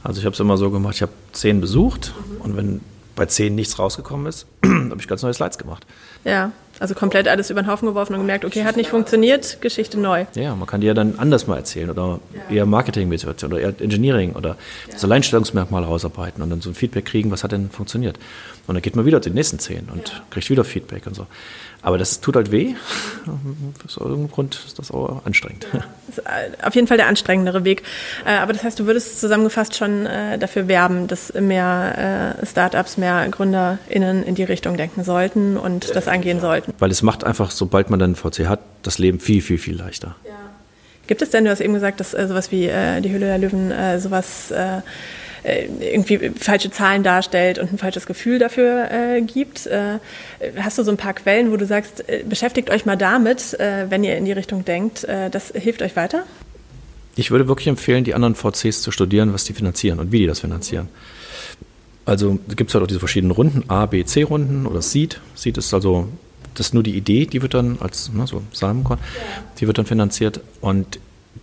Also 0.02 0.20
ich 0.20 0.26
habe 0.26 0.34
es 0.34 0.40
immer 0.40 0.56
so 0.56 0.70
gemacht, 0.70 0.96
ich 0.96 1.02
habe 1.02 1.12
zehn 1.32 1.60
besucht 1.60 2.12
und 2.40 2.56
wenn 2.56 2.80
bei 3.16 3.26
zehn 3.26 3.54
nichts 3.54 3.78
rausgekommen 3.78 4.26
ist, 4.26 4.46
habe 4.64 4.96
ich 4.98 5.08
ganz 5.08 5.22
neue 5.22 5.34
Slides 5.34 5.58
gemacht. 5.58 5.86
Ja. 6.24 6.52
Also 6.80 6.94
komplett 6.94 7.28
alles 7.28 7.50
über 7.50 7.62
den 7.62 7.70
Haufen 7.70 7.86
geworfen 7.86 8.14
und 8.14 8.20
gemerkt, 8.20 8.44
okay, 8.44 8.64
hat 8.64 8.76
nicht 8.76 8.90
funktioniert, 8.90 9.60
Geschichte 9.60 9.98
neu. 9.98 10.26
Ja, 10.34 10.54
man 10.54 10.66
kann 10.66 10.80
die 10.80 10.86
ja 10.86 10.94
dann 10.94 11.18
anders 11.18 11.46
mal 11.46 11.56
erzählen 11.56 11.88
oder 11.88 12.20
eher 12.50 12.66
Marketing-mäßig 12.66 13.44
oder 13.44 13.58
eher 13.58 13.74
Engineering 13.80 14.32
oder 14.32 14.56
das 14.90 15.04
Alleinstellungsmerkmal 15.04 15.84
rausarbeiten 15.84 16.42
und 16.42 16.50
dann 16.50 16.60
so 16.60 16.70
ein 16.70 16.74
Feedback 16.74 17.04
kriegen, 17.04 17.30
was 17.30 17.44
hat 17.44 17.52
denn 17.52 17.70
funktioniert. 17.70 18.18
Und 18.66 18.74
dann 18.74 18.82
geht 18.82 18.96
man 18.96 19.04
wieder 19.04 19.20
zu 19.20 19.28
den 19.28 19.34
nächsten 19.34 19.58
zehn 19.58 19.88
und 19.92 20.22
kriegt 20.30 20.48
wieder 20.50 20.64
Feedback 20.64 21.06
und 21.06 21.14
so. 21.14 21.26
Aber 21.82 21.98
das 21.98 22.20
tut 22.22 22.34
halt 22.34 22.50
weh. 22.50 22.74
Aus 23.84 23.98
irgendeinem 23.98 24.30
Grund 24.30 24.58
ist 24.66 24.78
das 24.78 24.90
auch 24.90 25.20
anstrengend. 25.26 25.66
Das 26.06 26.16
ist 26.16 26.24
äh, 26.24 26.66
auf 26.66 26.74
jeden 26.74 26.86
Fall 26.86 26.96
der 26.96 27.08
anstrengendere 27.08 27.64
Weg. 27.64 27.82
Äh, 28.24 28.38
aber 28.38 28.54
das 28.54 28.64
heißt, 28.64 28.78
du 28.80 28.86
würdest 28.86 29.20
zusammengefasst 29.20 29.76
schon 29.76 30.06
äh, 30.06 30.38
dafür 30.38 30.66
werben, 30.66 31.08
dass 31.08 31.34
mehr 31.34 32.36
Startups, 32.42 32.96
mehr 32.96 33.28
GründerInnen 33.28 34.22
in 34.22 34.34
die 34.34 34.44
Richtung 34.44 34.78
denken 34.78 35.04
sollten 35.04 35.58
und 35.58 35.94
das 35.94 36.08
angehen 36.08 36.40
sollten. 36.40 36.63
Weil 36.78 36.90
es 36.90 37.02
macht 37.02 37.24
einfach, 37.24 37.50
sobald 37.50 37.90
man 37.90 37.98
dann 37.98 38.14
VC 38.14 38.46
hat, 38.46 38.60
das 38.82 38.98
Leben 38.98 39.20
viel, 39.20 39.42
viel, 39.42 39.58
viel 39.58 39.76
leichter. 39.76 40.16
Ja. 40.24 40.32
Gibt 41.06 41.20
es 41.20 41.30
denn, 41.30 41.44
du 41.44 41.50
hast 41.50 41.60
eben 41.60 41.74
gesagt, 41.74 42.00
dass 42.00 42.12
sowas 42.12 42.50
wie 42.50 42.62
die 42.62 43.10
Höhle 43.10 43.26
der 43.26 43.38
Löwen 43.38 43.72
sowas 44.00 44.50
äh, 45.44 45.66
irgendwie 45.78 46.30
falsche 46.30 46.70
Zahlen 46.70 47.02
darstellt 47.02 47.58
und 47.58 47.72
ein 47.72 47.78
falsches 47.78 48.06
Gefühl 48.06 48.38
dafür 48.38 48.90
äh, 48.90 49.20
gibt. 49.20 49.66
Äh, 49.66 49.98
hast 50.56 50.78
du 50.78 50.82
so 50.82 50.90
ein 50.90 50.96
paar 50.96 51.12
Quellen, 51.12 51.52
wo 51.52 51.56
du 51.56 51.66
sagst, 51.66 52.08
äh, 52.08 52.24
beschäftigt 52.26 52.70
euch 52.70 52.86
mal 52.86 52.96
damit, 52.96 53.52
äh, 53.60 53.90
wenn 53.90 54.04
ihr 54.04 54.16
in 54.16 54.24
die 54.24 54.32
Richtung 54.32 54.64
denkt, 54.64 55.04
äh, 55.04 55.28
das 55.28 55.52
hilft 55.54 55.82
euch 55.82 55.96
weiter? 55.96 56.24
Ich 57.16 57.30
würde 57.30 57.46
wirklich 57.46 57.68
empfehlen, 57.68 58.04
die 58.04 58.14
anderen 58.14 58.34
VCs 58.34 58.80
zu 58.82 58.90
studieren, 58.90 59.34
was 59.34 59.44
die 59.44 59.52
finanzieren 59.52 59.98
und 60.00 60.10
wie 60.12 60.20
die 60.20 60.26
das 60.26 60.40
finanzieren. 60.40 60.88
Also 62.06 62.38
gibt 62.48 62.70
es 62.70 62.74
halt 62.74 62.82
auch 62.82 62.88
diese 62.88 62.98
verschiedenen 62.98 63.30
Runden, 63.30 63.64
A, 63.68 63.86
B, 63.86 64.04
C-Runden 64.04 64.66
oder 64.66 64.82
Seed. 64.82 65.20
Seed 65.34 65.58
ist 65.58 65.72
also, 65.72 66.08
das 66.54 66.68
ist 66.68 66.74
nur 66.74 66.82
die 66.82 66.96
Idee, 66.96 67.26
die 67.26 67.42
wird 67.42 67.54
dann 67.54 67.78
als, 67.80 68.12
ne, 68.12 68.26
so 68.26 68.42
Samenkorn, 68.52 68.98
die 69.58 69.66
wird 69.66 69.78
dann 69.78 69.86
finanziert. 69.86 70.40
Und 70.60 70.98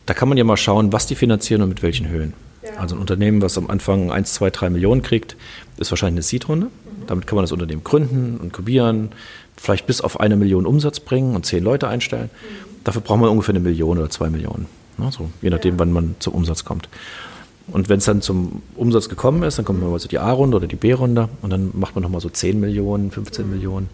da 0.06 0.14
kann 0.14 0.30
man 0.30 0.38
ja 0.38 0.44
mal 0.44 0.58
schauen, 0.58 0.94
was 0.94 1.06
die 1.06 1.16
finanzieren 1.16 1.62
und 1.62 1.70
mit 1.70 1.84
welchen 1.84 2.08
Höhen. 2.10 2.34
Also 2.78 2.96
ein 2.96 3.02
Unternehmen, 3.02 3.42
was 3.42 3.58
am 3.58 3.70
Anfang 3.70 4.12
1, 4.12 4.34
2, 4.34 4.50
3 4.52 4.70
Millionen 4.70 5.02
kriegt, 5.02 5.36
ist 5.78 5.92
wahrscheinlich 5.92 6.18
eine 6.18 6.24
Seed-Runde. 6.24 6.68
Mhm. 6.68 7.08
Damit 7.08 7.28
kann 7.28 7.36
man 7.36 7.44
das 7.44 7.52
Unternehmen 7.52 7.84
gründen 7.84 8.38
und 8.38 8.54
kubieren, 8.54 9.10
vielleicht 9.58 9.88
bis 9.88 10.02
auf 10.02 10.20
eine 10.20 10.36
Million 10.36 10.66
Umsatz 10.66 11.00
bringen 11.00 11.36
und 11.36 11.46
zehn 11.46 11.64
Leute 11.64 11.88
einstellen. 11.88 12.30
Mhm. 12.32 12.84
Dafür 12.84 13.02
braucht 13.02 13.20
man 13.20 13.30
ungefähr 13.30 13.54
eine 13.54 13.60
Million 13.60 13.98
oder 13.98 14.10
zwei 14.10 14.30
Millionen. 14.30 14.68
Ne, 14.98 15.12
so, 15.12 15.30
je 15.42 15.50
nachdem, 15.50 15.76
ja. 15.76 15.80
wann 15.80 15.92
man 15.92 16.16
zum 16.20 16.34
Umsatz 16.34 16.66
kommt. 16.66 16.88
Und 17.68 17.90
wenn 17.90 18.00
es 18.00 18.06
dann 18.06 18.22
zum 18.22 18.62
Umsatz 18.76 19.08
gekommen 19.10 19.44
ist, 19.44 19.58
dann 19.58 19.66
kommt 19.66 19.82
man 19.82 19.90
mal 19.90 20.00
so 20.00 20.08
die 20.08 20.20
A-Runde 20.20 20.58
oder 20.58 20.68
die 20.68 20.76
B-Runde 20.76 21.30
und 21.42 21.50
dann 21.50 21.72
macht 21.74 21.96
man 21.96 22.02
nochmal 22.04 22.22
so 22.22 22.30
10 22.30 22.60
Millionen, 22.60 23.12
15 23.12 23.46
mhm. 23.46 23.52
Millionen. 23.54 23.90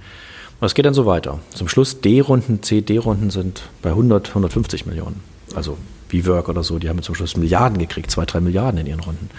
Und 0.60 0.66
das 0.66 0.74
geht 0.74 0.86
dann 0.86 0.96
so 0.96 1.06
weiter. 1.06 1.40
Zum 1.54 1.68
Schluss 1.68 2.02
D-Runden, 2.02 2.64
C, 2.64 2.82
D-Runden 2.82 3.30
sind 3.30 3.64
bei 3.84 3.90
100, 3.90 4.30
150 4.30 4.88
Millionen. 4.88 5.22
Also 5.56 5.78
WeWork 6.10 6.50
oder 6.50 6.64
so, 6.64 6.80
die 6.80 6.90
haben 6.90 7.02
zum 7.04 7.14
Schluss 7.14 7.38
Milliarden 7.38 7.78
gekriegt, 7.78 8.10
zwei, 8.10 8.26
drei 8.26 8.40
Milliarden 8.40 8.80
in 8.80 8.88
ihren 8.88 9.00
Runden. 9.00 9.30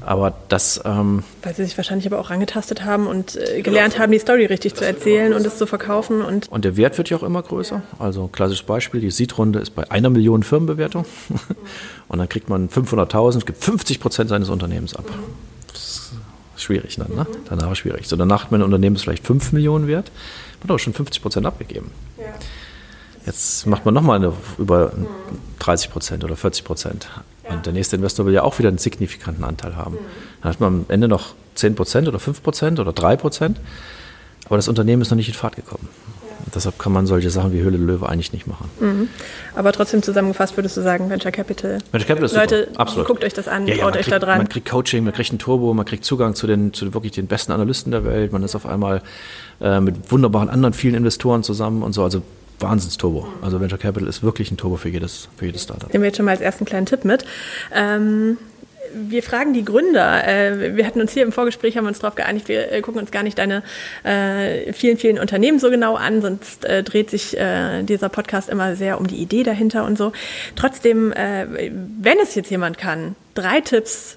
Aber 0.00 0.32
das. 0.48 0.80
Ähm 0.84 1.24
Weil 1.42 1.54
sie 1.54 1.64
sich 1.64 1.76
wahrscheinlich 1.76 2.06
aber 2.06 2.18
auch 2.18 2.30
angetastet 2.30 2.84
haben 2.84 3.06
und 3.06 3.36
äh, 3.36 3.60
gelernt 3.60 3.98
haben, 3.98 4.12
die 4.12 4.18
Story 4.18 4.46
richtig 4.46 4.74
zu 4.74 4.86
erzählen 4.86 5.34
und 5.34 5.46
es 5.46 5.58
zu 5.58 5.66
verkaufen. 5.66 6.22
Und, 6.22 6.48
und 6.48 6.64
der 6.64 6.76
Wert 6.76 6.96
wird 6.96 7.10
ja 7.10 7.18
auch 7.18 7.22
immer 7.22 7.42
größer. 7.42 7.82
Also, 7.98 8.28
klassisches 8.28 8.64
Beispiel: 8.64 9.00
die 9.02 9.10
Seed-Runde 9.10 9.58
ist 9.58 9.74
bei 9.74 9.90
einer 9.90 10.08
Million 10.08 10.42
Firmenbewertung. 10.42 11.04
und 12.08 12.18
dann 12.18 12.28
kriegt 12.28 12.48
man 12.48 12.70
500.000, 12.70 13.44
gibt 13.44 13.62
50 13.62 14.00
Prozent 14.00 14.30
seines 14.30 14.48
Unternehmens 14.48 14.96
ab. 14.96 15.04
Ist 16.70 16.76
schwierig 16.76 16.96
dann, 16.96 17.16
ne? 17.16 17.26
Danach 17.48 17.72
ist 17.72 17.78
schwierig. 17.78 18.06
So, 18.06 18.16
danach 18.16 18.44
hat 18.44 18.52
mein 18.52 18.62
Unternehmen 18.62 18.96
vielleicht 18.96 19.26
5 19.26 19.52
Millionen 19.52 19.86
wert, 19.86 20.10
hat 20.62 20.70
aber 20.70 20.78
schon 20.78 20.92
50 20.92 21.20
Prozent 21.22 21.46
abgegeben. 21.46 21.90
Ja. 22.18 22.24
Jetzt 23.26 23.66
macht 23.66 23.84
man 23.84 23.92
nochmal 23.92 24.32
über 24.58 24.92
30 25.58 25.90
Prozent 25.90 26.24
oder 26.24 26.36
40 26.36 26.64
Prozent. 26.64 27.08
Und 27.48 27.66
der 27.66 27.72
nächste 27.72 27.96
Investor 27.96 28.26
will 28.26 28.32
ja 28.32 28.42
auch 28.42 28.58
wieder 28.58 28.68
einen 28.68 28.78
signifikanten 28.78 29.44
Anteil 29.44 29.76
haben. 29.76 29.98
Dann 30.42 30.52
hat 30.52 30.60
man 30.60 30.68
am 30.68 30.84
Ende 30.88 31.08
noch 31.08 31.34
10 31.56 31.74
Prozent 31.74 32.08
oder 32.08 32.18
5 32.18 32.42
Prozent 32.42 32.78
oder 32.78 32.92
3 32.92 33.16
Prozent. 33.16 33.60
Aber 34.46 34.56
das 34.56 34.68
Unternehmen 34.68 35.02
ist 35.02 35.10
noch 35.10 35.16
nicht 35.16 35.28
in 35.28 35.34
Fahrt 35.34 35.56
gekommen. 35.56 35.88
Deshalb 36.54 36.78
kann 36.78 36.92
man 36.92 37.06
solche 37.06 37.30
Sachen 37.30 37.52
wie 37.52 37.60
Höhle 37.60 37.76
Löwe 37.76 38.08
eigentlich 38.08 38.32
nicht 38.32 38.46
machen. 38.46 38.70
Mhm. 38.80 39.08
Aber 39.54 39.72
trotzdem 39.72 40.02
zusammengefasst 40.02 40.56
würdest 40.56 40.76
du 40.76 40.82
sagen, 40.82 41.10
Venture 41.10 41.32
Capital. 41.32 41.78
Venture 41.92 42.08
Capital 42.08 42.24
ist 42.24 42.34
Leute, 42.36 42.66
super. 42.68 42.80
Absolut. 42.80 43.06
guckt 43.06 43.24
euch 43.24 43.34
das 43.34 43.48
an, 43.48 43.66
ja, 43.66 43.76
ja, 43.76 43.86
euch 43.86 43.92
kriegt, 43.92 44.12
da 44.12 44.18
dran. 44.18 44.38
Man 44.38 44.48
kriegt 44.48 44.68
Coaching, 44.68 45.04
man 45.04 45.12
kriegt 45.12 45.32
ein 45.32 45.38
Turbo, 45.38 45.72
man 45.74 45.86
kriegt 45.86 46.04
Zugang 46.04 46.34
zu 46.34 46.46
den, 46.46 46.72
zu 46.72 46.92
wirklich 46.94 47.12
den 47.12 47.26
besten 47.26 47.52
Analysten 47.52 47.92
der 47.92 48.04
Welt. 48.04 48.32
Man 48.32 48.42
ist 48.42 48.54
auf 48.54 48.66
einmal 48.66 49.02
äh, 49.60 49.80
mit 49.80 50.10
wunderbaren 50.10 50.48
anderen 50.48 50.74
vielen 50.74 50.94
Investoren 50.94 51.42
zusammen 51.42 51.82
und 51.82 51.92
so. 51.92 52.02
Also 52.02 52.22
Wahnsinns-Turbo. 52.60 53.26
Also 53.42 53.60
Venture 53.60 53.78
Capital 53.78 54.08
ist 54.08 54.22
wirklich 54.22 54.50
ein 54.50 54.56
Turbo 54.56 54.76
für 54.76 54.88
jedes, 54.88 55.28
für 55.36 55.46
jedes 55.46 55.62
Startup. 55.62 55.92
Nehmen 55.92 56.02
wir 56.02 56.08
jetzt 56.08 56.16
schon 56.16 56.26
mal 56.26 56.32
als 56.32 56.40
ersten 56.40 56.64
kleinen 56.64 56.86
Tipp 56.86 57.04
mit. 57.04 57.24
Ähm 57.74 58.36
wir 58.94 59.22
fragen 59.22 59.52
die 59.52 59.64
Gründer. 59.64 60.26
Äh, 60.26 60.76
wir 60.76 60.86
hatten 60.86 61.00
uns 61.00 61.12
hier 61.12 61.22
im 61.22 61.32
Vorgespräch, 61.32 61.76
haben 61.76 61.86
uns 61.86 61.98
darauf 61.98 62.14
geeinigt, 62.14 62.48
wir 62.48 62.72
äh, 62.72 62.80
gucken 62.80 63.00
uns 63.00 63.10
gar 63.10 63.22
nicht 63.22 63.38
deine 63.38 63.62
äh, 64.02 64.72
vielen, 64.72 64.98
vielen 64.98 65.18
Unternehmen 65.18 65.58
so 65.58 65.70
genau 65.70 65.96
an, 65.96 66.22
sonst 66.22 66.66
dreht 66.84 67.10
sich 67.10 67.36
dieser 67.82 68.08
Podcast 68.08 68.48
immer 68.48 68.76
sehr 68.76 68.98
um 68.98 69.06
die 69.06 69.16
Idee 69.16 69.42
dahinter 69.42 69.84
und 69.84 69.96
so. 69.96 70.12
Trotzdem, 70.56 71.12
wenn 71.12 72.18
es 72.22 72.34
jetzt 72.34 72.50
jemand 72.50 72.78
kann, 72.78 73.16
drei 73.34 73.60
Tipps 73.60 74.16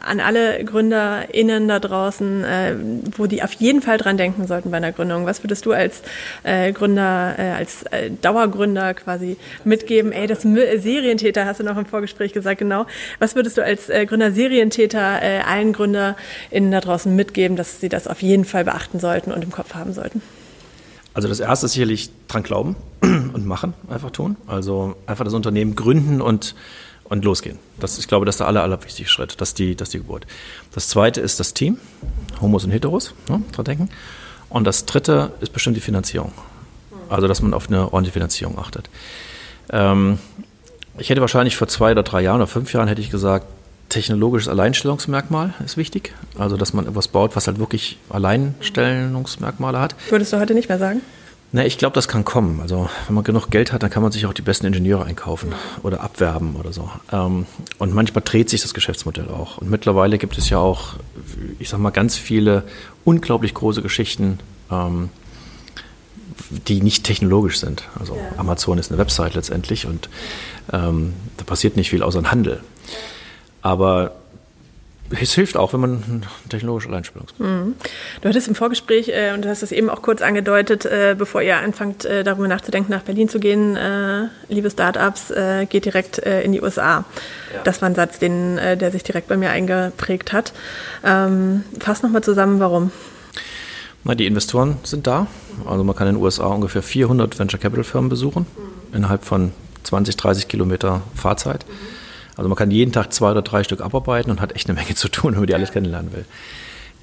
an 0.00 0.20
alle 0.20 0.64
GründerInnen 0.64 1.68
da 1.68 1.78
draußen, 1.78 2.44
äh, 2.44 2.74
wo 3.16 3.26
die 3.26 3.42
auf 3.42 3.52
jeden 3.54 3.82
Fall 3.82 3.98
dran 3.98 4.16
denken 4.16 4.46
sollten 4.46 4.70
bei 4.70 4.78
einer 4.78 4.92
Gründung. 4.92 5.26
Was 5.26 5.44
würdest 5.44 5.66
du 5.66 5.72
als 5.72 6.02
äh, 6.42 6.72
Gründer, 6.72 7.34
äh, 7.38 7.50
als 7.52 7.84
äh, 7.84 8.10
Dauergründer 8.10 8.94
quasi 8.94 9.36
mitgeben? 9.64 10.12
Ey, 10.12 10.26
das 10.26 10.42
Serientäter 10.42 11.46
hast 11.46 11.60
du 11.60 11.64
noch 11.64 11.76
im 11.76 11.86
Vorgespräch 11.86 12.32
gesagt, 12.32 12.58
genau. 12.58 12.86
Was 13.18 13.36
würdest 13.36 13.58
du 13.58 13.64
als 13.64 13.88
äh, 13.88 14.06
Gründer 14.06 14.32
Serientäter 14.32 15.22
äh, 15.22 15.40
allen 15.40 15.72
GründerInnen 15.72 16.70
da 16.70 16.80
draußen 16.80 17.14
mitgeben, 17.14 17.56
dass 17.56 17.80
sie 17.80 17.88
das 17.88 18.06
auf 18.06 18.22
jeden 18.22 18.44
Fall 18.44 18.64
beachten 18.64 18.98
sollten 18.98 19.32
und 19.32 19.44
im 19.44 19.50
Kopf 19.50 19.74
haben 19.74 19.92
sollten? 19.92 20.22
Also 21.12 21.28
das 21.28 21.40
erste 21.40 21.66
ist 21.66 21.72
sicherlich 21.72 22.10
dran 22.28 22.42
glauben 22.42 22.76
und 23.02 23.44
machen, 23.46 23.74
einfach 23.88 24.10
tun. 24.10 24.36
Also 24.46 24.94
einfach 25.06 25.24
das 25.24 25.34
Unternehmen 25.34 25.74
gründen 25.74 26.20
und 26.20 26.54
und 27.10 27.24
losgehen. 27.24 27.58
Das, 27.78 27.98
ich 27.98 28.08
glaube, 28.08 28.24
das 28.24 28.36
ist 28.36 28.38
der 28.38 28.46
aller, 28.46 28.62
allerwichtigste 28.62 29.12
Schritt, 29.12 29.38
das 29.38 29.50
ist, 29.50 29.58
die, 29.58 29.76
das 29.76 29.88
ist 29.88 29.94
die 29.94 29.98
Geburt. 29.98 30.26
Das 30.72 30.88
zweite 30.88 31.20
ist 31.20 31.38
das 31.38 31.52
Team, 31.52 31.76
Homos 32.40 32.64
und 32.64 32.70
Heteros, 32.70 33.12
ne, 33.28 33.42
dran 33.52 33.64
denken. 33.66 33.90
Und 34.48 34.64
das 34.64 34.86
dritte 34.86 35.32
ist 35.40 35.52
bestimmt 35.52 35.76
die 35.76 35.80
Finanzierung. 35.80 36.32
Also, 37.08 37.28
dass 37.28 37.42
man 37.42 37.52
auf 37.52 37.68
eine 37.68 37.92
ordentliche 37.92 38.14
Finanzierung 38.14 38.58
achtet. 38.58 38.88
Ähm, 39.70 40.18
ich 40.98 41.10
hätte 41.10 41.20
wahrscheinlich 41.20 41.56
vor 41.56 41.68
zwei 41.68 41.92
oder 41.92 42.02
drei 42.02 42.22
Jahren 42.22 42.36
oder 42.36 42.46
fünf 42.46 42.72
Jahren 42.72 42.88
hätte 42.88 43.00
ich 43.00 43.10
gesagt, 43.10 43.46
technologisches 43.88 44.48
Alleinstellungsmerkmal 44.48 45.54
ist 45.64 45.76
wichtig. 45.76 46.14
Also, 46.38 46.56
dass 46.56 46.72
man 46.72 46.86
etwas 46.86 47.08
baut, 47.08 47.34
was 47.34 47.48
halt 47.48 47.58
wirklich 47.58 47.98
Alleinstellungsmerkmale 48.08 49.80
hat. 49.80 49.96
Würdest 50.08 50.32
du 50.32 50.38
heute 50.38 50.54
nicht 50.54 50.68
mehr 50.68 50.78
sagen? 50.78 51.00
Na, 51.52 51.64
ich 51.66 51.78
glaube, 51.78 51.94
das 51.94 52.06
kann 52.06 52.24
kommen. 52.24 52.60
Also 52.60 52.88
wenn 53.06 53.14
man 53.14 53.24
genug 53.24 53.50
Geld 53.50 53.72
hat, 53.72 53.82
dann 53.82 53.90
kann 53.90 54.02
man 54.04 54.12
sich 54.12 54.24
auch 54.26 54.32
die 54.32 54.42
besten 54.42 54.66
Ingenieure 54.66 55.04
einkaufen 55.04 55.52
oder 55.82 56.00
abwerben 56.00 56.54
oder 56.54 56.72
so. 56.72 56.88
Ähm, 57.10 57.46
und 57.78 57.92
manchmal 57.92 58.22
dreht 58.24 58.48
sich 58.48 58.62
das 58.62 58.72
Geschäftsmodell 58.72 59.28
auch. 59.28 59.58
Und 59.58 59.68
mittlerweile 59.68 60.18
gibt 60.18 60.38
es 60.38 60.48
ja 60.48 60.58
auch, 60.58 60.94
ich 61.58 61.68
sag 61.68 61.80
mal, 61.80 61.90
ganz 61.90 62.16
viele 62.16 62.62
unglaublich 63.04 63.52
große 63.52 63.82
Geschichten, 63.82 64.38
ähm, 64.70 65.08
die 66.68 66.82
nicht 66.82 67.02
technologisch 67.02 67.58
sind. 67.58 67.82
Also 67.98 68.16
Amazon 68.36 68.78
ist 68.78 68.92
eine 68.92 68.98
Website 68.98 69.34
letztendlich 69.34 69.86
und 69.86 70.08
ähm, 70.72 71.14
da 71.36 71.44
passiert 71.44 71.76
nicht 71.76 71.90
viel 71.90 72.04
außer 72.04 72.20
ein 72.20 72.30
Handel. 72.30 72.60
Aber 73.60 74.19
es 75.18 75.34
hilft 75.34 75.56
auch, 75.56 75.72
wenn 75.72 75.80
man 75.80 76.26
technologisch 76.48 76.86
Alleinstellung 76.86 77.26
mhm. 77.38 77.74
Du 78.20 78.28
hattest 78.28 78.48
im 78.48 78.54
Vorgespräch, 78.54 79.08
äh, 79.08 79.32
und 79.34 79.44
du 79.44 79.48
hast 79.48 79.62
es 79.62 79.72
eben 79.72 79.90
auch 79.90 80.02
kurz 80.02 80.22
angedeutet, 80.22 80.84
äh, 80.86 81.16
bevor 81.18 81.42
ihr 81.42 81.56
anfangt, 81.56 82.04
äh, 82.04 82.22
darüber 82.22 82.48
nachzudenken, 82.48 82.90
nach 82.90 83.02
Berlin 83.02 83.28
zu 83.28 83.40
gehen, 83.40 83.76
äh, 83.76 84.28
liebe 84.48 84.70
Startups, 84.70 85.30
äh, 85.30 85.66
geht 85.66 85.84
direkt 85.84 86.18
äh, 86.20 86.42
in 86.42 86.52
die 86.52 86.60
USA. 86.60 87.04
Ja. 87.52 87.62
Das 87.64 87.82
war 87.82 87.88
ein 87.88 87.94
Satz, 87.94 88.18
den, 88.18 88.56
der 88.56 88.90
sich 88.90 89.02
direkt 89.02 89.28
bei 89.28 89.36
mir 89.36 89.50
eingeprägt 89.50 90.32
hat. 90.32 90.52
Ähm, 91.04 91.64
fass 91.80 92.02
nochmal 92.02 92.22
zusammen, 92.22 92.60
warum? 92.60 92.92
Na, 94.04 94.14
die 94.14 94.26
Investoren 94.26 94.76
sind 94.84 95.06
da. 95.06 95.26
Also 95.66 95.84
man 95.84 95.96
kann 95.96 96.06
in 96.06 96.14
den 96.14 96.22
USA 96.22 96.46
ungefähr 96.46 96.82
400 96.82 97.38
Venture 97.38 97.58
Capital 97.58 97.84
Firmen 97.84 98.08
besuchen, 98.08 98.46
mhm. 98.56 98.96
innerhalb 98.96 99.24
von 99.24 99.52
20, 99.82 100.16
30 100.16 100.48
Kilometer 100.48 101.02
Fahrzeit. 101.14 101.64
Mhm. 101.66 101.99
Also 102.40 102.48
man 102.48 102.56
kann 102.56 102.70
jeden 102.70 102.90
Tag 102.90 103.12
zwei 103.12 103.32
oder 103.32 103.42
drei 103.42 103.64
Stück 103.64 103.82
abarbeiten 103.82 104.30
und 104.30 104.40
hat 104.40 104.56
echt 104.56 104.66
eine 104.66 104.80
Menge 104.80 104.94
zu 104.94 105.10
tun, 105.10 105.32
wenn 105.32 105.40
man 105.40 105.46
die 105.46 105.54
alles 105.54 105.72
kennenlernen 105.72 106.10
will. 106.14 106.24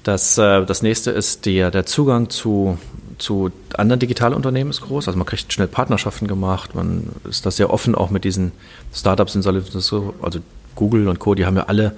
Das, 0.02 0.36
äh, 0.36 0.66
das 0.66 0.82
nächste 0.82 1.12
ist 1.12 1.46
der, 1.46 1.70
der 1.70 1.86
Zugang 1.86 2.28
zu, 2.28 2.76
zu 3.18 3.52
anderen 3.74 4.00
Digitalunternehmen 4.00 4.72
ist 4.72 4.80
groß. 4.80 5.06
Also 5.06 5.16
man 5.16 5.26
kriegt 5.26 5.52
schnell 5.52 5.68
Partnerschaften 5.68 6.26
gemacht. 6.26 6.74
Man 6.74 7.10
ist 7.22 7.46
da 7.46 7.52
sehr 7.52 7.72
offen 7.72 7.94
auch 7.94 8.10
mit 8.10 8.24
diesen 8.24 8.50
Startups 8.92 9.36
in 9.36 9.42
so, 9.42 10.12
also 10.20 10.40
Google 10.74 11.06
und 11.06 11.20
Co. 11.20 11.36
Die 11.36 11.46
haben 11.46 11.56
ja 11.56 11.66
alle 11.66 11.96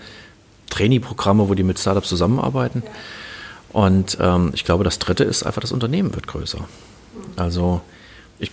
Trainee-Programme, 0.68 1.48
wo 1.48 1.55
die 1.55 1.62
mit 1.62 1.79
Startups 1.79 2.11
zusammenarbeiten. 2.11 2.83
Und 3.72 4.18
ähm, 4.20 4.50
ich 4.53 4.66
glaube, 4.66 4.85
das 4.85 4.98
dritte 4.98 5.24
ist 5.24 5.44
einfach, 5.44 5.62
das 5.62 5.72
Unternehmen 5.72 6.14
wird 6.14 6.26
größer. 6.26 6.59
Also 7.37 7.81
ich, 8.40 8.50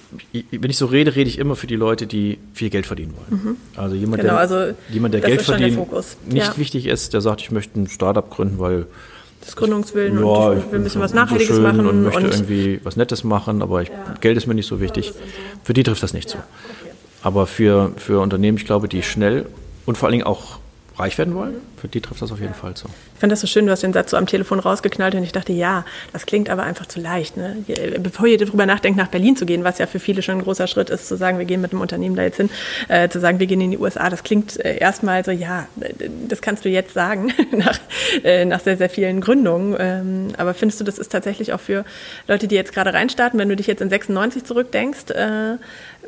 wenn 0.52 0.70
ich 0.70 0.78
so 0.78 0.86
rede, 0.86 1.16
rede 1.16 1.30
ich 1.30 1.40
immer 1.40 1.56
für 1.56 1.68
die 1.68 1.76
Leute, 1.76 2.08
die 2.08 2.38
viel 2.54 2.70
Geld 2.70 2.86
verdienen 2.86 3.14
wollen. 3.16 3.42
Mhm. 3.42 3.58
Also 3.76 3.96
jemand, 3.96 4.22
genau, 4.22 4.34
der, 4.34 4.40
also 4.40 4.74
jemand, 4.90 5.14
der 5.14 5.22
Geld 5.22 5.42
verdient, 5.42 5.78
nicht 6.28 6.48
ja. 6.48 6.58
wichtig 6.58 6.88
ist, 6.88 7.14
der 7.14 7.22
sagt, 7.22 7.42
ich 7.42 7.52
möchte 7.52 7.80
ein 7.80 7.88
Startup 7.88 8.30
gründen, 8.30 8.60
weil 8.60 8.86
das 9.42 9.56
Gründungswillen 9.56 10.20
ja, 10.20 10.26
und 10.26 10.58
ich 10.58 10.72
will 10.72 10.80
ein 10.80 10.84
bisschen 10.84 11.00
was 11.00 11.14
Nachhaltiges 11.14 11.56
so 11.56 11.62
machen 11.62 11.88
und 11.88 12.04
möchte 12.04 12.20
und 12.20 12.34
irgendwie 12.34 12.82
was 12.84 12.98
Nettes 12.98 13.24
machen, 13.24 13.62
aber 13.62 13.82
ich, 13.82 13.90
ja. 13.90 14.16
Geld 14.20 14.36
ist 14.36 14.46
mir 14.48 14.56
nicht 14.56 14.68
so 14.68 14.82
wichtig. 14.82 15.14
Für 15.64 15.74
die 15.74 15.84
trifft 15.84 16.04
das 16.04 16.14
nicht 16.14 16.30
zu. 16.30 16.38
Okay. 16.38 16.92
Aber 17.22 17.48
für, 17.48 17.92
für 17.96 18.20
Unternehmen, 18.20 18.58
ich 18.58 18.66
glaube, 18.66 18.90
die 18.90 19.04
schnell 19.04 19.46
und 19.86 19.98
vor 19.98 20.08
allen 20.08 20.14
Dingen 20.14 20.28
auch 20.28 20.60
reich 21.00 21.18
werden 21.18 21.36
wollen, 21.36 21.56
für 21.80 21.88
die 21.88 22.02
trifft 22.02 22.22
das 22.22 22.32
auf 22.32 22.40
jeden 22.40 22.54
Fall 22.54 22.74
zu. 22.74 22.88
Ich 23.14 23.20
fand 23.20 23.32
das 23.32 23.42
so 23.42 23.48
schön, 23.48 23.66
du 23.66 23.72
hast 23.72 23.84
den 23.84 23.94
Satz 23.94 24.12
so 24.12 24.18
am 24.18 24.26
Telefon 24.26 24.60
rausgeknallt 24.60 25.16
und 25.16 25.24
ich 25.24 25.32
dachte, 25.32 25.54
ja, 25.54 25.86
das 26.14 26.26
klingt 26.26 26.50
aber 26.50 26.64
einfach 26.64 26.86
zu 26.86 27.00
leicht. 27.00 27.38
Ne? 27.38 27.58
Bevor 28.00 28.28
ihr 28.28 28.38
darüber 28.38 28.66
nachdenkt, 28.66 28.98
nach 28.98 29.08
Berlin 29.08 29.36
zu 29.36 29.46
gehen, 29.46 29.64
was 29.64 29.78
ja 29.78 29.88
für 29.88 30.00
viele 30.00 30.22
schon 30.22 30.38
ein 30.38 30.44
großer 30.44 30.68
Schritt 30.68 30.90
ist, 30.90 31.08
zu 31.08 31.18
sagen, 31.18 31.38
wir 31.38 31.46
gehen 31.46 31.62
mit 31.62 31.72
einem 31.72 31.82
Unternehmen 31.82 32.16
da 32.16 32.24
jetzt 32.24 32.38
hin, 32.38 32.50
äh, 32.88 33.10
zu 33.10 33.20
sagen, 33.20 33.40
wir 33.40 33.48
gehen 33.48 33.62
in 33.62 33.72
die 33.72 33.78
USA, 33.78 34.10
das 34.10 34.24
klingt 34.24 34.64
äh, 34.64 34.78
erstmal 34.78 35.24
so, 35.24 35.32
ja, 35.32 35.68
das 36.28 36.42
kannst 36.42 36.66
du 36.66 36.70
jetzt 36.70 36.94
sagen, 36.94 37.34
nach, 37.52 37.80
äh, 38.24 38.46
nach 38.46 38.60
sehr, 38.60 38.78
sehr 38.78 38.90
vielen 38.90 39.22
Gründungen. 39.22 39.76
Ähm, 39.80 40.28
aber 40.38 40.54
findest 40.54 40.80
du, 40.80 40.84
das 40.84 40.98
ist 40.98 41.12
tatsächlich 41.12 41.54
auch 41.54 41.60
für 41.60 41.86
Leute, 42.28 42.48
die 42.48 42.56
jetzt 42.56 42.74
gerade 42.74 42.94
reinstarten, 42.94 43.40
wenn 43.40 43.50
du 43.50 43.56
dich 43.56 43.68
jetzt 43.68 43.82
in 43.82 43.90
96 43.90 44.44
zurückdenkst, 44.44 45.12
äh, 45.12 45.58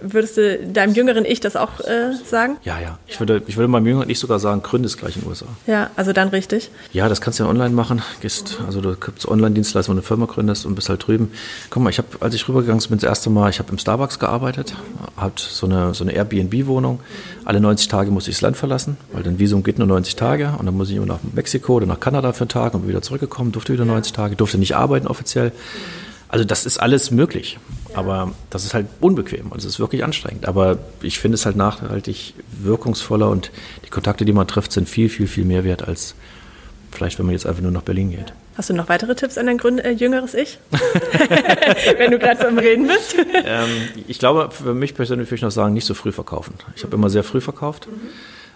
Würdest 0.01 0.37
du 0.37 0.59
deinem 0.67 0.93
jüngeren 0.93 1.25
Ich 1.25 1.39
das 1.39 1.55
auch 1.55 1.79
äh, 1.81 2.13
sagen? 2.25 2.57
Ja, 2.63 2.79
ja. 2.79 2.97
Ich 3.07 3.19
würde, 3.19 3.41
ich 3.47 3.57
würde 3.57 3.67
meinem 3.67 3.85
jüngeren 3.85 4.09
Ich 4.09 4.19
sogar 4.19 4.39
sagen, 4.39 4.61
gründest 4.63 4.97
gleich 4.97 5.15
in 5.15 5.23
den 5.23 5.29
USA. 5.29 5.45
Ja, 5.67 5.89
also 5.95 6.13
dann 6.13 6.29
richtig. 6.29 6.71
Ja, 6.91 7.09
das 7.09 7.21
kannst 7.21 7.39
du 7.39 7.43
ja 7.43 7.49
online 7.49 7.69
machen. 7.69 8.01
Gehst, 8.21 8.59
also 8.65 8.81
du 8.81 8.95
gibst 8.95 9.27
Online-Dienstleistungen, 9.27 9.97
wo 9.97 10.01
du 10.01 10.05
eine 10.05 10.07
Firma 10.07 10.25
gründest 10.25 10.65
und 10.65 10.75
bist 10.75 10.89
halt 10.89 11.05
drüben. 11.05 11.31
Guck 11.69 11.83
mal, 11.83 11.89
ich 11.89 11.97
habe, 11.97 12.07
als 12.19 12.33
ich 12.35 12.47
rübergegangen 12.47 12.83
bin, 12.89 12.97
das 12.97 13.07
erste 13.07 13.29
Mal, 13.29 13.49
ich 13.49 13.59
habe 13.59 13.71
im 13.71 13.77
Starbucks 13.77 14.19
gearbeitet, 14.19 14.73
habe 15.17 15.33
so 15.37 15.65
eine, 15.65 15.93
so 15.93 16.03
eine 16.03 16.13
Airbnb-Wohnung. 16.13 16.99
Alle 17.45 17.59
90 17.59 17.87
Tage 17.87 18.11
muss 18.11 18.27
ich 18.27 18.35
das 18.35 18.41
Land 18.41 18.57
verlassen, 18.57 18.97
weil 19.11 19.23
dein 19.23 19.39
Visum 19.39 19.63
geht 19.63 19.79
nur 19.79 19.87
90 19.87 20.15
Tage 20.15 20.53
und 20.57 20.65
dann 20.65 20.75
muss 20.75 20.89
ich 20.89 20.95
immer 20.95 21.05
nach 21.05 21.19
Mexiko 21.33 21.75
oder 21.75 21.85
nach 21.85 21.99
Kanada 21.99 22.33
für 22.33 22.41
einen 22.41 22.49
Tag 22.49 22.73
und 22.73 22.81
bin 22.81 22.89
wieder 22.89 23.01
zurückgekommen, 23.01 23.51
durfte 23.51 23.73
wieder 23.73 23.85
90 23.85 24.13
Tage, 24.13 24.35
durfte 24.35 24.57
nicht 24.57 24.75
arbeiten 24.75 25.07
offiziell. 25.07 25.51
Also 26.27 26.45
das 26.45 26.65
ist 26.65 26.79
alles 26.79 27.09
möglich, 27.09 27.57
aber 27.93 28.33
das 28.49 28.65
ist 28.65 28.73
halt 28.73 28.87
unbequem 28.99 29.47
und 29.47 29.59
es 29.59 29.65
ist 29.65 29.79
wirklich 29.79 30.03
anstrengend. 30.03 30.47
Aber 30.47 30.77
ich 31.01 31.19
finde 31.19 31.35
es 31.35 31.45
halt 31.45 31.55
nachhaltig 31.55 32.33
wirkungsvoller 32.61 33.29
und 33.29 33.51
die 33.85 33.89
Kontakte, 33.89 34.25
die 34.25 34.33
man 34.33 34.47
trifft, 34.47 34.71
sind 34.71 34.87
viel, 34.87 35.09
viel, 35.09 35.27
viel 35.27 35.45
mehr 35.45 35.63
wert 35.63 35.87
als 35.87 36.15
vielleicht, 36.91 37.19
wenn 37.19 37.25
man 37.25 37.33
jetzt 37.33 37.45
einfach 37.45 37.61
nur 37.61 37.71
nach 37.71 37.81
Berlin 37.81 38.11
geht. 38.11 38.33
Hast 38.55 38.69
du 38.69 38.73
noch 38.73 38.89
weitere 38.89 39.15
Tipps 39.15 39.37
an 39.37 39.45
dein 39.45 39.57
Gründ 39.57 39.83
äh, 39.83 39.91
jüngeres 39.91 40.33
Ich? 40.33 40.59
wenn 41.97 42.11
du 42.11 42.19
gerade 42.19 42.41
so 42.41 42.47
am 42.47 42.57
Reden 42.57 42.87
bist. 42.87 43.15
Ähm, 43.45 43.69
ich 44.07 44.19
glaube, 44.19 44.49
für 44.51 44.73
mich 44.73 44.95
persönlich 44.95 45.27
würde 45.27 45.35
ich 45.35 45.41
noch 45.43 45.51
sagen, 45.51 45.73
nicht 45.73 45.85
so 45.85 45.93
früh 45.93 46.11
verkaufen. 46.11 46.55
Ich 46.75 46.83
habe 46.83 46.95
immer 46.95 47.09
sehr 47.09 47.23
früh 47.23 47.41
verkauft, 47.41 47.87
mhm. 47.87 48.09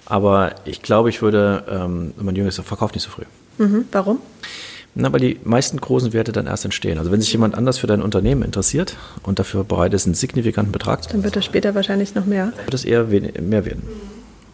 aber 0.06 0.56
ich 0.66 0.82
glaube, 0.82 1.10
ich 1.10 1.22
würde, 1.22 1.64
ähm, 1.70 2.14
mein 2.18 2.36
Jüngeres 2.36 2.60
verkauft 2.60 2.96
nicht 2.96 3.04
so 3.04 3.12
früh. 3.12 3.24
Mhm. 3.60 3.86
Warum? 3.92 4.20
Na, 4.96 5.12
weil 5.12 5.20
die 5.20 5.40
meisten 5.44 5.80
großen 5.80 6.14
Werte 6.14 6.32
dann 6.32 6.46
erst 6.46 6.66
entstehen. 6.66 7.00
Also 7.00 7.12
wenn 7.12 7.20
sich 7.20 7.32
jemand 7.32 7.56
anders 7.56 7.80
für 7.80 7.88
dein 7.88 8.02
Unternehmen 8.02 8.44
interessiert 8.44 8.96
und 9.24 9.40
dafür 9.40 9.64
bereit 9.64 9.94
ist, 9.94 10.06
einen 10.06 10.14
signifikanten 10.14 10.72
Betrag 10.72 11.04
zu 11.04 11.10
Dann 11.10 11.24
wird 11.24 11.36
das 11.36 11.46
später 11.46 11.74
wahrscheinlich 11.74 12.14
noch 12.14 12.26
mehr. 12.26 12.54
Wird 12.66 12.74
es 12.74 12.86
eher 12.86 13.06
mehr 13.06 13.66
werden. 13.66 13.84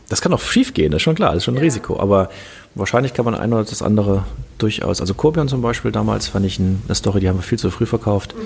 Das 0.07 0.21
kann 0.21 0.33
auch 0.33 0.39
schief 0.39 0.73
gehen, 0.73 0.91
das 0.91 0.99
ist 0.99 1.03
schon 1.03 1.15
klar, 1.15 1.29
das 1.29 1.39
ist 1.39 1.43
schon 1.45 1.55
ein 1.55 1.57
ja. 1.57 1.63
Risiko. 1.63 1.99
Aber 1.99 2.29
wahrscheinlich 2.73 3.13
kann 3.13 3.25
man 3.25 3.35
ein 3.35 3.51
oder 3.53 3.65
das 3.65 3.81
andere 3.81 4.23
durchaus. 4.57 5.01
Also 5.01 5.13
Corbion 5.13 5.49
zum 5.49 5.61
Beispiel 5.61 5.91
damals 5.91 6.27
fand 6.29 6.45
ich 6.45 6.59
eine 6.59 6.95
Story, 6.95 7.19
die 7.19 7.27
haben 7.27 7.37
wir 7.37 7.43
viel 7.43 7.59
zu 7.59 7.69
früh 7.69 7.85
verkauft. 7.85 8.33
Mhm. 8.35 8.41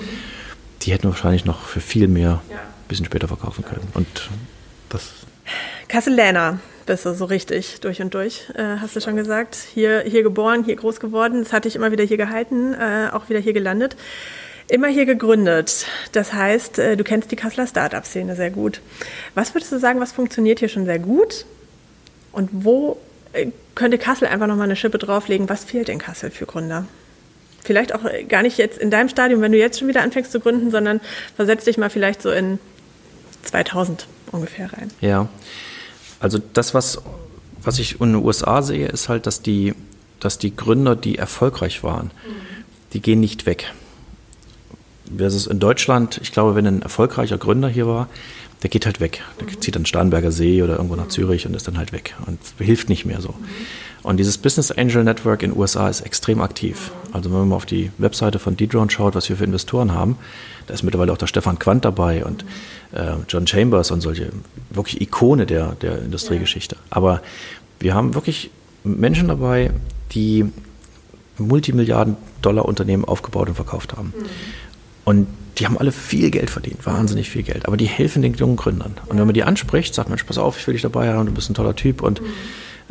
Die 0.82 0.92
hätten 0.92 1.04
wir 1.04 1.10
wahrscheinlich 1.10 1.44
noch 1.44 1.62
für 1.62 1.80
viel 1.80 2.08
mehr 2.08 2.42
ein 2.50 2.58
bisschen 2.88 3.06
später 3.06 3.28
verkaufen 3.28 3.64
können. 3.64 3.86
Und 3.94 4.30
das. 4.90 5.10
Kassel-Läner 5.94 6.58
bist 6.86 7.06
du 7.06 7.14
so 7.14 7.24
richtig 7.24 7.80
durch 7.80 8.02
und 8.02 8.12
durch, 8.14 8.50
äh, 8.56 8.78
hast 8.80 8.96
du 8.96 9.00
schon 9.00 9.14
gesagt. 9.14 9.56
Hier, 9.74 10.00
hier 10.00 10.24
geboren, 10.24 10.64
hier 10.64 10.74
groß 10.74 10.98
geworden. 10.98 11.44
Das 11.44 11.52
hatte 11.52 11.68
ich 11.68 11.76
immer 11.76 11.92
wieder 11.92 12.02
hier 12.02 12.16
gehalten, 12.16 12.74
äh, 12.74 13.10
auch 13.12 13.28
wieder 13.28 13.38
hier 13.38 13.52
gelandet. 13.52 13.94
Immer 14.66 14.88
hier 14.88 15.06
gegründet. 15.06 15.86
Das 16.10 16.32
heißt, 16.32 16.80
äh, 16.80 16.96
du 16.96 17.04
kennst 17.04 17.30
die 17.30 17.36
Kasseler 17.36 17.68
Startup-Szene 17.68 18.34
sehr 18.34 18.50
gut. 18.50 18.80
Was 19.36 19.54
würdest 19.54 19.70
du 19.70 19.78
sagen, 19.78 20.00
was 20.00 20.10
funktioniert 20.10 20.58
hier 20.58 20.68
schon 20.68 20.84
sehr 20.84 20.98
gut? 20.98 21.46
Und 22.32 22.50
wo 22.52 22.96
äh, 23.32 23.52
könnte 23.76 23.96
Kassel 23.96 24.26
einfach 24.26 24.48
nochmal 24.48 24.64
eine 24.64 24.74
Schippe 24.74 24.98
drauflegen? 24.98 25.48
Was 25.48 25.62
fehlt 25.62 25.88
in 25.88 26.00
Kassel 26.00 26.32
für 26.32 26.46
Gründer? 26.46 26.88
Vielleicht 27.62 27.94
auch 27.94 28.04
äh, 28.04 28.24
gar 28.24 28.42
nicht 28.42 28.58
jetzt 28.58 28.78
in 28.78 28.90
deinem 28.90 29.10
Stadium, 29.10 29.42
wenn 29.42 29.52
du 29.52 29.58
jetzt 29.58 29.78
schon 29.78 29.86
wieder 29.86 30.02
anfängst 30.02 30.32
zu 30.32 30.40
gründen, 30.40 30.72
sondern 30.72 31.00
versetz 31.36 31.62
dich 31.62 31.78
mal 31.78 31.88
vielleicht 31.88 32.20
so 32.20 32.32
in 32.32 32.58
2000 33.44 34.08
ungefähr 34.32 34.72
rein. 34.72 34.90
Ja. 35.00 35.28
Also 36.24 36.40
das, 36.54 36.72
was, 36.72 37.02
was 37.62 37.78
ich 37.78 38.00
in 38.00 38.14
den 38.14 38.24
USA 38.24 38.62
sehe, 38.62 38.88
ist 38.88 39.10
halt, 39.10 39.26
dass 39.26 39.42
die, 39.42 39.74
dass 40.20 40.38
die 40.38 40.56
Gründer, 40.56 40.96
die 40.96 41.18
erfolgreich 41.18 41.84
waren, 41.84 42.12
die 42.94 43.00
gehen 43.00 43.20
nicht 43.20 43.44
weg. 43.44 43.74
Versus 45.14 45.46
in 45.46 45.60
Deutschland, 45.60 46.18
ich 46.22 46.32
glaube, 46.32 46.54
wenn 46.54 46.66
ein 46.66 46.80
erfolgreicher 46.80 47.36
Gründer 47.36 47.68
hier 47.68 47.86
war, 47.86 48.08
der 48.62 48.70
geht 48.70 48.86
halt 48.86 49.00
weg. 49.00 49.20
Der 49.38 49.60
zieht 49.60 49.76
dann 49.76 49.84
Starnberger 49.84 50.32
See 50.32 50.62
oder 50.62 50.76
irgendwo 50.76 50.96
nach 50.96 51.08
Zürich 51.08 51.46
und 51.46 51.52
ist 51.52 51.68
dann 51.68 51.76
halt 51.76 51.92
weg 51.92 52.14
und 52.24 52.38
hilft 52.56 52.88
nicht 52.88 53.04
mehr 53.04 53.20
so. 53.20 53.34
Und 54.02 54.16
dieses 54.16 54.38
Business 54.38 54.70
Angel 54.70 55.04
Network 55.04 55.42
in 55.42 55.50
den 55.50 55.58
USA 55.60 55.90
ist 55.90 56.00
extrem 56.00 56.40
aktiv. 56.40 56.90
Also 57.12 57.30
wenn 57.30 57.40
man 57.40 57.48
mal 57.50 57.56
auf 57.56 57.66
die 57.66 57.90
Webseite 57.98 58.38
von 58.38 58.56
Dedrone 58.56 58.90
schaut, 58.90 59.14
was 59.14 59.28
wir 59.28 59.36
für 59.36 59.44
Investoren 59.44 59.92
haben, 59.92 60.16
da 60.66 60.72
ist 60.72 60.84
mittlerweile 60.84 61.12
auch 61.12 61.18
der 61.18 61.26
Stefan 61.26 61.58
Quandt 61.58 61.84
dabei 61.84 62.24
und 62.24 62.46
äh, 62.94 63.14
John 63.28 63.46
Chambers 63.46 63.90
und 63.90 64.00
solche 64.00 64.30
wirklich 64.70 65.00
Ikone 65.00 65.46
der, 65.46 65.72
der 65.80 66.02
Industriegeschichte. 66.02 66.76
Aber 66.90 67.22
wir 67.80 67.94
haben 67.94 68.14
wirklich 68.14 68.50
Menschen 68.82 69.28
dabei, 69.28 69.70
die 70.12 70.46
Multimilliarden 71.38 72.16
Dollar 72.42 72.66
Unternehmen 72.66 73.04
aufgebaut 73.04 73.48
und 73.48 73.54
verkauft 73.54 73.96
haben. 73.96 74.12
Mhm. 74.16 74.24
Und 75.04 75.26
die 75.58 75.66
haben 75.66 75.78
alle 75.78 75.92
viel 75.92 76.30
Geld 76.30 76.50
verdient, 76.50 76.84
wahnsinnig 76.84 77.30
viel 77.30 77.42
Geld. 77.42 77.66
Aber 77.66 77.76
die 77.76 77.86
helfen 77.86 78.22
den 78.22 78.34
jungen 78.34 78.56
Gründern. 78.56 78.94
Und 79.06 79.18
wenn 79.18 79.26
man 79.26 79.34
die 79.34 79.44
anspricht, 79.44 79.94
sagt 79.94 80.08
man, 80.08 80.18
pass 80.26 80.38
auf, 80.38 80.58
ich 80.58 80.66
will 80.66 80.74
dich 80.74 80.82
dabei 80.82 81.12
haben, 81.12 81.26
du 81.26 81.32
bist 81.32 81.50
ein 81.50 81.54
toller 81.54 81.76
Typ 81.76 82.02
und 82.02 82.20
mhm. 82.20 82.26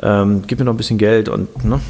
ähm, 0.02 0.44
gib 0.48 0.60
mir 0.60 0.66
noch 0.66 0.74
ein 0.74 0.78
bisschen 0.78 0.98
Geld 0.98 1.30
und 1.30 1.66
ne, 1.66 1.82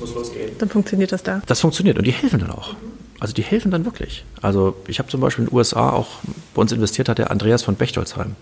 muss 0.00 0.14
losgehen. 0.14 0.50
Dann 0.58 0.68
funktioniert 0.68 1.12
das 1.12 1.22
da. 1.22 1.42
Das 1.46 1.60
funktioniert 1.60 1.98
und 1.98 2.06
die 2.06 2.12
helfen 2.12 2.40
dann 2.40 2.50
auch. 2.50 2.74
Also 3.20 3.32
die 3.32 3.42
helfen 3.42 3.70
dann 3.70 3.84
wirklich. 3.84 4.24
Also 4.42 4.76
ich 4.88 4.98
habe 4.98 5.08
zum 5.08 5.20
Beispiel 5.20 5.44
in 5.44 5.50
den 5.50 5.56
USA 5.56 5.90
auch 5.90 6.08
bei 6.54 6.60
uns 6.60 6.72
investiert 6.72 7.08
hat 7.08 7.18
der 7.18 7.30
Andreas 7.30 7.62
von 7.62 7.76
Bechtolzheim. 7.76 8.36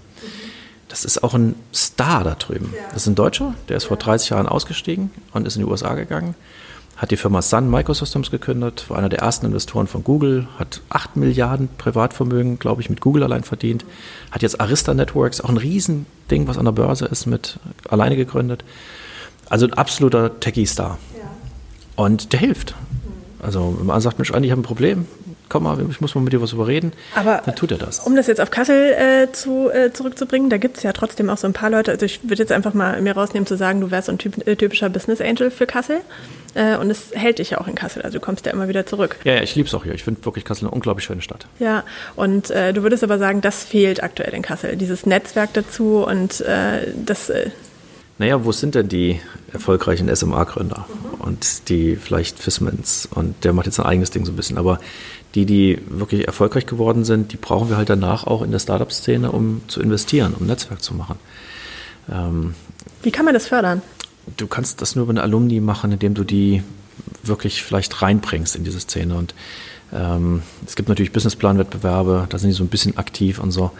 Das 0.89 1.05
ist 1.05 1.23
auch 1.23 1.35
ein 1.35 1.55
Star 1.73 2.25
da 2.25 2.35
drüben. 2.35 2.73
Das 2.93 3.03
ist 3.03 3.09
ein 3.09 3.15
Deutscher, 3.15 3.55
der 3.69 3.77
ist 3.77 3.85
vor 3.85 3.97
30 3.97 4.31
Jahren 4.31 4.47
ausgestiegen 4.47 5.11
und 5.33 5.47
ist 5.47 5.57
in 5.57 5.63
die 5.63 5.69
USA 5.69 5.95
gegangen, 5.95 6.35
hat 6.97 7.11
die 7.11 7.17
Firma 7.17 7.43
Sun 7.43 7.69
Microsystems 7.69 8.31
gegründet, 8.31 8.85
war 8.89 8.99
einer 8.99 9.09
der 9.09 9.19
ersten 9.19 9.47
Investoren 9.47 9.89
von 9.89 10.05
Google, 10.05 10.47
hat 10.59 10.83
8 10.91 11.17
Milliarden 11.17 11.69
Privatvermögen, 11.79 12.59
glaube 12.59 12.83
ich, 12.83 12.91
mit 12.91 13.01
Google 13.01 13.25
allein 13.25 13.43
verdient, 13.43 13.85
hat 14.31 14.43
jetzt 14.43 14.61
Arista 14.61 14.95
Networks, 14.95 15.41
auch 15.41 15.49
ein 15.49 15.57
Riesending, 15.57 16.47
was 16.47 16.59
an 16.59 16.65
der 16.65 16.73
Börse 16.73 17.07
ist, 17.07 17.27
mit 17.27 17.59
alleine 17.89 18.17
gegründet. 18.17 18.65
Also 19.49 19.67
ein 19.67 19.75
absoluter 19.75 20.39
Techie-Star. 20.39 20.99
Und 21.97 22.33
der 22.33 22.41
hilft. 22.41 22.75
Also 23.45 23.77
wenn 23.79 23.87
man 23.87 24.01
sagt, 24.01 24.19
Mensch, 24.19 24.33
Andi, 24.33 24.47
ich 24.47 24.53
habe 24.53 24.63
ein 24.63 24.65
Problem, 24.65 25.07
komm 25.49 25.65
mal, 25.65 25.79
ich 25.91 26.01
muss 26.01 26.15
mal 26.15 26.23
mit 26.23 26.33
dir 26.33 26.41
was 26.41 26.53
überreden, 26.53 26.93
Aber 27.15 27.43
dann 27.45 27.55
tut 27.55 27.71
er 27.71 27.79
das. 27.79 28.01
Um 28.01 28.17
das 28.17 28.27
jetzt 28.27 28.41
auf 28.41 28.51
Kassel 28.51 28.93
äh, 28.93 29.33
zu, 29.33 29.71
äh, 29.71 29.93
zurückzubringen, 29.93 30.51
da 30.51 30.57
gibt 30.57 30.79
es 30.79 30.83
ja 30.83 30.93
trotzdem 30.93 31.29
auch 31.31 31.37
so 31.37 31.47
ein 31.47 31.53
paar 31.53 31.71
Leute, 31.71 31.91
also 31.93 32.07
ich 32.07 32.23
würde 32.25 32.43
jetzt 32.43 32.53
einfach 32.53 32.75
mal 32.75 33.01
mir 33.03 33.13
rausnehmen 33.13 33.47
zu 33.47 33.57
sagen, 33.57 33.81
du 33.81 33.91
wärst 33.91 34.07
so 34.07 34.13
ein 34.13 34.19
typ, 34.19 34.47
äh, 34.47 34.57
typischer 34.57 34.89
Business 34.89 35.21
Angel 35.21 35.51
für 35.51 35.67
Kassel. 35.67 36.01
Äh, 36.55 36.77
und 36.77 36.91
es 36.91 37.11
hält 37.13 37.41
dich 37.41 37.51
ja 37.51 37.61
auch 37.61 37.67
in 37.67 37.75
Kassel, 37.75 38.03
also 38.03 38.19
du 38.19 38.25
kommst 38.25 38.47
ja 38.47 38.53
immer 38.53 38.69
wieder 38.69 38.87
zurück. 38.87 39.17
Ja, 39.25 39.35
ja 39.35 39.43
ich 39.43 39.55
liebe 39.57 39.69
es 39.69 39.75
auch 39.75 39.85
hier. 39.85 39.95
Ich 39.95 40.05
finde 40.05 40.25
wirklich 40.25 40.45
Kassel 40.45 40.67
eine 40.67 40.75
unglaublich 40.75 41.05
schöne 41.05 41.21
Stadt. 41.21 41.47
Ja, 41.59 41.85
und 42.17 42.51
äh, 42.51 42.73
du 42.73 42.83
würdest 42.83 43.05
aber 43.05 43.19
sagen, 43.19 43.41
das 43.41 43.65
fehlt 43.65 44.03
aktuell 44.03 44.33
in 44.35 44.43
Kassel, 44.43 44.77
dieses 44.77 45.05
Netzwerk 45.05 45.53
dazu 45.53 46.05
und 46.07 46.41
äh, 46.41 46.93
das 47.05 47.31
naja, 48.19 48.45
wo 48.45 48.53
sind 48.53 48.75
denn 48.75 48.89
die 48.89 49.21
erfolgreichen 49.53 50.15
SMA-Gründer 50.15 50.87
mhm. 50.89 51.21
und 51.21 51.69
die 51.69 51.97
vielleicht 51.97 52.39
Fissmans 52.39 53.09
und 53.13 53.45
der 53.45 53.53
macht 53.53 53.67
jetzt 53.67 53.81
ein 53.81 53.87
eigenes 53.87 54.11
Ding 54.11 54.25
so 54.25 54.33
ein 54.33 54.37
bisschen, 54.37 54.59
aber 54.59 54.79
die, 55.35 55.47
die 55.47 55.79
wirklich 55.89 56.27
erfolgreich 56.27 56.67
geworden 56.67 57.05
sind, 57.05 57.33
die 57.33 57.37
brauchen 57.37 57.69
wir 57.69 57.77
halt 57.77 57.91
danach 57.91 58.25
auch 58.27 58.43
in 58.43 58.53
der 58.53 58.61
Startup-Szene, 58.61 59.33
um 59.33 59.63
zu 59.67 59.81
investieren, 59.81 60.35
um 60.39 60.47
Netzwerk 60.47 60.81
zu 60.81 60.95
machen. 60.95 61.19
Ähm, 62.11 62.55
Wie 63.03 63.11
kann 63.11 63.25
man 63.25 63.35
das 63.35 63.49
fördern? 63.49 63.83
Du 64.37 64.47
kannst 64.47 64.81
das 64.81 64.95
nur 64.95 65.05
über 65.05 65.11
eine 65.11 65.23
Alumni 65.23 65.61
machen, 65.61 65.91
indem 65.91 66.15
du 66.15 66.25
die 66.25 66.63
wirklich 67.25 67.63
vielleicht 67.63 68.01
reinbringst 68.01 68.55
in 68.55 68.65
diese 68.65 68.81
Szene 68.81 69.17
und 69.17 69.35
ähm, 69.93 70.43
es 70.67 70.77
gibt 70.77 70.89
natürlich 70.89 71.13
Businessplan-Wettbewerbe, 71.13 72.27
da 72.29 72.39
sind 72.39 72.51
die 72.51 72.55
so 72.55 72.65
ein 72.65 72.69
bisschen 72.69 72.97
aktiv 72.97 73.39
und 73.39 73.51
so. 73.51 73.73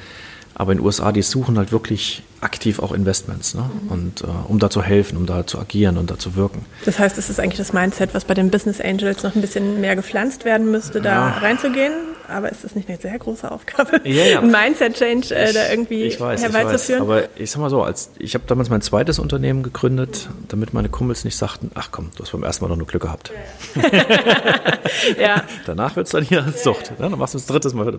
Aber 0.55 0.73
in 0.73 0.79
den 0.79 0.87
USA, 0.87 1.11
die 1.13 1.23
suchen 1.23 1.59
halt 1.59 1.73
wirklich 1.73 2.23
aktiv 2.45 2.79
auch 2.79 2.93
Investments, 2.93 3.55
ne? 3.55 3.63
Mhm. 3.63 3.89
und 3.91 4.21
äh, 4.23 4.27
um 4.49 4.59
da 4.59 4.71
zu 4.71 4.83
helfen, 4.83 5.17
um 5.17 5.27
da 5.27 5.47
zu 5.47 5.59
agieren 5.59 5.99
und 5.99 6.11
da 6.11 6.19
zu 6.19 6.37
wirken. 6.37 6.65
Das 6.85 6.99
heißt, 6.99 7.19
es 7.19 7.31
ist 7.31 7.41
eigentlich 7.41 7.59
das 7.59 7.73
Mindset, 7.73 8.15
was 8.15 8.25
bei 8.25 8.35
den 8.35 8.51
Business 8.51 8.81
Angels 8.81 9.23
noch 9.23 9.35
ein 9.35 9.41
bisschen 9.41 9.81
mehr 9.81 9.97
gepflanzt 9.97 10.45
werden 10.45 10.71
müsste, 10.71 11.01
da 11.01 11.11
ja. 11.11 11.29
reinzugehen. 11.39 11.93
Aber 12.27 12.51
ist 12.51 12.65
das 12.65 12.75
nicht 12.75 12.89
eine 12.89 12.99
sehr 12.99 13.19
große 13.19 13.51
Aufgabe, 13.51 14.01
ja, 14.05 14.25
ja. 14.25 14.41
ein 14.41 14.51
Mindset-Change 14.51 15.35
äh, 15.35 15.53
da 15.53 15.69
irgendwie 15.69 16.05
ich 16.05 16.19
weiß, 16.19 16.43
herbeizuführen? 16.43 17.03
Ich 17.03 17.09
weiß. 17.09 17.25
Aber 17.25 17.29
ich 17.37 17.51
sag 17.51 17.61
mal 17.61 17.69
so, 17.69 17.83
als 17.83 18.11
ich 18.19 18.35
habe 18.35 18.45
damals 18.47 18.71
mein 18.71 18.81
zweites 18.81 19.19
Unternehmen 19.19 19.63
gegründet, 19.63 20.31
damit 20.49 20.73
meine 20.73 20.89
Kumpels 20.89 21.25
nicht 21.25 21.37
sagten, 21.37 21.71
ach 21.75 21.89
komm, 21.91 22.11
du 22.17 22.23
hast 22.23 22.33
beim 22.33 22.43
ersten 22.43 22.65
Mal 22.65 22.71
doch 22.71 22.77
nur 22.77 22.87
Glück 22.87 23.03
gehabt. 23.03 23.31
ja. 25.19 25.45
Danach 25.67 25.97
wird 25.97 26.07
es 26.07 26.13
dann 26.13 26.25
hier 26.25 26.53
Sucht. 26.57 26.93
Ne? 26.93 27.11
Dann 27.11 27.19
machst 27.19 27.35
du 27.35 27.39
das 27.39 27.47
drittes 27.47 27.75
Mal. 27.75 27.99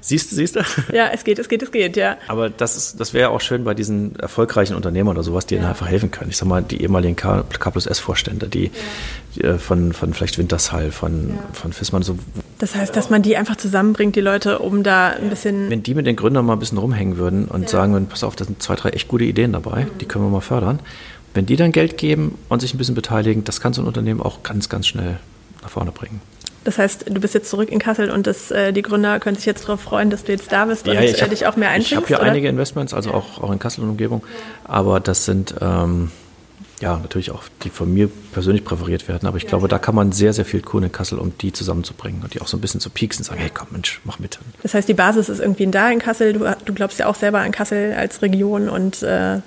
Siehst 0.00 0.32
du, 0.32 0.36
siehst 0.36 0.56
du? 0.56 0.60
Ja, 0.92 1.08
es 1.12 1.24
geht, 1.24 1.38
es 1.38 1.48
geht, 1.48 1.62
es 1.62 1.70
geht, 1.70 1.96
ja. 1.96 2.16
Aber 2.28 2.48
das, 2.50 2.76
ist, 2.76 3.00
das 3.00 3.12
wäre 3.14 3.30
auch 3.30 3.40
schön 3.40 3.64
bei 3.64 3.74
diesen 3.86 4.16
erfolgreichen 4.16 4.74
Unternehmern 4.74 5.16
oder 5.16 5.22
sowas, 5.22 5.46
die 5.46 5.54
ja. 5.54 5.60
ihnen 5.60 5.70
einfach 5.70 5.88
helfen 5.88 6.10
können. 6.10 6.30
Ich 6.30 6.36
sag 6.36 6.48
mal, 6.48 6.62
die 6.62 6.82
ehemaligen 6.82 7.16
K, 7.16 7.44
K 7.58 7.70
plus 7.70 7.86
S-Vorstände, 7.86 8.48
die, 8.48 8.70
die, 9.34 9.42
äh, 9.42 9.58
von, 9.58 9.92
von 9.92 10.12
vielleicht 10.12 10.38
Wintersheil, 10.38 10.90
von, 10.90 11.30
ja. 11.30 11.34
von 11.52 11.72
Fissmann. 11.72 12.02
So. 12.02 12.18
Das 12.58 12.74
heißt, 12.74 12.96
dass 12.96 13.10
man 13.10 13.22
die 13.22 13.36
einfach 13.36 13.56
zusammenbringt, 13.56 14.16
die 14.16 14.20
Leute, 14.20 14.58
um 14.58 14.82
da 14.82 15.10
ein 15.10 15.30
bisschen. 15.30 15.70
Wenn 15.70 15.82
die 15.82 15.94
mit 15.94 16.06
den 16.06 16.16
Gründern 16.16 16.44
mal 16.44 16.54
ein 16.54 16.58
bisschen 16.58 16.78
rumhängen 16.78 17.16
würden 17.16 17.46
und 17.46 17.68
sagen 17.68 17.92
würden, 17.92 18.06
pass 18.06 18.24
auf, 18.24 18.36
da 18.36 18.44
sind 18.44 18.62
zwei, 18.62 18.74
drei 18.74 18.90
echt 18.90 19.08
gute 19.08 19.24
Ideen 19.24 19.52
dabei, 19.52 19.84
mhm. 19.84 19.98
die 20.00 20.06
können 20.06 20.24
wir 20.24 20.30
mal 20.30 20.40
fördern. 20.40 20.80
Wenn 21.34 21.46
die 21.46 21.56
dann 21.56 21.70
Geld 21.70 21.98
geben 21.98 22.38
und 22.48 22.60
sich 22.60 22.74
ein 22.74 22.78
bisschen 22.78 22.94
beteiligen, 22.94 23.44
das 23.44 23.60
kann 23.60 23.72
so 23.72 23.82
ein 23.82 23.86
Unternehmen 23.86 24.22
auch 24.22 24.42
ganz, 24.42 24.68
ganz 24.68 24.86
schnell 24.86 25.18
nach 25.62 25.68
vorne 25.68 25.92
bringen. 25.92 26.20
Das 26.66 26.78
heißt, 26.78 27.04
du 27.08 27.20
bist 27.20 27.32
jetzt 27.32 27.48
zurück 27.48 27.70
in 27.70 27.78
Kassel 27.78 28.10
und 28.10 28.26
das, 28.26 28.50
äh, 28.50 28.72
die 28.72 28.82
Gründer 28.82 29.20
können 29.20 29.36
sich 29.36 29.46
jetzt 29.46 29.62
darauf 29.62 29.80
freuen, 29.80 30.10
dass 30.10 30.24
du 30.24 30.32
jetzt 30.32 30.50
da 30.50 30.64
bist 30.64 30.88
und 30.88 30.94
ja, 30.94 31.00
hab, 31.00 31.30
dich 31.30 31.46
auch 31.46 31.54
mehr 31.54 31.68
einbringst? 31.68 31.92
Ich 31.92 31.96
habe 31.96 32.06
hier 32.08 32.16
oder? 32.16 32.26
einige 32.26 32.48
Investments, 32.48 32.92
also 32.92 33.12
auch, 33.12 33.40
auch 33.40 33.52
in 33.52 33.60
Kassel 33.60 33.84
und 33.84 33.90
Umgebung, 33.90 34.24
aber 34.64 34.98
das 34.98 35.24
sind 35.24 35.54
ähm, 35.60 36.10
ja 36.80 36.96
natürlich 36.96 37.30
auch 37.30 37.44
die 37.62 37.70
von 37.70 37.94
mir 37.94 38.10
persönlich 38.32 38.64
präferiert 38.64 39.06
werden, 39.06 39.28
aber 39.28 39.36
ich 39.36 39.44
ja. 39.44 39.50
glaube, 39.50 39.68
da 39.68 39.78
kann 39.78 39.94
man 39.94 40.10
sehr, 40.10 40.32
sehr 40.32 40.44
viel 40.44 40.60
tun 40.60 40.82
in 40.82 40.90
Kassel, 40.90 41.20
um 41.20 41.38
die 41.38 41.52
zusammenzubringen 41.52 42.24
und 42.24 42.34
die 42.34 42.40
auch 42.40 42.48
so 42.48 42.56
ein 42.56 42.60
bisschen 42.60 42.80
zu 42.80 42.90
pieksen 42.90 43.22
und 43.22 43.26
sagen, 43.26 43.40
hey 43.40 43.50
komm 43.54 43.68
Mensch, 43.70 44.00
mach 44.02 44.18
mit. 44.18 44.40
Das 44.64 44.74
heißt, 44.74 44.88
die 44.88 44.94
Basis 44.94 45.28
ist 45.28 45.38
irgendwie 45.38 45.68
da 45.68 45.88
in 45.88 46.00
Kassel, 46.00 46.32
du, 46.32 46.56
du 46.64 46.74
glaubst 46.74 46.98
ja 46.98 47.06
auch 47.06 47.14
selber 47.14 47.38
an 47.38 47.52
Kassel 47.52 47.94
als 47.96 48.22
Region 48.22 48.68
und 48.68 49.04
äh, 49.04 49.38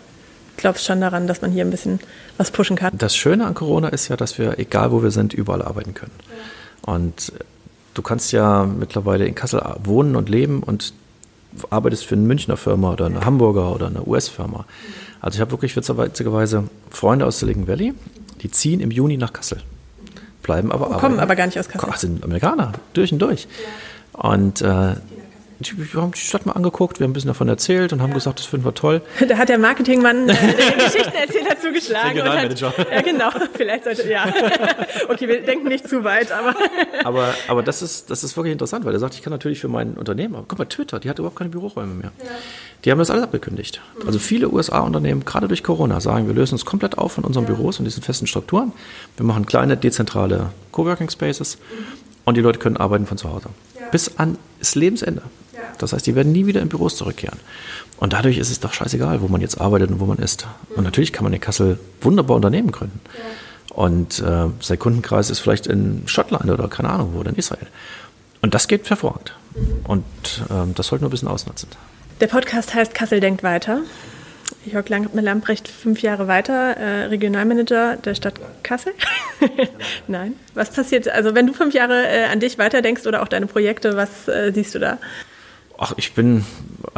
glaubst 0.55 0.85
schon 0.85 1.01
daran, 1.01 1.27
dass 1.27 1.41
man 1.41 1.51
hier 1.51 1.65
ein 1.65 1.71
bisschen 1.71 1.99
was 2.37 2.49
pushen 2.49 2.77
kann. 2.77 2.97
Das 2.97 3.13
Schöne 3.13 3.45
an 3.45 3.55
Corona 3.55 3.89
ist 3.89 4.07
ja, 4.07 4.15
dass 4.15 4.37
wir, 4.37 4.57
egal 4.57 4.93
wo 4.93 5.03
wir 5.03 5.11
sind, 5.11 5.33
überall 5.33 5.61
arbeiten 5.61 5.93
können. 5.93 6.13
Ja. 6.29 6.35
Und 6.89 7.33
du 7.93 8.01
kannst 8.01 8.31
ja 8.31 8.65
mittlerweile 8.65 9.27
in 9.27 9.35
Kassel 9.35 9.61
wohnen 9.83 10.15
und 10.15 10.27
leben 10.27 10.63
und 10.63 10.93
arbeitest 11.69 12.05
für 12.05 12.15
eine 12.15 12.23
Münchner 12.23 12.57
Firma 12.57 12.93
oder 12.93 13.05
eine 13.05 13.23
Hamburger 13.25 13.71
oder 13.75 13.87
eine 13.87 14.07
US-Firma. 14.07 14.65
Also 15.21 15.35
ich 15.35 15.41
habe 15.41 15.51
wirklich 15.51 15.75
witzigerweise 15.75 16.63
Freunde 16.89 17.27
aus 17.27 17.37
Silicon 17.37 17.67
Valley, 17.67 17.93
die 18.41 18.49
ziehen 18.49 18.79
im 18.79 18.89
Juni 18.89 19.17
nach 19.17 19.33
Kassel, 19.33 19.61
bleiben 20.41 20.71
aber 20.71 20.85
Kommen 20.85 20.95
arbeiten. 20.95 21.19
aber 21.19 21.35
gar 21.35 21.45
nicht 21.45 21.59
aus 21.59 21.69
Kassel. 21.69 21.89
Ach, 21.91 21.97
sind 21.97 22.23
Amerikaner, 22.23 22.71
durch 22.93 23.13
und 23.13 23.19
durch. 23.19 23.47
Und 24.13 24.61
äh, 24.61 24.95
wir 25.59 26.01
haben 26.01 26.13
die 26.13 26.19
Stadt 26.19 26.45
mal 26.45 26.53
angeguckt, 26.53 26.99
wir 26.99 27.03
haben 27.03 27.11
ein 27.11 27.13
bisschen 27.13 27.27
davon 27.27 27.49
erzählt 27.49 27.91
und 27.91 28.01
haben 28.01 28.11
ja. 28.11 28.15
gesagt, 28.15 28.39
das 28.39 28.45
finden 28.45 28.65
wir 28.65 28.73
toll. 28.73 29.01
Da 29.27 29.37
hat 29.37 29.49
der 29.49 29.57
Marketingmann, 29.57 30.29
äh, 30.29 30.33
der 30.57 30.85
Geschichtenerzähler 30.85 31.59
zugeschlagen. 31.59 32.09
Regionalmanager. 32.09 32.77
Hat, 32.77 32.91
ja, 32.91 33.01
genau. 33.01 33.29
Vielleicht 33.53 33.83
sollte, 33.83 34.09
ja. 34.09 34.25
Okay, 35.09 35.27
wir 35.27 35.41
denken 35.41 35.67
nicht 35.67 35.87
zu 35.87 36.03
weit, 36.03 36.31
aber. 36.31 36.55
Aber, 37.03 37.33
aber 37.47 37.63
das, 37.63 37.81
ist, 37.81 38.09
das 38.09 38.23
ist 38.23 38.35
wirklich 38.35 38.51
interessant, 38.51 38.83
weil 38.83 38.93
er 38.93 38.99
sagt, 38.99 39.15
ich 39.15 39.21
kann 39.21 39.31
natürlich 39.31 39.59
für 39.59 39.67
mein 39.67 39.93
Unternehmen, 39.93 40.35
aber 40.35 40.45
guck 40.47 40.59
mal, 40.59 40.65
Twitter, 40.65 40.99
die 40.99 41.09
hat 41.09 41.17
überhaupt 41.17 41.37
keine 41.37 41.49
Büroräume 41.49 41.93
mehr. 41.93 42.11
Ja. 42.19 42.29
Die 42.83 42.91
haben 42.91 42.99
das 42.99 43.09
alles 43.09 43.23
abgekündigt. 43.23 43.81
Also 44.05 44.19
viele 44.19 44.49
USA-Unternehmen, 44.49 45.23
gerade 45.23 45.47
durch 45.47 45.63
Corona, 45.63 46.01
sagen, 46.01 46.27
wir 46.27 46.33
lösen 46.33 46.55
uns 46.55 46.65
komplett 46.65 46.97
auf 46.97 47.13
von 47.13 47.23
unseren 47.23 47.45
ja. 47.45 47.53
Büros 47.53 47.79
und 47.79 47.85
diesen 47.85 48.03
festen 48.03 48.27
Strukturen. 48.27 48.73
Wir 49.17 49.25
machen 49.25 49.45
kleine, 49.45 49.77
dezentrale 49.77 50.51
Coworking 50.71 51.09
Spaces 51.09 51.57
mhm. 51.57 52.08
Und 52.25 52.35
die 52.35 52.41
Leute 52.41 52.59
können 52.59 52.77
arbeiten 52.77 53.05
von 53.05 53.17
zu 53.17 53.31
Hause. 53.31 53.49
Bis 53.91 54.17
an 54.17 54.37
das 54.59 54.75
Lebensende. 54.75 55.23
Das 55.77 55.93
heißt, 55.93 56.05
die 56.05 56.15
werden 56.15 56.31
nie 56.31 56.45
wieder 56.45 56.61
in 56.61 56.69
Büros 56.69 56.97
zurückkehren. 56.97 57.39
Und 57.97 58.13
dadurch 58.13 58.37
ist 58.37 58.51
es 58.51 58.59
doch 58.59 58.73
scheißegal, 58.73 59.21
wo 59.21 59.27
man 59.27 59.41
jetzt 59.41 59.59
arbeitet 59.59 59.89
und 59.89 59.99
wo 59.99 60.05
man 60.05 60.17
ist. 60.17 60.47
Und 60.75 60.83
natürlich 60.83 61.13
kann 61.13 61.23
man 61.23 61.33
in 61.33 61.41
Kassel 61.41 61.79
wunderbar 62.01 62.35
Unternehmen 62.35 62.71
gründen. 62.71 62.99
Und 63.69 64.19
äh, 64.19 64.47
sein 64.59 64.79
Kundenkreis 64.79 65.29
ist 65.29 65.39
vielleicht 65.39 65.67
in 65.67 66.03
Schottland 66.05 66.49
oder 66.49 66.67
keine 66.67 66.89
Ahnung 66.89 67.11
wo, 67.13 67.19
oder 67.19 67.29
in 67.29 67.35
Israel. 67.35 67.67
Und 68.41 68.53
das 68.53 68.67
geht 68.67 68.89
hervorragend. 68.89 69.33
Und 69.85 70.05
äh, 70.49 70.73
das 70.75 70.87
sollten 70.87 71.03
wir 71.03 71.09
ein 71.09 71.11
bisschen 71.11 71.27
ausnutzen. 71.27 71.69
Der 72.19 72.27
Podcast 72.27 72.73
heißt 72.73 72.93
Kassel 72.93 73.19
denkt 73.19 73.43
weiter. 73.43 73.81
Jörg 74.65 74.89
Lamprecht, 74.89 75.67
fünf 75.67 76.01
Jahre 76.01 76.27
weiter, 76.27 76.77
äh, 76.77 77.05
Regionalmanager 77.05 77.97
der 77.97 78.15
Stadt 78.15 78.35
Kassel. 78.63 78.93
Nein. 80.07 80.33
Was 80.53 80.71
passiert, 80.71 81.07
also 81.07 81.35
wenn 81.35 81.47
du 81.47 81.53
fünf 81.53 81.73
Jahre 81.73 82.07
äh, 82.07 82.25
an 82.25 82.39
dich 82.39 82.57
weiterdenkst 82.57 83.07
oder 83.07 83.21
auch 83.21 83.27
deine 83.27 83.47
Projekte, 83.47 83.95
was 83.95 84.27
äh, 84.27 84.51
siehst 84.53 84.75
du 84.75 84.79
da? 84.79 84.97
Ach, 85.77 85.93
ich 85.95 86.13
bin 86.13 86.45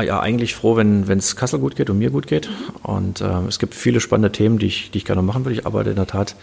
ja 0.02 0.20
eigentlich 0.20 0.56
froh, 0.56 0.76
wenn 0.76 1.08
es 1.08 1.36
Kassel 1.36 1.60
gut 1.60 1.76
geht 1.76 1.92
und 1.92 2.00
mir 2.00 2.10
gut 2.10 2.26
geht. 2.26 2.50
Und 2.82 3.22
äh, 3.22 3.48
es 3.48 3.60
gibt 3.60 3.76
viele 3.76 4.00
spannende 4.00 4.32
Themen, 4.32 4.58
die 4.58 4.66
ich, 4.66 4.90
die 4.90 4.98
ich 4.98 5.06
gerne 5.06 5.22
machen 5.22 5.46
würde. 5.46 5.60
Ich 5.60 5.68
arbeite 5.68 5.92
in 5.92 5.98
der 5.98 6.08
Tat 6.08 6.36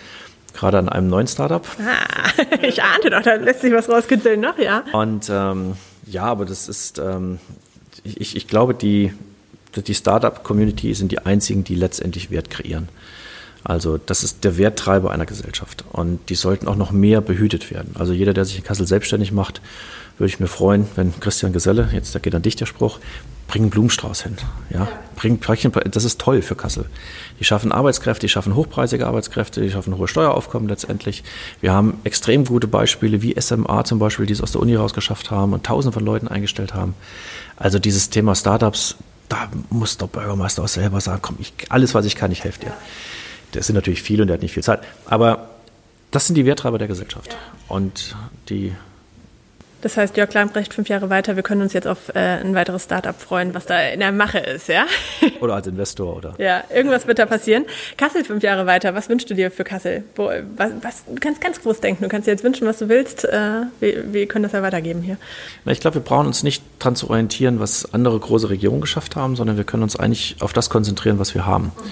gerade 0.54 0.78
an 0.78 0.88
einem 0.88 1.08
neuen 1.08 1.26
Startup. 1.26 1.66
Ah, 1.80 2.30
ich 2.62 2.82
ahnte 2.82 3.10
doch, 3.10 3.22
da 3.22 3.34
lässt 3.34 3.62
sich 3.62 3.72
was 3.72 3.88
rauskitzeln 3.88 4.40
noch, 4.40 4.56
ja. 4.58 4.84
Und 4.92 5.28
ähm, 5.28 5.74
ja, 6.06 6.24
aber 6.24 6.44
das 6.44 6.68
ist, 6.68 6.98
ähm, 6.98 7.40
ich, 8.04 8.36
ich 8.36 8.46
glaube, 8.46 8.74
die, 8.74 9.12
die 9.80 9.94
Startup-Community 9.94 10.94
sind 10.94 11.12
die 11.12 11.20
einzigen, 11.20 11.64
die 11.64 11.74
letztendlich 11.74 12.30
Wert 12.30 12.50
kreieren. 12.50 12.88
Also 13.64 13.98
das 13.98 14.22
ist 14.22 14.44
der 14.44 14.56
Werttreiber 14.56 15.10
einer 15.10 15.26
Gesellschaft 15.26 15.84
und 15.92 16.30
die 16.30 16.36
sollten 16.36 16.68
auch 16.68 16.76
noch 16.76 16.90
mehr 16.90 17.20
behütet 17.20 17.70
werden. 17.70 17.94
Also 17.98 18.12
jeder, 18.12 18.32
der 18.32 18.44
sich 18.44 18.56
in 18.56 18.64
Kassel 18.64 18.86
selbstständig 18.86 19.32
macht, 19.32 19.60
würde 20.16 20.28
ich 20.28 20.40
mir 20.40 20.46
freuen, 20.46 20.86
wenn 20.96 21.18
Christian 21.20 21.52
Geselle, 21.52 21.88
jetzt 21.92 22.14
da 22.14 22.18
geht 22.18 22.34
an 22.34 22.42
dich 22.42 22.56
der 22.56 22.66
Spruch, 22.66 22.98
bring 23.46 23.62
einen 23.62 23.70
Blumenstrauß 23.70 24.22
hin. 24.22 24.36
Ja? 24.70 24.88
Bring, 25.16 25.40
das 25.90 26.04
ist 26.04 26.20
toll 26.20 26.42
für 26.42 26.54
Kassel. 26.54 26.86
Die 27.40 27.44
schaffen 27.44 27.72
Arbeitskräfte, 27.72 28.26
die 28.26 28.28
schaffen 28.28 28.54
hochpreisige 28.54 29.06
Arbeitskräfte, 29.06 29.60
die 29.60 29.70
schaffen 29.70 29.96
hohe 29.96 30.06
Steueraufkommen 30.06 30.68
letztendlich. 30.68 31.24
Wir 31.60 31.72
haben 31.72 31.98
extrem 32.04 32.44
gute 32.44 32.68
Beispiele 32.68 33.22
wie 33.22 33.34
SMA 33.40 33.84
zum 33.84 33.98
Beispiel, 33.98 34.26
die 34.26 34.34
es 34.34 34.42
aus 34.42 34.52
der 34.52 34.60
Uni 34.60 34.76
rausgeschafft 34.76 35.30
haben 35.30 35.52
und 35.54 35.64
tausende 35.64 35.92
von 35.92 36.04
Leuten 36.04 36.28
eingestellt 36.28 36.74
haben. 36.74 36.94
Also 37.56 37.78
dieses 37.78 38.10
Thema 38.10 38.34
Startups, 38.34 38.96
da 39.28 39.48
muss 39.70 39.98
der 39.98 40.06
Bürgermeister 40.06 40.62
auch 40.62 40.68
selber 40.68 41.00
sagen, 41.00 41.20
komm, 41.22 41.36
ich, 41.38 41.52
alles, 41.68 41.94
was 41.94 42.04
ich 42.04 42.16
kann, 42.16 42.32
ich 42.32 42.44
helfe 42.44 42.60
dir. 42.60 42.72
Das 43.52 43.66
sind 43.66 43.74
natürlich 43.74 44.02
viele 44.02 44.22
und 44.22 44.28
der 44.28 44.34
hat 44.34 44.42
nicht 44.42 44.52
viel 44.52 44.62
Zeit. 44.62 44.80
Aber 45.06 45.50
das 46.10 46.26
sind 46.26 46.36
die 46.36 46.46
Werttreiber 46.46 46.78
der 46.78 46.88
Gesellschaft. 46.88 47.36
Und 47.68 48.16
die 48.48 48.74
das 49.80 49.96
heißt, 49.96 50.16
Jörg 50.16 50.32
Lambrecht, 50.34 50.74
fünf 50.74 50.88
Jahre 50.88 51.08
weiter, 51.08 51.36
wir 51.36 51.42
können 51.42 51.62
uns 51.62 51.72
jetzt 51.72 51.86
auf 51.86 52.08
äh, 52.14 52.18
ein 52.18 52.54
weiteres 52.54 52.84
Startup 52.84 53.18
freuen, 53.18 53.54
was 53.54 53.66
da 53.66 53.80
in 53.80 54.00
der 54.00 54.10
Mache 54.10 54.38
ist, 54.38 54.68
ja? 54.68 54.86
Oder 55.40 55.54
als 55.54 55.66
Investor, 55.66 56.16
oder? 56.16 56.34
Ja, 56.38 56.64
irgendwas 56.74 57.06
wird 57.06 57.18
da 57.18 57.26
passieren. 57.26 57.64
Kassel 57.96 58.24
fünf 58.24 58.42
Jahre 58.42 58.66
weiter, 58.66 58.94
was 58.94 59.08
wünschst 59.08 59.30
du 59.30 59.34
dir 59.34 59.50
für 59.50 59.64
Kassel? 59.64 60.04
Wo, 60.16 60.30
was, 60.56 60.72
was, 60.82 61.04
du 61.06 61.14
kannst 61.20 61.40
ganz 61.40 61.62
groß 61.62 61.80
denken, 61.80 62.02
du 62.02 62.08
kannst 62.08 62.26
dir 62.26 62.32
jetzt 62.32 62.42
wünschen, 62.42 62.66
was 62.66 62.78
du 62.78 62.88
willst. 62.88 63.24
Äh, 63.24 63.62
wir, 63.78 64.12
wir 64.12 64.26
können 64.26 64.42
das 64.42 64.52
ja 64.52 64.62
weitergeben 64.62 65.02
hier. 65.02 65.16
Na, 65.64 65.72
ich 65.72 65.80
glaube, 65.80 65.94
wir 65.94 66.02
brauchen 66.02 66.26
uns 66.26 66.42
nicht 66.42 66.62
daran 66.78 66.96
zu 66.96 67.08
orientieren, 67.10 67.60
was 67.60 67.92
andere 67.94 68.18
große 68.18 68.50
Regionen 68.50 68.80
geschafft 68.80 69.14
haben, 69.14 69.36
sondern 69.36 69.56
wir 69.56 69.64
können 69.64 69.84
uns 69.84 69.96
eigentlich 69.96 70.36
auf 70.40 70.52
das 70.52 70.70
konzentrieren, 70.70 71.18
was 71.18 71.34
wir 71.34 71.46
haben. 71.46 71.66
Mhm. 71.66 71.90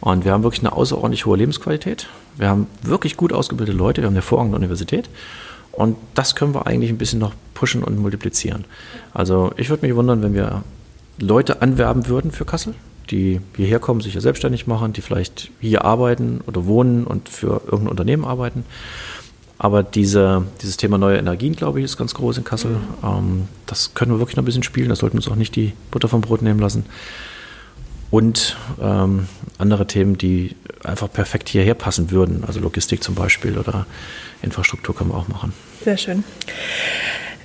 Und 0.00 0.24
wir 0.24 0.32
haben 0.32 0.42
wirklich 0.42 0.62
eine 0.62 0.72
außerordentlich 0.72 1.26
hohe 1.26 1.36
Lebensqualität. 1.36 2.08
Wir 2.36 2.48
haben 2.48 2.66
wirklich 2.82 3.16
gut 3.16 3.32
ausgebildete 3.32 3.76
Leute, 3.76 4.00
wir 4.00 4.06
haben 4.06 4.14
eine 4.14 4.22
hervorragende 4.22 4.56
Universität. 4.56 5.10
Und 5.72 5.96
das 6.14 6.34
können 6.34 6.54
wir 6.54 6.66
eigentlich 6.66 6.90
ein 6.90 6.98
bisschen 6.98 7.20
noch 7.20 7.34
pushen 7.54 7.84
und 7.84 7.98
multiplizieren. 7.98 8.64
Also 9.12 9.52
ich 9.56 9.70
würde 9.70 9.86
mich 9.86 9.94
wundern, 9.94 10.22
wenn 10.22 10.34
wir 10.34 10.64
Leute 11.18 11.62
anwerben 11.62 12.06
würden 12.06 12.30
für 12.32 12.44
Kassel, 12.44 12.74
die 13.10 13.40
hierher 13.56 13.78
kommen, 13.78 14.00
sich 14.00 14.14
ja 14.14 14.20
selbstständig 14.20 14.66
machen, 14.66 14.92
die 14.92 15.00
vielleicht 15.00 15.50
hier 15.60 15.84
arbeiten 15.84 16.40
oder 16.46 16.66
wohnen 16.66 17.06
und 17.06 17.28
für 17.28 17.62
irgendein 17.64 17.88
Unternehmen 17.88 18.24
arbeiten. 18.24 18.64
Aber 19.58 19.82
diese, 19.82 20.46
dieses 20.62 20.78
Thema 20.78 20.96
neue 20.96 21.18
Energien, 21.18 21.54
glaube 21.54 21.80
ich, 21.80 21.84
ist 21.84 21.98
ganz 21.98 22.14
groß 22.14 22.38
in 22.38 22.44
Kassel. 22.44 22.78
Ähm, 23.04 23.46
das 23.66 23.92
können 23.92 24.10
wir 24.10 24.18
wirklich 24.18 24.36
noch 24.36 24.42
ein 24.42 24.46
bisschen 24.46 24.62
spielen. 24.62 24.88
Da 24.88 24.96
sollten 24.96 25.16
wir 25.16 25.18
uns 25.18 25.28
auch 25.28 25.36
nicht 25.36 25.54
die 25.54 25.74
Butter 25.90 26.08
vom 26.08 26.22
Brot 26.22 26.40
nehmen 26.40 26.60
lassen. 26.60 26.86
Und 28.10 28.56
ähm, 28.80 29.28
andere 29.58 29.86
Themen, 29.86 30.18
die 30.18 30.56
einfach 30.82 31.12
perfekt 31.12 31.48
hierher 31.48 31.74
passen 31.74 32.10
würden. 32.10 32.44
Also 32.44 32.60
Logistik 32.60 33.02
zum 33.02 33.14
Beispiel 33.14 33.58
oder 33.58 33.86
Infrastruktur 34.42 34.94
können 34.96 35.10
wir 35.10 35.16
auch 35.16 35.28
machen. 35.28 35.52
Sehr 35.84 35.96
schön. 35.96 36.24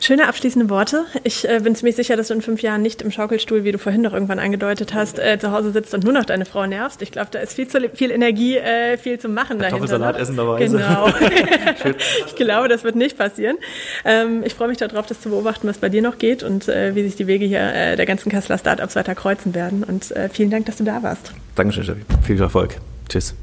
Schöne 0.01 0.27
abschließende 0.27 0.69
Worte. 0.69 1.05
Ich 1.23 1.47
äh, 1.47 1.59
bin 1.63 1.75
ziemlich 1.75 1.95
sicher, 1.95 2.15
dass 2.15 2.27
du 2.27 2.33
in 2.33 2.41
fünf 2.41 2.61
Jahren 2.61 2.81
nicht 2.81 3.01
im 3.01 3.11
Schaukelstuhl, 3.11 3.63
wie 3.63 3.71
du 3.71 3.77
vorhin 3.77 4.01
noch 4.01 4.13
irgendwann 4.13 4.39
angedeutet 4.39 4.93
hast, 4.93 5.19
äh, 5.19 5.39
zu 5.39 5.51
Hause 5.51 5.71
sitzt 5.71 5.93
und 5.93 6.03
nur 6.03 6.13
noch 6.13 6.25
deine 6.25 6.45
Frau 6.45 6.65
nervst. 6.65 7.01
Ich 7.01 7.11
glaube, 7.11 7.29
da 7.31 7.39
ist 7.39 7.53
viel, 7.53 7.67
zu, 7.67 7.79
viel 7.93 8.11
Energie, 8.11 8.57
äh, 8.57 8.97
viel 8.97 9.19
zu 9.19 9.29
machen 9.29 9.59
dahinter. 9.59 9.87
Salat 9.87 10.17
essen 10.17 10.35
dabei. 10.35 10.63
Genau. 10.63 11.07
ich 12.27 12.35
glaube, 12.35 12.67
das 12.67 12.83
wird 12.83 12.95
nicht 12.95 13.17
passieren. 13.17 13.57
Ähm, 14.03 14.43
ich 14.45 14.53
freue 14.53 14.67
mich 14.67 14.77
darauf, 14.77 15.05
das 15.05 15.21
zu 15.21 15.29
beobachten, 15.29 15.67
was 15.67 15.77
bei 15.77 15.89
dir 15.89 16.01
noch 16.01 16.17
geht 16.17 16.43
und 16.43 16.67
äh, 16.67 16.95
wie 16.95 17.03
sich 17.03 17.15
die 17.15 17.27
Wege 17.27 17.45
hier 17.45 17.61
äh, 17.61 17.95
der 17.95 18.05
ganzen 18.05 18.31
Kasseler 18.31 18.57
Startups 18.57 18.95
weiter 18.95 19.15
kreuzen 19.15 19.55
werden. 19.55 19.83
Und 19.83 20.11
äh, 20.11 20.29
vielen 20.29 20.51
Dank, 20.51 20.65
dass 20.65 20.77
du 20.77 20.83
da 20.83 21.01
warst. 21.03 21.31
Dankeschön, 21.55 21.83
Steffi. 21.83 22.01
Viel 22.23 22.41
Erfolg. 22.41 22.75
Tschüss. 23.09 23.35